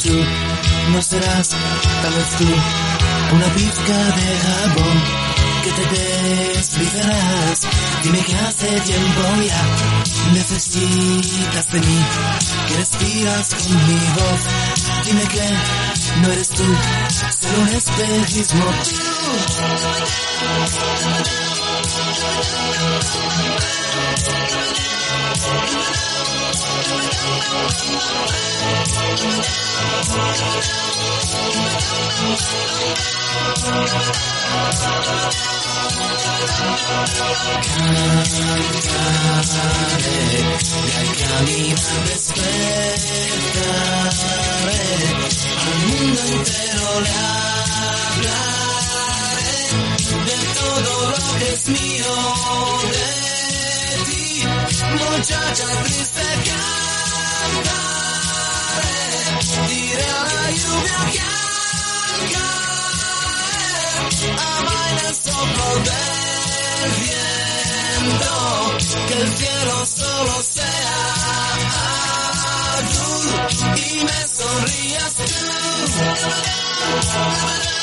Tú 0.04 0.26
no 0.92 1.02
serás, 1.02 1.50
tal 2.02 2.14
vez 2.14 2.30
tú, 2.38 2.46
una 3.36 3.48
pizca 3.56 3.98
de 3.98 4.38
jabón 4.40 4.98
que 5.64 5.72
te 5.72 5.86
deslizarás. 5.94 7.62
Dime 8.04 8.20
que 8.20 8.36
hace 8.36 8.82
tiempo 8.82 9.22
ya 9.48 9.64
necesitas 10.34 11.72
de 11.72 11.80
mí, 11.80 12.00
que 12.68 12.76
respiras 12.76 13.56
con 13.56 13.88
mi 13.88 14.00
voz. 14.16 14.42
Dime 15.06 15.24
que 15.24 15.50
no 16.22 16.32
eres 16.32 16.50
tú, 16.50 16.66
solo 17.40 17.62
un 17.62 17.70
espejismo 17.70 18.66
caminar 20.40 21.43
despertaré, 42.06 42.54
al 45.64 45.78
mundo 45.88 46.22
entero 46.22 47.00
le 47.02 47.12
hablaré 48.18 48.53
todo 50.64 51.10
lo 51.12 51.40
que 51.40 51.48
es 51.54 51.68
mío, 51.68 52.14
de 52.94 53.08
ti, 54.08 54.44
muchacha 54.98 55.68
triste 55.84 56.24
diré 59.68 60.04
a 60.04 60.24
la 60.36 60.46
lluvia 60.52 60.98
que 61.12 61.22
amaina 64.32 65.04
el 65.10 65.16
soplo 65.16 65.68
viento, 67.00 68.34
que 69.08 69.16
el 69.22 69.30
cielo 69.38 69.76
solo 69.86 70.36
sea 70.42 71.00
azul 72.80 73.28
y 73.78 74.04
me 74.04 74.20
sonrías 74.38 75.14
Miedo, 77.04 77.83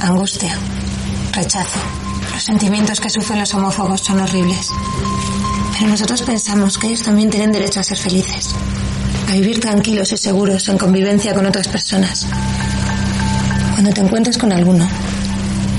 Angustia, 0.00 0.56
rechazo. 1.32 1.78
Los 2.32 2.42
sentimientos 2.42 3.00
que 3.00 3.10
sufren 3.10 3.40
los 3.40 3.52
homófobos 3.54 4.00
son 4.00 4.20
horribles. 4.20 4.70
Pero 5.76 5.90
nosotros 5.90 6.22
pensamos 6.22 6.78
que 6.78 6.88
ellos 6.88 7.02
también 7.02 7.30
tienen 7.30 7.52
derecho 7.52 7.80
a 7.80 7.84
ser 7.84 7.98
felices, 7.98 8.54
a 9.28 9.32
vivir 9.32 9.60
tranquilos 9.60 10.12
y 10.12 10.16
seguros 10.16 10.68
en 10.68 10.78
convivencia 10.78 11.34
con 11.34 11.46
otras 11.46 11.68
personas. 11.68 12.26
Cuando 13.72 13.92
te 13.92 14.00
encuentres 14.00 14.38
con 14.38 14.52
alguno, 14.52 14.88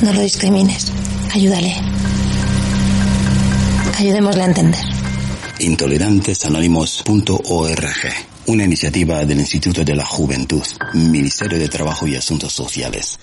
no 0.02 0.14
lo 0.14 0.22
discrimines, 0.22 0.92
ayúdale. 1.34 1.76
Ayudémosle 3.98 4.44
a 4.44 4.46
entender. 4.46 4.86
Intolerantesanónimos.org, 5.60 8.14
una 8.46 8.64
iniciativa 8.64 9.26
del 9.26 9.42
Instituto 9.42 9.84
de 9.84 9.96
la 9.96 10.06
Juventud, 10.06 10.64
Ministerio 10.94 11.60
de 11.60 11.68
Trabajo 11.68 12.08
y 12.08 12.16
Asuntos 12.16 12.54
Sociales. 12.54 13.20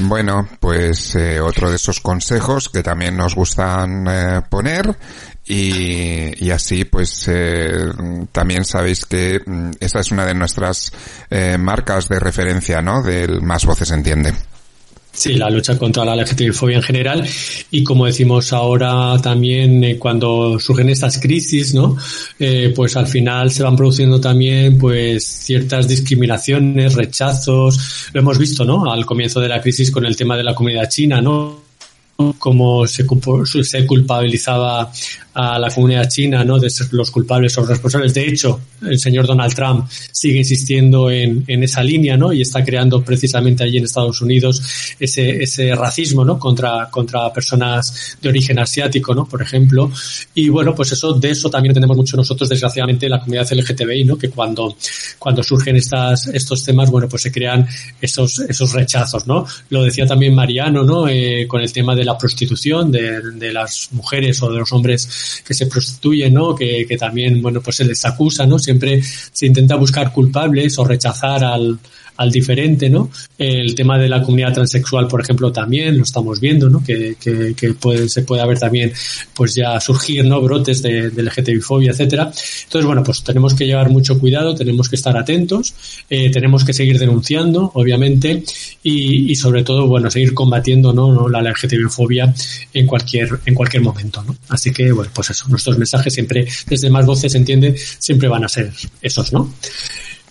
Bueno, 0.00 0.48
pues 0.60 1.14
eh, 1.14 1.40
otro 1.40 1.70
de 1.70 1.76
esos 1.76 2.00
consejos 2.00 2.68
que 2.68 2.82
también 2.82 3.16
nos 3.16 3.34
gustan 3.34 4.06
eh, 4.08 4.42
poner 4.48 4.96
y, 5.44 6.44
y, 6.44 6.50
así 6.50 6.84
pues 6.84 7.26
eh, 7.28 7.90
también 8.32 8.64
sabéis 8.64 9.06
que 9.06 9.40
mm, 9.44 9.70
esta 9.80 10.00
es 10.00 10.10
una 10.10 10.26
de 10.26 10.34
nuestras 10.34 10.92
eh, 11.30 11.56
marcas 11.58 12.08
de 12.08 12.20
referencia, 12.20 12.82
¿no? 12.82 13.02
Del 13.02 13.40
Más 13.40 13.64
Voces 13.64 13.90
Entiende. 13.90 14.34
Sí, 15.18 15.34
la 15.34 15.50
lucha 15.50 15.76
contra 15.76 16.04
la 16.04 16.14
LGTBI 16.14 16.74
en 16.74 16.82
general 16.82 17.28
y 17.72 17.82
como 17.82 18.06
decimos 18.06 18.52
ahora 18.52 19.16
también 19.20 19.82
eh, 19.82 19.98
cuando 19.98 20.60
surgen 20.60 20.90
estas 20.90 21.18
crisis, 21.18 21.74
¿no? 21.74 21.96
Eh, 22.38 22.72
pues 22.74 22.96
al 22.96 23.08
final 23.08 23.50
se 23.50 23.64
van 23.64 23.74
produciendo 23.74 24.20
también 24.20 24.78
pues 24.78 25.26
ciertas 25.26 25.88
discriminaciones, 25.88 26.94
rechazos, 26.94 28.10
lo 28.12 28.20
hemos 28.20 28.38
visto, 28.38 28.64
¿no? 28.64 28.92
Al 28.92 29.04
comienzo 29.04 29.40
de 29.40 29.48
la 29.48 29.60
crisis 29.60 29.90
con 29.90 30.06
el 30.06 30.14
tema 30.14 30.36
de 30.36 30.44
la 30.44 30.54
comunidad 30.54 30.88
china, 30.88 31.20
¿no? 31.20 31.62
Como 32.38 32.86
se, 32.86 33.04
se 33.64 33.86
culpabilizaba 33.86 34.92
a 35.40 35.56
la 35.56 35.70
comunidad 35.70 36.08
china, 36.08 36.42
¿no? 36.42 36.58
De 36.58 36.68
ser 36.68 36.88
los 36.90 37.12
culpables 37.12 37.56
o 37.58 37.64
responsables. 37.64 38.12
De 38.12 38.26
hecho, 38.26 38.60
el 38.82 38.98
señor 38.98 39.24
Donald 39.24 39.54
Trump 39.54 39.88
sigue 39.88 40.38
insistiendo 40.38 41.12
en, 41.12 41.44
en 41.46 41.62
esa 41.62 41.80
línea, 41.80 42.16
¿no? 42.16 42.32
Y 42.32 42.42
está 42.42 42.64
creando 42.64 43.04
precisamente 43.04 43.62
allí 43.62 43.78
en 43.78 43.84
Estados 43.84 44.20
Unidos 44.20 44.60
ese, 44.98 45.40
ese 45.40 45.76
racismo, 45.76 46.24
¿no? 46.24 46.40
Contra, 46.40 46.88
contra 46.90 47.32
personas 47.32 48.18
de 48.20 48.28
origen 48.28 48.58
asiático, 48.58 49.14
¿no? 49.14 49.28
Por 49.28 49.40
ejemplo. 49.40 49.92
Y 50.34 50.48
bueno, 50.48 50.74
pues 50.74 50.90
eso, 50.90 51.12
de 51.12 51.30
eso 51.30 51.48
también 51.48 51.72
tenemos 51.72 51.96
mucho 51.96 52.16
nosotros, 52.16 52.48
desgraciadamente, 52.48 53.08
la 53.08 53.20
comunidad 53.20 53.46
LGTBI, 53.48 54.04
¿no? 54.06 54.18
Que 54.18 54.30
cuando, 54.30 54.76
cuando 55.20 55.44
surgen 55.44 55.76
estas, 55.76 56.26
estos 56.26 56.64
temas, 56.64 56.90
bueno, 56.90 57.08
pues 57.08 57.22
se 57.22 57.30
crean 57.30 57.64
esos, 58.00 58.40
esos 58.40 58.72
rechazos, 58.72 59.24
¿no? 59.28 59.46
Lo 59.70 59.84
decía 59.84 60.04
también 60.04 60.34
Mariano, 60.34 60.82
¿no? 60.82 61.06
Eh, 61.06 61.46
con 61.46 61.60
el 61.60 61.72
tema 61.72 61.94
de 61.94 62.04
la 62.04 62.18
prostitución, 62.18 62.90
de, 62.90 63.20
de 63.34 63.52
las 63.52 63.90
mujeres 63.92 64.42
o 64.42 64.50
de 64.50 64.58
los 64.58 64.72
hombres 64.72 65.27
que 65.44 65.54
se 65.54 65.66
prostituyen, 65.66 66.34
¿no? 66.34 66.54
Que, 66.54 66.86
que 66.86 66.96
también, 66.96 67.40
bueno, 67.42 67.60
pues 67.60 67.76
se 67.76 67.84
les 67.84 68.04
acusa, 68.04 68.46
¿no? 68.46 68.58
Siempre 68.58 69.02
se 69.02 69.46
intenta 69.46 69.76
buscar 69.76 70.12
culpables 70.12 70.78
o 70.78 70.84
rechazar 70.84 71.44
al, 71.44 71.78
al 72.18 72.32
diferente, 72.32 72.90
¿no? 72.90 73.10
El 73.38 73.74
tema 73.76 73.96
de 73.96 74.08
la 74.08 74.22
comunidad 74.22 74.52
transexual, 74.52 75.06
por 75.06 75.20
ejemplo, 75.20 75.52
también 75.52 75.96
lo 75.96 76.02
estamos 76.02 76.40
viendo, 76.40 76.68
¿no? 76.68 76.82
Que, 76.82 77.16
que, 77.18 77.74
puede, 77.74 78.08
se 78.08 78.22
puede 78.22 78.42
haber 78.42 78.58
también, 78.58 78.92
pues 79.34 79.54
ya 79.54 79.78
surgir, 79.80 80.24
¿no? 80.24 80.40
Brotes 80.40 80.82
de, 80.82 81.10
de 81.10 81.22
LGTBI-fobia, 81.22 81.92
etcétera. 81.92 82.24
Entonces, 82.64 82.84
bueno, 82.84 83.04
pues 83.04 83.22
tenemos 83.22 83.54
que 83.54 83.66
llevar 83.66 83.88
mucho 83.88 84.18
cuidado, 84.18 84.56
tenemos 84.56 84.88
que 84.88 84.96
estar 84.96 85.16
atentos, 85.16 85.74
eh, 86.10 86.28
tenemos 86.30 86.64
que 86.64 86.72
seguir 86.72 86.98
denunciando, 86.98 87.70
obviamente, 87.74 88.42
y, 88.82 89.30
y 89.30 89.34
sobre 89.36 89.62
todo, 89.62 89.86
bueno, 89.86 90.10
seguir 90.10 90.34
combatiendo, 90.34 90.92
¿no? 90.92 91.12
¿no? 91.12 91.28
La 91.28 91.40
LGTBI-fobia 91.40 92.34
en 92.74 92.86
cualquier, 92.86 93.28
en 93.46 93.54
cualquier 93.54 93.84
momento, 93.84 94.24
¿no? 94.24 94.36
Así 94.48 94.72
que, 94.72 94.90
bueno, 94.90 95.12
pues 95.14 95.30
eso, 95.30 95.46
nuestros 95.48 95.78
mensajes 95.78 96.12
siempre, 96.12 96.48
desde 96.66 96.90
más 96.90 97.06
voces, 97.06 97.32
entiende, 97.36 97.76
siempre 97.76 98.28
van 98.28 98.42
a 98.42 98.48
ser 98.48 98.72
esos, 99.00 99.32
¿no? 99.32 99.54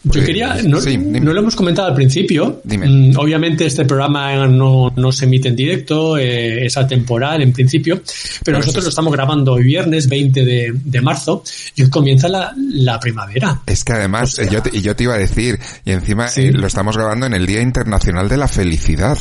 Yo 0.04 0.24
quería, 0.24 0.62
no, 0.64 0.80
sí, 0.80 0.98
no, 0.98 1.34
lo 1.34 1.40
hemos 1.40 1.56
comentado 1.56 1.88
al 1.88 1.96
principio. 1.96 2.62
Mm, 2.64 3.18
obviamente 3.18 3.66
este 3.66 3.86
programa 3.86 4.48
no, 4.48 4.94
no, 4.96 5.12
se 5.12 5.26
emite 5.26 5.50
en 5.50 5.56
directo, 5.56 6.18
eh, 6.18 6.66
es 6.66 6.78
atemporal 6.78 7.42
en 7.42 7.52
principio, 7.52 7.98
pero, 7.98 8.42
pero 8.44 8.58
nosotros 8.60 8.86
lo 8.86 8.90
estamos 8.90 9.12
grabando 9.14 9.54
hoy 9.54 9.64
viernes 9.64 10.08
20 10.08 10.46
de, 10.46 10.74
de 10.74 11.02
marzo 11.02 11.44
y 11.76 11.84
hoy 11.84 11.90
comienza 11.90 12.28
la, 12.28 12.54
la, 12.56 13.00
primavera. 13.00 13.62
Es 13.66 13.84
que 13.84 13.94
además, 13.94 14.34
o 14.34 14.44
sea, 14.44 14.52
yo, 14.52 14.62
te, 14.62 14.82
yo 14.82 14.96
te 14.96 15.04
iba 15.04 15.16
a 15.16 15.18
decir, 15.18 15.60
y 15.84 15.92
encima 15.92 16.28
sí. 16.28 16.44
eh, 16.44 16.52
lo 16.52 16.68
estamos 16.68 16.96
grabando 16.96 17.26
en 17.26 17.34
el 17.34 17.46
Día 17.46 17.62
Internacional 17.62 18.30
de 18.30 18.38
la 18.38 18.48
Felicidad. 18.48 19.18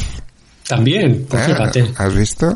También, 0.68 1.26
pues 1.28 1.46
fíjate. 1.46 1.92
¿Has 1.96 2.14
visto? 2.14 2.52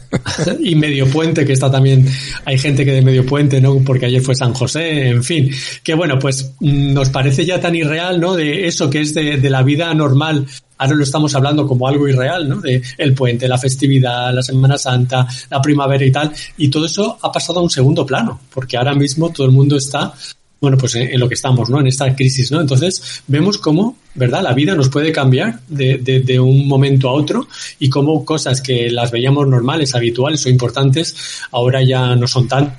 y 0.60 0.74
Medio 0.76 1.08
Puente, 1.08 1.44
que 1.44 1.52
está 1.52 1.70
también, 1.70 2.06
hay 2.44 2.58
gente 2.58 2.84
que 2.84 2.92
de 2.92 3.02
Medio 3.02 3.26
Puente, 3.26 3.60
¿no? 3.60 3.78
Porque 3.84 4.06
ayer 4.06 4.22
fue 4.22 4.36
San 4.36 4.54
José, 4.54 5.08
en 5.08 5.24
fin. 5.24 5.50
Que 5.82 5.94
bueno, 5.94 6.18
pues 6.18 6.52
nos 6.60 7.08
parece 7.08 7.44
ya 7.44 7.60
tan 7.60 7.74
irreal, 7.74 8.20
¿no? 8.20 8.34
De 8.34 8.68
eso 8.68 8.88
que 8.88 9.00
es 9.00 9.14
de, 9.14 9.38
de 9.38 9.50
la 9.50 9.62
vida 9.62 9.92
normal. 9.94 10.46
Ahora 10.78 10.94
lo 10.94 11.02
estamos 11.02 11.34
hablando 11.34 11.66
como 11.66 11.88
algo 11.88 12.08
irreal, 12.08 12.48
¿no? 12.48 12.60
De 12.60 12.80
el 12.96 13.14
puente, 13.14 13.48
la 13.48 13.58
festividad, 13.58 14.32
la 14.32 14.42
Semana 14.42 14.78
Santa, 14.78 15.26
la 15.50 15.60
primavera 15.60 16.04
y 16.04 16.12
tal. 16.12 16.32
Y 16.56 16.68
todo 16.68 16.86
eso 16.86 17.18
ha 17.20 17.32
pasado 17.32 17.58
a 17.58 17.62
un 17.62 17.70
segundo 17.70 18.06
plano, 18.06 18.40
porque 18.54 18.76
ahora 18.76 18.94
mismo 18.94 19.30
todo 19.30 19.46
el 19.46 19.52
mundo 19.52 19.76
está 19.76 20.14
bueno, 20.60 20.76
pues 20.76 20.94
en, 20.94 21.08
en, 21.08 21.18
lo 21.18 21.28
que 21.28 21.34
estamos, 21.34 21.70
¿no? 21.70 21.80
En 21.80 21.86
esta 21.86 22.14
crisis, 22.14 22.52
¿no? 22.52 22.60
Entonces, 22.60 23.22
vemos 23.26 23.58
cómo, 23.58 23.96
¿verdad? 24.14 24.42
La 24.42 24.52
vida 24.52 24.74
nos 24.74 24.88
puede 24.88 25.10
cambiar 25.10 25.60
de, 25.68 25.98
de, 25.98 26.20
de, 26.20 26.38
un 26.38 26.68
momento 26.68 27.08
a 27.08 27.12
otro 27.12 27.48
y 27.78 27.88
cómo 27.88 28.24
cosas 28.24 28.60
que 28.60 28.90
las 28.90 29.10
veíamos 29.10 29.48
normales, 29.48 29.94
habituales 29.94 30.44
o 30.44 30.50
importantes, 30.50 31.16
ahora 31.50 31.82
ya 31.82 32.14
no 32.14 32.26
son 32.26 32.46
tan 32.46 32.76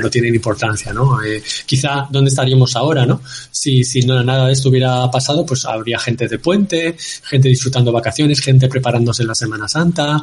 no 0.00 0.10
tienen 0.10 0.34
importancia, 0.34 0.92
¿no? 0.92 1.22
Eh, 1.22 1.42
quizá 1.66 2.08
dónde 2.10 2.30
estaríamos 2.30 2.74
ahora, 2.76 3.06
¿no? 3.06 3.20
Si, 3.50 3.84
si 3.84 4.02
no, 4.02 4.22
nada 4.22 4.46
de 4.46 4.52
esto 4.52 4.68
hubiera 4.68 5.10
pasado, 5.10 5.46
pues 5.46 5.64
habría 5.64 5.98
gente 5.98 6.28
de 6.28 6.38
puente, 6.38 6.96
gente 7.22 7.48
disfrutando 7.48 7.92
vacaciones, 7.92 8.40
gente 8.40 8.68
preparándose 8.68 9.24
la 9.24 9.34
Semana 9.34 9.68
Santa, 9.68 10.22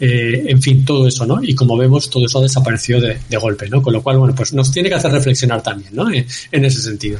eh, 0.00 0.44
en 0.48 0.60
fin, 0.60 0.84
todo 0.84 1.06
eso, 1.06 1.24
¿no? 1.26 1.42
Y 1.42 1.54
como 1.54 1.76
vemos, 1.76 2.10
todo 2.10 2.26
eso 2.26 2.38
ha 2.38 2.42
desaparecido 2.42 3.00
de, 3.00 3.18
de, 3.28 3.36
golpe, 3.36 3.68
¿no? 3.68 3.80
Con 3.82 3.92
lo 3.92 4.02
cual, 4.02 4.18
bueno, 4.18 4.34
pues 4.34 4.52
nos 4.52 4.72
tiene 4.72 4.88
que 4.88 4.96
hacer 4.96 5.12
reflexionar 5.12 5.62
también, 5.62 5.94
¿no? 5.94 6.12
En, 6.12 6.26
en 6.50 6.64
ese 6.64 6.80
sentido. 6.82 7.18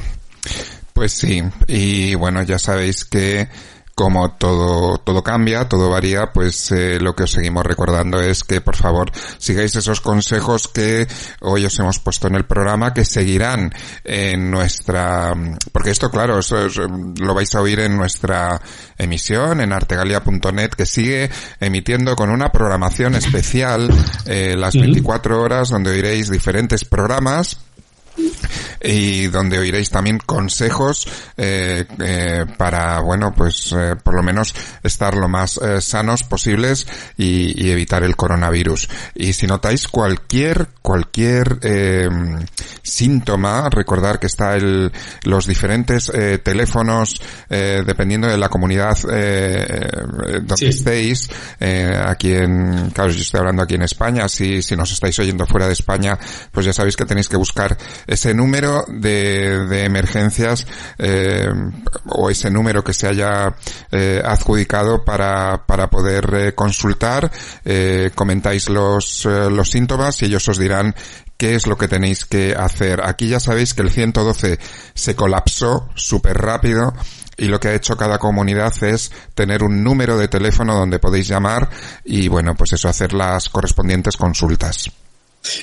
Pues 0.93 1.13
sí, 1.13 1.43
y 1.69 2.15
bueno, 2.15 2.43
ya 2.43 2.59
sabéis 2.59 3.05
que 3.05 3.49
como 3.95 4.33
todo, 4.33 4.99
todo 4.99 5.23
cambia, 5.23 5.69
todo 5.69 5.91
varía, 5.91 6.33
pues 6.33 6.73
eh, 6.73 6.99
lo 7.01 7.15
que 7.15 7.25
os 7.25 7.33
seguimos 7.33 7.65
recordando 7.65 8.21
es 8.21 8.43
que 8.43 8.61
por 8.61 8.77
favor 8.77 9.11
sigáis 9.39 9.77
esos 9.77 10.01
consejos 10.01 10.69
que 10.69 11.07
hoy 11.41 11.67
os 11.67 11.79
hemos 11.79 11.99
puesto 11.99 12.27
en 12.27 12.37
el 12.37 12.45
programa, 12.45 12.95
que 12.95 13.05
seguirán 13.05 13.73
en 14.05 14.51
nuestra, 14.51 15.35
porque 15.73 15.91
esto 15.91 16.11
claro, 16.11 16.39
eso 16.39 16.67
es, 16.67 16.77
lo 16.77 17.35
vais 17.35 17.55
a 17.55 17.61
oír 17.61 17.81
en 17.81 17.97
nuestra 17.97 18.61
emisión 18.97 19.61
en 19.61 19.73
artegalia.net 19.73 20.71
que 20.71 20.87
sigue 20.87 21.31
emitiendo 21.61 22.17
con 22.17 22.31
una 22.31 22.51
programación 22.51 23.15
especial 23.15 23.91
eh, 24.27 24.55
las 24.57 24.75
24 24.75 25.41
horas 25.41 25.69
donde 25.69 25.91
oiréis 25.91 26.31
diferentes 26.31 26.85
programas 26.85 27.59
y 28.83 29.27
donde 29.29 29.59
oiréis 29.59 29.91
también 29.91 30.19
consejos 30.19 31.07
eh, 31.37 31.85
eh, 32.01 32.45
para, 32.57 33.01
bueno, 33.01 33.33
pues 33.37 33.73
eh, 33.73 33.97
por 34.03 34.15
lo 34.15 34.23
menos 34.23 34.55
estar 34.83 35.15
lo 35.15 35.29
más 35.29 35.59
eh, 35.59 35.81
sanos 35.81 36.25
posibles 36.25 36.87
y, 37.17 37.65
y, 37.65 37.71
evitar 37.71 38.03
el 38.03 38.17
coronavirus. 38.17 38.89
Y 39.15 39.33
si 39.33 39.47
notáis 39.47 39.87
cualquier, 39.89 40.69
cualquier 40.83 41.59
eh, 41.63 42.09
síntoma, 42.83 43.69
recordar 43.71 44.19
que 44.19 44.27
está 44.27 44.57
el, 44.57 44.93
los 45.25 45.47
diferentes 45.47 46.11
eh, 46.13 46.39
teléfonos, 46.39 47.21
eh, 47.49 47.83
dependiendo 47.87 48.27
de 48.27 48.39
la 48.39 48.49
comunidad 48.49 48.99
eh, 49.11 49.91
donde 50.39 50.57
sí. 50.57 50.67
estéis, 50.67 51.31
eh, 51.61 52.01
aquí 52.05 52.33
en, 52.33 52.91
claro, 52.91 53.11
yo 53.11 53.21
estoy 53.21 53.39
hablando 53.39 53.63
aquí 53.63 53.75
en 53.75 53.83
España, 53.83 54.29
si, 54.29 54.63
si 54.63 54.77
nos 54.77 54.93
estáis 54.93 55.19
oyendo 55.19 55.47
fuera 55.47 55.67
de 55.67 55.73
España, 55.73 56.19
pues 56.51 56.67
ya 56.67 56.73
sabéis 56.73 56.97
que 56.97 57.05
tenéis 57.05 57.29
que 57.29 57.37
buscar 57.37 57.77
ese 58.07 58.35
número 58.35 58.85
de, 58.89 59.67
de 59.67 59.85
emergencias 59.85 60.67
eh, 60.99 61.49
o 62.07 62.31
ese 62.31 62.51
número 62.51 62.83
que 62.83 62.95
se 62.95 63.09
haya 63.09 63.55
eh, 63.91 64.23
adjudicado 64.25 65.05
para, 65.05 65.67
para 65.67 65.89
poder 65.89 66.35
eh, 66.35 66.55
consultar, 66.55 67.31
eh, 67.65 68.11
comentáis 68.15 68.69
los, 68.69 69.27
eh, 69.27 69.51
los 69.51 69.71
síntomas 69.71 70.23
y 70.23 70.27
ellos 70.27 70.49
os 70.49 70.59
dirán 70.59 70.95
qué 71.37 71.55
es 71.55 71.67
lo 71.67 71.77
que 71.77 71.89
tenéis 71.89 72.25
que 72.25 72.55
hacer. 72.55 73.01
Aquí 73.05 73.29
ya 73.29 73.41
sabéis 73.41 73.75
que 73.75 73.83
el 73.83 73.91
112 73.91 74.59
se 74.95 75.17
colapsó 75.17 75.89
súper 75.95 76.39
rápido 76.39 76.95
y 77.37 77.47
lo 77.47 77.59
que 77.59 77.69
ha 77.69 77.75
hecho 77.75 77.97
cada 77.97 78.19
comunidad 78.19 78.73
es 78.85 79.11
tener 79.35 79.63
un 79.63 79.83
número 79.83 80.17
de 80.17 80.29
teléfono 80.29 80.77
donde 80.77 80.99
podéis 80.99 81.29
llamar 81.29 81.69
y 82.05 82.29
bueno, 82.29 82.55
pues 82.55 82.75
eso, 82.75 82.89
hacer 82.89 83.13
las 83.13 83.49
correspondientes 83.49 84.17
consultas. 84.17 84.91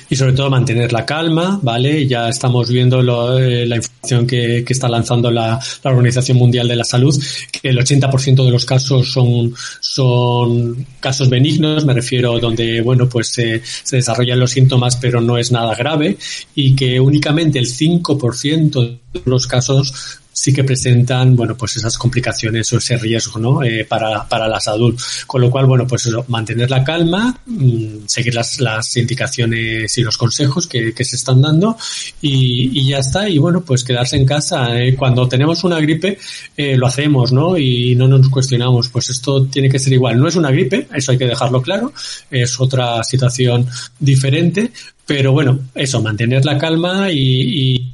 Y 0.08 0.16
sobre 0.16 0.32
todo 0.34 0.50
mantener 0.50 0.92
la 0.92 1.06
calma, 1.06 1.58
¿vale? 1.62 2.06
Ya 2.06 2.28
estamos 2.28 2.68
viendo 2.68 3.00
eh, 3.38 3.66
la 3.66 3.76
información 3.76 4.26
que, 4.26 4.62
que, 4.64 4.72
está 4.72 4.88
lanzando 4.88 5.30
la, 5.30 5.58
la, 5.82 5.90
Organización 5.90 6.36
Mundial 6.36 6.68
de 6.68 6.76
la 6.76 6.84
Salud, 6.84 7.16
que 7.50 7.68
el 7.68 7.78
80% 7.78 8.44
de 8.44 8.50
los 8.50 8.64
casos 8.64 9.10
son, 9.10 9.54
son 9.80 10.86
casos 11.00 11.30
benignos, 11.30 11.84
me 11.84 11.94
refiero 11.94 12.38
donde, 12.38 12.80
bueno, 12.82 13.08
pues 13.08 13.28
se 13.28 13.62
desarrollan 13.90 14.38
los 14.38 14.50
síntomas 14.50 14.96
pero 14.96 15.20
no 15.20 15.38
es 15.38 15.50
nada 15.52 15.74
grave 15.74 16.16
y 16.54 16.74
que 16.74 17.00
únicamente 17.00 17.58
el 17.58 17.66
5% 17.66 18.98
de 19.12 19.22
los 19.24 19.46
casos 19.46 20.20
sí 20.40 20.54
que 20.54 20.64
presentan, 20.64 21.36
bueno, 21.36 21.54
pues 21.54 21.76
esas 21.76 21.98
complicaciones 21.98 22.72
o 22.72 22.78
ese 22.78 22.96
riesgo, 22.96 23.38
¿no? 23.38 23.62
Eh, 23.62 23.84
para, 23.84 24.26
para 24.26 24.48
la 24.48 24.58
salud. 24.58 24.98
Con 25.26 25.42
lo 25.42 25.50
cual, 25.50 25.66
bueno, 25.66 25.86
pues 25.86 26.06
eso, 26.06 26.24
mantener 26.28 26.70
la 26.70 26.82
calma, 26.82 27.38
mmm, 27.44 28.06
seguir 28.06 28.34
las, 28.34 28.58
las 28.58 28.96
indicaciones 28.96 29.98
y 29.98 30.02
los 30.02 30.16
consejos 30.16 30.66
que, 30.66 30.94
que 30.94 31.04
se 31.04 31.16
están 31.16 31.42
dando 31.42 31.76
y, 32.22 32.80
y, 32.80 32.88
ya 32.88 33.00
está. 33.00 33.28
Y 33.28 33.36
bueno, 33.36 33.60
pues 33.60 33.84
quedarse 33.84 34.16
en 34.16 34.24
casa. 34.24 34.80
Eh, 34.80 34.96
cuando 34.96 35.28
tenemos 35.28 35.62
una 35.62 35.78
gripe, 35.78 36.16
eh, 36.56 36.74
lo 36.74 36.86
hacemos, 36.86 37.32
¿no? 37.32 37.58
Y 37.58 37.94
no 37.94 38.08
nos 38.08 38.26
cuestionamos. 38.30 38.88
Pues 38.88 39.10
esto 39.10 39.44
tiene 39.44 39.68
que 39.68 39.78
ser 39.78 39.92
igual. 39.92 40.18
No 40.18 40.26
es 40.26 40.36
una 40.36 40.50
gripe, 40.50 40.88
eso 40.94 41.12
hay 41.12 41.18
que 41.18 41.26
dejarlo 41.26 41.60
claro. 41.60 41.92
Es 42.30 42.58
otra 42.58 43.04
situación 43.04 43.66
diferente. 43.98 44.72
Pero 45.04 45.32
bueno, 45.32 45.58
eso, 45.74 46.00
mantener 46.00 46.44
la 46.44 46.56
calma 46.56 47.10
y, 47.10 47.18
y 47.18 47.89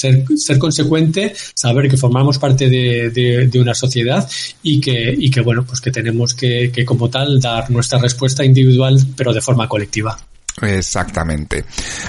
ser, 0.00 0.24
ser 0.36 0.58
consecuente, 0.58 1.34
saber 1.54 1.88
que 1.88 1.96
formamos 1.96 2.38
parte 2.38 2.68
de, 2.68 3.10
de, 3.10 3.46
de, 3.46 3.60
una 3.60 3.74
sociedad 3.74 4.28
y 4.62 4.80
que, 4.80 5.14
y 5.16 5.30
que, 5.30 5.40
bueno, 5.40 5.64
pues 5.64 5.80
que 5.80 5.90
tenemos 5.90 6.34
que, 6.34 6.70
que 6.72 6.84
como 6.84 7.08
tal 7.08 7.40
dar 7.40 7.70
nuestra 7.70 7.98
respuesta 7.98 8.44
individual, 8.44 8.98
pero 9.16 9.32
de 9.32 9.40
forma 9.40 9.68
colectiva. 9.68 10.18
Exactamente. 10.62 11.64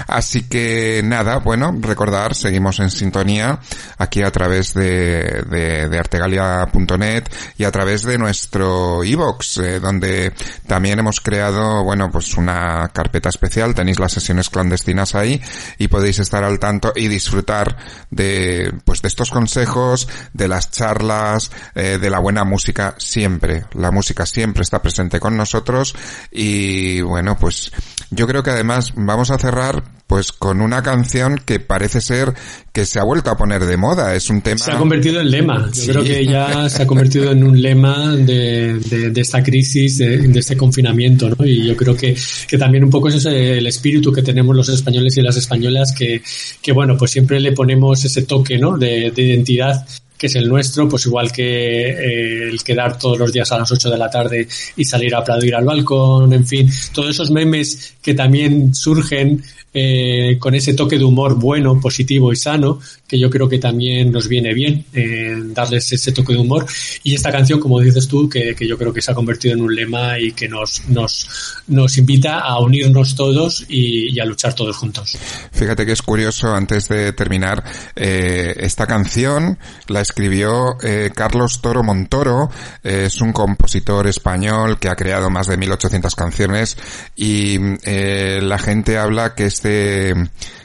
Así 0.06 0.42
que 0.42 1.00
nada, 1.04 1.38
bueno, 1.38 1.74
recordar, 1.80 2.34
seguimos 2.34 2.80
en 2.80 2.90
sintonía 2.90 3.58
aquí 3.98 4.22
a 4.22 4.30
través 4.30 4.74
de, 4.74 5.44
de, 5.48 5.88
de 5.88 5.98
artegalia.net 5.98 7.24
y 7.56 7.64
a 7.64 7.70
través 7.70 8.02
de 8.02 8.18
nuestro 8.18 9.04
iBox, 9.04 9.58
eh, 9.58 9.80
donde 9.80 10.32
también 10.66 10.98
hemos 10.98 11.20
creado, 11.20 11.82
bueno, 11.84 12.10
pues 12.10 12.36
una 12.36 12.90
carpeta 12.92 13.28
especial, 13.28 13.74
tenéis 13.74 13.98
las 13.98 14.12
sesiones 14.12 14.50
clandestinas 14.50 15.14
ahí 15.14 15.40
y 15.78 15.88
podéis 15.88 16.18
estar 16.18 16.44
al 16.44 16.58
tanto 16.58 16.92
y 16.94 17.08
disfrutar 17.08 17.76
de, 18.10 18.72
pues 18.84 19.02
de 19.02 19.08
estos 19.08 19.30
consejos, 19.30 20.08
de 20.32 20.48
las 20.48 20.70
charlas, 20.70 21.50
eh, 21.74 21.98
de 21.98 22.10
la 22.10 22.18
buena 22.18 22.44
música 22.44 22.94
siempre. 22.98 23.64
La 23.74 23.90
música 23.90 24.26
siempre 24.26 24.62
está 24.62 24.82
presente 24.82 25.20
con 25.20 25.36
nosotros 25.36 25.94
y 26.30 27.00
bueno, 27.00 27.38
pues 27.38 27.72
yo 28.10 28.26
creo 28.26 28.31
que 28.40 28.50
además 28.50 28.92
vamos 28.96 29.30
a 29.30 29.38
cerrar 29.38 29.82
pues 30.12 30.30
con 30.30 30.60
una 30.60 30.82
canción 30.82 31.40
que 31.42 31.58
parece 31.58 32.02
ser 32.02 32.34
que 32.72 32.84
se 32.84 32.98
ha 32.98 33.02
vuelto 33.02 33.30
a 33.30 33.36
poner 33.38 33.64
de 33.64 33.78
moda. 33.78 34.14
Es 34.14 34.28
un 34.28 34.42
tema. 34.42 34.58
Se 34.58 34.70
ha 34.70 34.76
convertido 34.76 35.22
en 35.22 35.30
lema. 35.30 35.68
Yo 35.68 35.74
sí. 35.74 35.88
creo 35.88 36.04
que 36.04 36.26
ya 36.26 36.68
se 36.68 36.82
ha 36.82 36.86
convertido 36.86 37.32
en 37.32 37.42
un 37.42 37.60
lema 37.60 38.14
de, 38.14 38.74
de, 38.74 39.10
de 39.10 39.20
esta 39.22 39.42
crisis, 39.42 39.96
de, 39.96 40.18
de, 40.18 40.38
este 40.38 40.54
confinamiento, 40.54 41.30
¿no? 41.30 41.46
Y 41.46 41.66
yo 41.66 41.74
creo 41.76 41.96
que, 41.96 42.14
que 42.46 42.58
también 42.58 42.84
un 42.84 42.90
poco 42.90 43.08
es 43.08 43.14
ese 43.14 43.56
el 43.56 43.66
espíritu 43.66 44.12
que 44.12 44.22
tenemos 44.22 44.54
los 44.54 44.68
españoles 44.68 45.16
y 45.16 45.22
las 45.22 45.38
españolas 45.38 45.92
que, 45.92 46.22
que 46.60 46.72
bueno, 46.72 46.96
pues 46.98 47.10
siempre 47.10 47.40
le 47.40 47.52
ponemos 47.52 48.04
ese 48.04 48.22
toque, 48.22 48.58
¿no? 48.58 48.76
De, 48.76 49.12
de 49.12 49.22
identidad 49.22 49.86
que 50.22 50.28
es 50.28 50.36
el 50.36 50.48
nuestro, 50.48 50.88
pues 50.88 51.04
igual 51.06 51.32
que 51.32 51.42
eh, 51.42 52.48
el 52.48 52.62
quedar 52.62 52.96
todos 52.96 53.18
los 53.18 53.32
días 53.32 53.50
a 53.50 53.58
las 53.58 53.72
8 53.72 53.90
de 53.90 53.98
la 53.98 54.08
tarde 54.08 54.46
y 54.76 54.84
salir 54.84 55.16
a 55.16 55.18
aplaudir 55.18 55.52
al 55.56 55.64
balcón, 55.64 56.32
en 56.32 56.46
fin, 56.46 56.70
todos 56.94 57.10
esos 57.10 57.32
memes 57.32 57.94
que 58.00 58.14
también 58.14 58.72
surgen 58.72 59.42
eh, 59.74 60.36
con 60.38 60.54
ese 60.54 60.74
toque 60.74 60.98
de 60.98 61.04
humor 61.04 61.38
bueno, 61.38 61.80
positivo 61.80 62.32
y 62.32 62.36
sano, 62.36 62.80
que 63.06 63.18
yo 63.18 63.30
creo 63.30 63.48
que 63.48 63.58
también 63.58 64.10
nos 64.12 64.28
viene 64.28 64.54
bien 64.54 64.84
eh, 64.92 65.34
darles 65.46 65.92
ese 65.92 66.12
toque 66.12 66.32
de 66.32 66.38
humor. 66.38 66.66
Y 67.02 67.14
esta 67.14 67.30
canción, 67.30 67.60
como 67.60 67.80
dices 67.80 68.08
tú, 68.08 68.28
que, 68.28 68.54
que, 68.54 68.66
yo 68.66 68.78
creo 68.78 68.92
que 68.92 69.02
se 69.02 69.10
ha 69.10 69.14
convertido 69.14 69.54
en 69.54 69.62
un 69.62 69.74
lema 69.74 70.18
y 70.18 70.32
que 70.32 70.48
nos, 70.48 70.88
nos, 70.88 71.28
nos 71.68 71.98
invita 71.98 72.40
a 72.40 72.60
unirnos 72.60 73.14
todos 73.14 73.64
y, 73.68 74.14
y 74.14 74.20
a 74.20 74.24
luchar 74.24 74.54
todos 74.54 74.76
juntos. 74.76 75.18
Fíjate 75.52 75.86
que 75.86 75.92
es 75.92 76.02
curioso, 76.02 76.54
antes 76.54 76.88
de 76.88 77.12
terminar, 77.12 77.64
eh, 77.96 78.54
esta 78.58 78.86
canción 78.86 79.58
la 79.88 80.00
escribió 80.00 80.76
eh, 80.82 81.10
Carlos 81.14 81.60
Toro 81.60 81.82
Montoro, 81.82 82.50
es 82.82 83.20
un 83.20 83.32
compositor 83.32 84.06
español 84.06 84.78
que 84.78 84.88
ha 84.88 84.96
creado 84.96 85.30
más 85.30 85.46
de 85.46 85.56
1800 85.56 86.14
canciones 86.14 86.76
y 87.16 87.56
eh, 87.84 88.40
la 88.42 88.58
gente 88.58 88.98
habla 88.98 89.34
que 89.34 89.46
este 89.62 90.14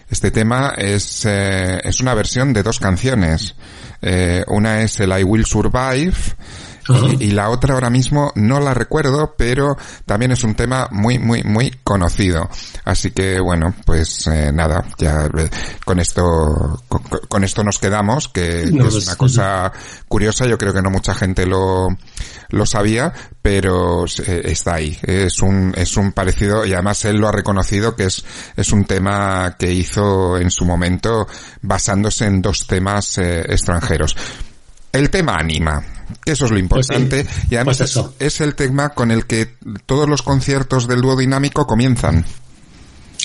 este 0.09 0.31
tema 0.31 0.73
es, 0.77 1.25
eh, 1.25 1.81
es 1.83 1.99
una 1.99 2.13
versión 2.13 2.53
de 2.53 2.63
dos 2.63 2.79
canciones. 2.79 3.55
Eh, 4.01 4.43
una 4.47 4.81
es 4.81 4.99
el 4.99 5.11
I 5.11 5.23
Will 5.23 5.45
Survive, 5.45 6.15
Uh 6.87 6.93
-huh. 6.93 7.17
y, 7.19 7.25
y, 7.25 7.31
la 7.31 7.49
otra 7.49 7.73
ahora 7.73 7.89
mismo 7.89 8.31
no 8.35 8.59
la 8.59 8.73
recuerdo, 8.73 9.35
pero 9.37 9.77
también 10.05 10.31
es 10.31 10.43
un 10.43 10.55
tema 10.55 10.87
muy, 10.91 11.19
muy, 11.19 11.43
muy 11.43 11.71
conocido. 11.83 12.49
Así 12.85 13.11
que 13.11 13.39
bueno, 13.39 13.73
pues 13.85 14.27
eh, 14.27 14.51
nada, 14.53 14.83
ya 14.97 15.25
eh, 15.37 15.49
con 15.83 15.99
esto, 15.99 16.81
con, 16.87 17.01
con, 17.27 17.43
esto 17.43 17.63
nos 17.63 17.79
quedamos, 17.79 18.27
que, 18.29 18.65
no, 18.71 18.83
que 18.83 18.87
es 18.87 18.93
pues, 18.93 19.07
una 19.07 19.15
cosa 19.15 19.71
curiosa. 20.07 20.45
Yo 20.45 20.57
creo 20.57 20.73
que 20.73 20.81
no 20.81 20.89
mucha 20.89 21.13
gente 21.13 21.45
lo, 21.45 21.87
lo 22.49 22.65
sabía, 22.65 23.13
pero 23.41 24.05
eh, 24.05 24.41
está 24.45 24.75
ahí. 24.75 24.97
Es 25.03 25.41
un, 25.41 25.73
es 25.75 25.97
un 25.97 26.11
parecido 26.11 26.65
y 26.65 26.73
además 26.73 27.05
él 27.05 27.17
lo 27.17 27.27
ha 27.27 27.31
reconocido 27.31 27.95
que 27.95 28.05
es, 28.05 28.23
es 28.55 28.71
un 28.71 28.85
tema 28.85 29.55
que 29.57 29.71
hizo 29.71 30.37
en 30.37 30.51
su 30.51 30.65
momento 30.65 31.27
basándose 31.61 32.25
en 32.25 32.41
dos 32.41 32.67
temas 32.67 33.17
eh, 33.17 33.41
extranjeros. 33.41 34.15
El 34.91 35.09
tema 35.09 35.35
anima, 35.35 35.83
eso 36.25 36.45
es 36.45 36.51
lo 36.51 36.57
importante. 36.57 37.23
Pues 37.23 37.35
sí, 37.35 37.47
y 37.51 37.55
además 37.55 37.77
pues 37.77 37.95
es, 37.95 38.05
es, 38.19 38.41
el 38.41 38.55
tema 38.55 38.89
con 38.89 39.11
el 39.11 39.25
que 39.25 39.55
todos 39.85 40.07
los 40.07 40.21
conciertos 40.21 40.87
del 40.87 41.01
dúo 41.01 41.17
dinámico 41.17 41.67
comienzan. 41.67 42.25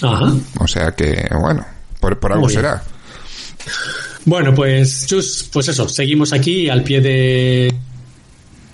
Ajá. 0.02 0.32
O 0.59 0.66
sea 0.66 0.93
que, 0.93 1.28
bueno, 1.40 1.64
por, 2.01 2.18
por 2.18 2.32
algo 2.32 2.48
será. 2.48 2.82
Bueno, 4.24 4.55
pues, 4.55 5.06
Chus, 5.06 5.48
pues 5.52 5.68
eso, 5.68 5.89
seguimos 5.89 6.32
aquí 6.32 6.68
al 6.68 6.82
pie 6.82 7.01
de 7.01 7.74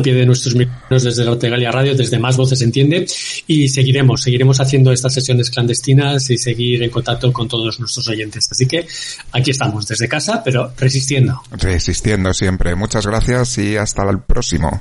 pie 0.02 0.14
de 0.14 0.26
nuestros 0.26 0.54
micrófonos 0.54 1.02
desde 1.02 1.24
la 1.24 1.32
Ortegalia 1.32 1.72
Radio, 1.72 1.94
desde 1.94 2.18
Más 2.18 2.36
Voces 2.36 2.62
Entiende, 2.62 3.06
y 3.46 3.68
seguiremos, 3.68 4.22
seguiremos 4.22 4.60
haciendo 4.60 4.92
estas 4.92 5.12
sesiones 5.12 5.50
clandestinas 5.50 6.30
y 6.30 6.38
seguir 6.38 6.82
en 6.84 6.90
contacto 6.90 7.32
con 7.32 7.48
todos 7.48 7.80
nuestros 7.80 8.06
oyentes. 8.08 8.48
Así 8.50 8.66
que 8.66 8.86
aquí 9.32 9.50
estamos, 9.50 9.86
desde 9.86 10.08
casa, 10.08 10.42
pero 10.44 10.72
resistiendo. 10.76 11.42
Resistiendo 11.50 12.32
siempre. 12.32 12.74
Muchas 12.76 13.06
gracias 13.06 13.58
y 13.58 13.76
hasta 13.76 14.08
el 14.08 14.20
próximo. 14.20 14.80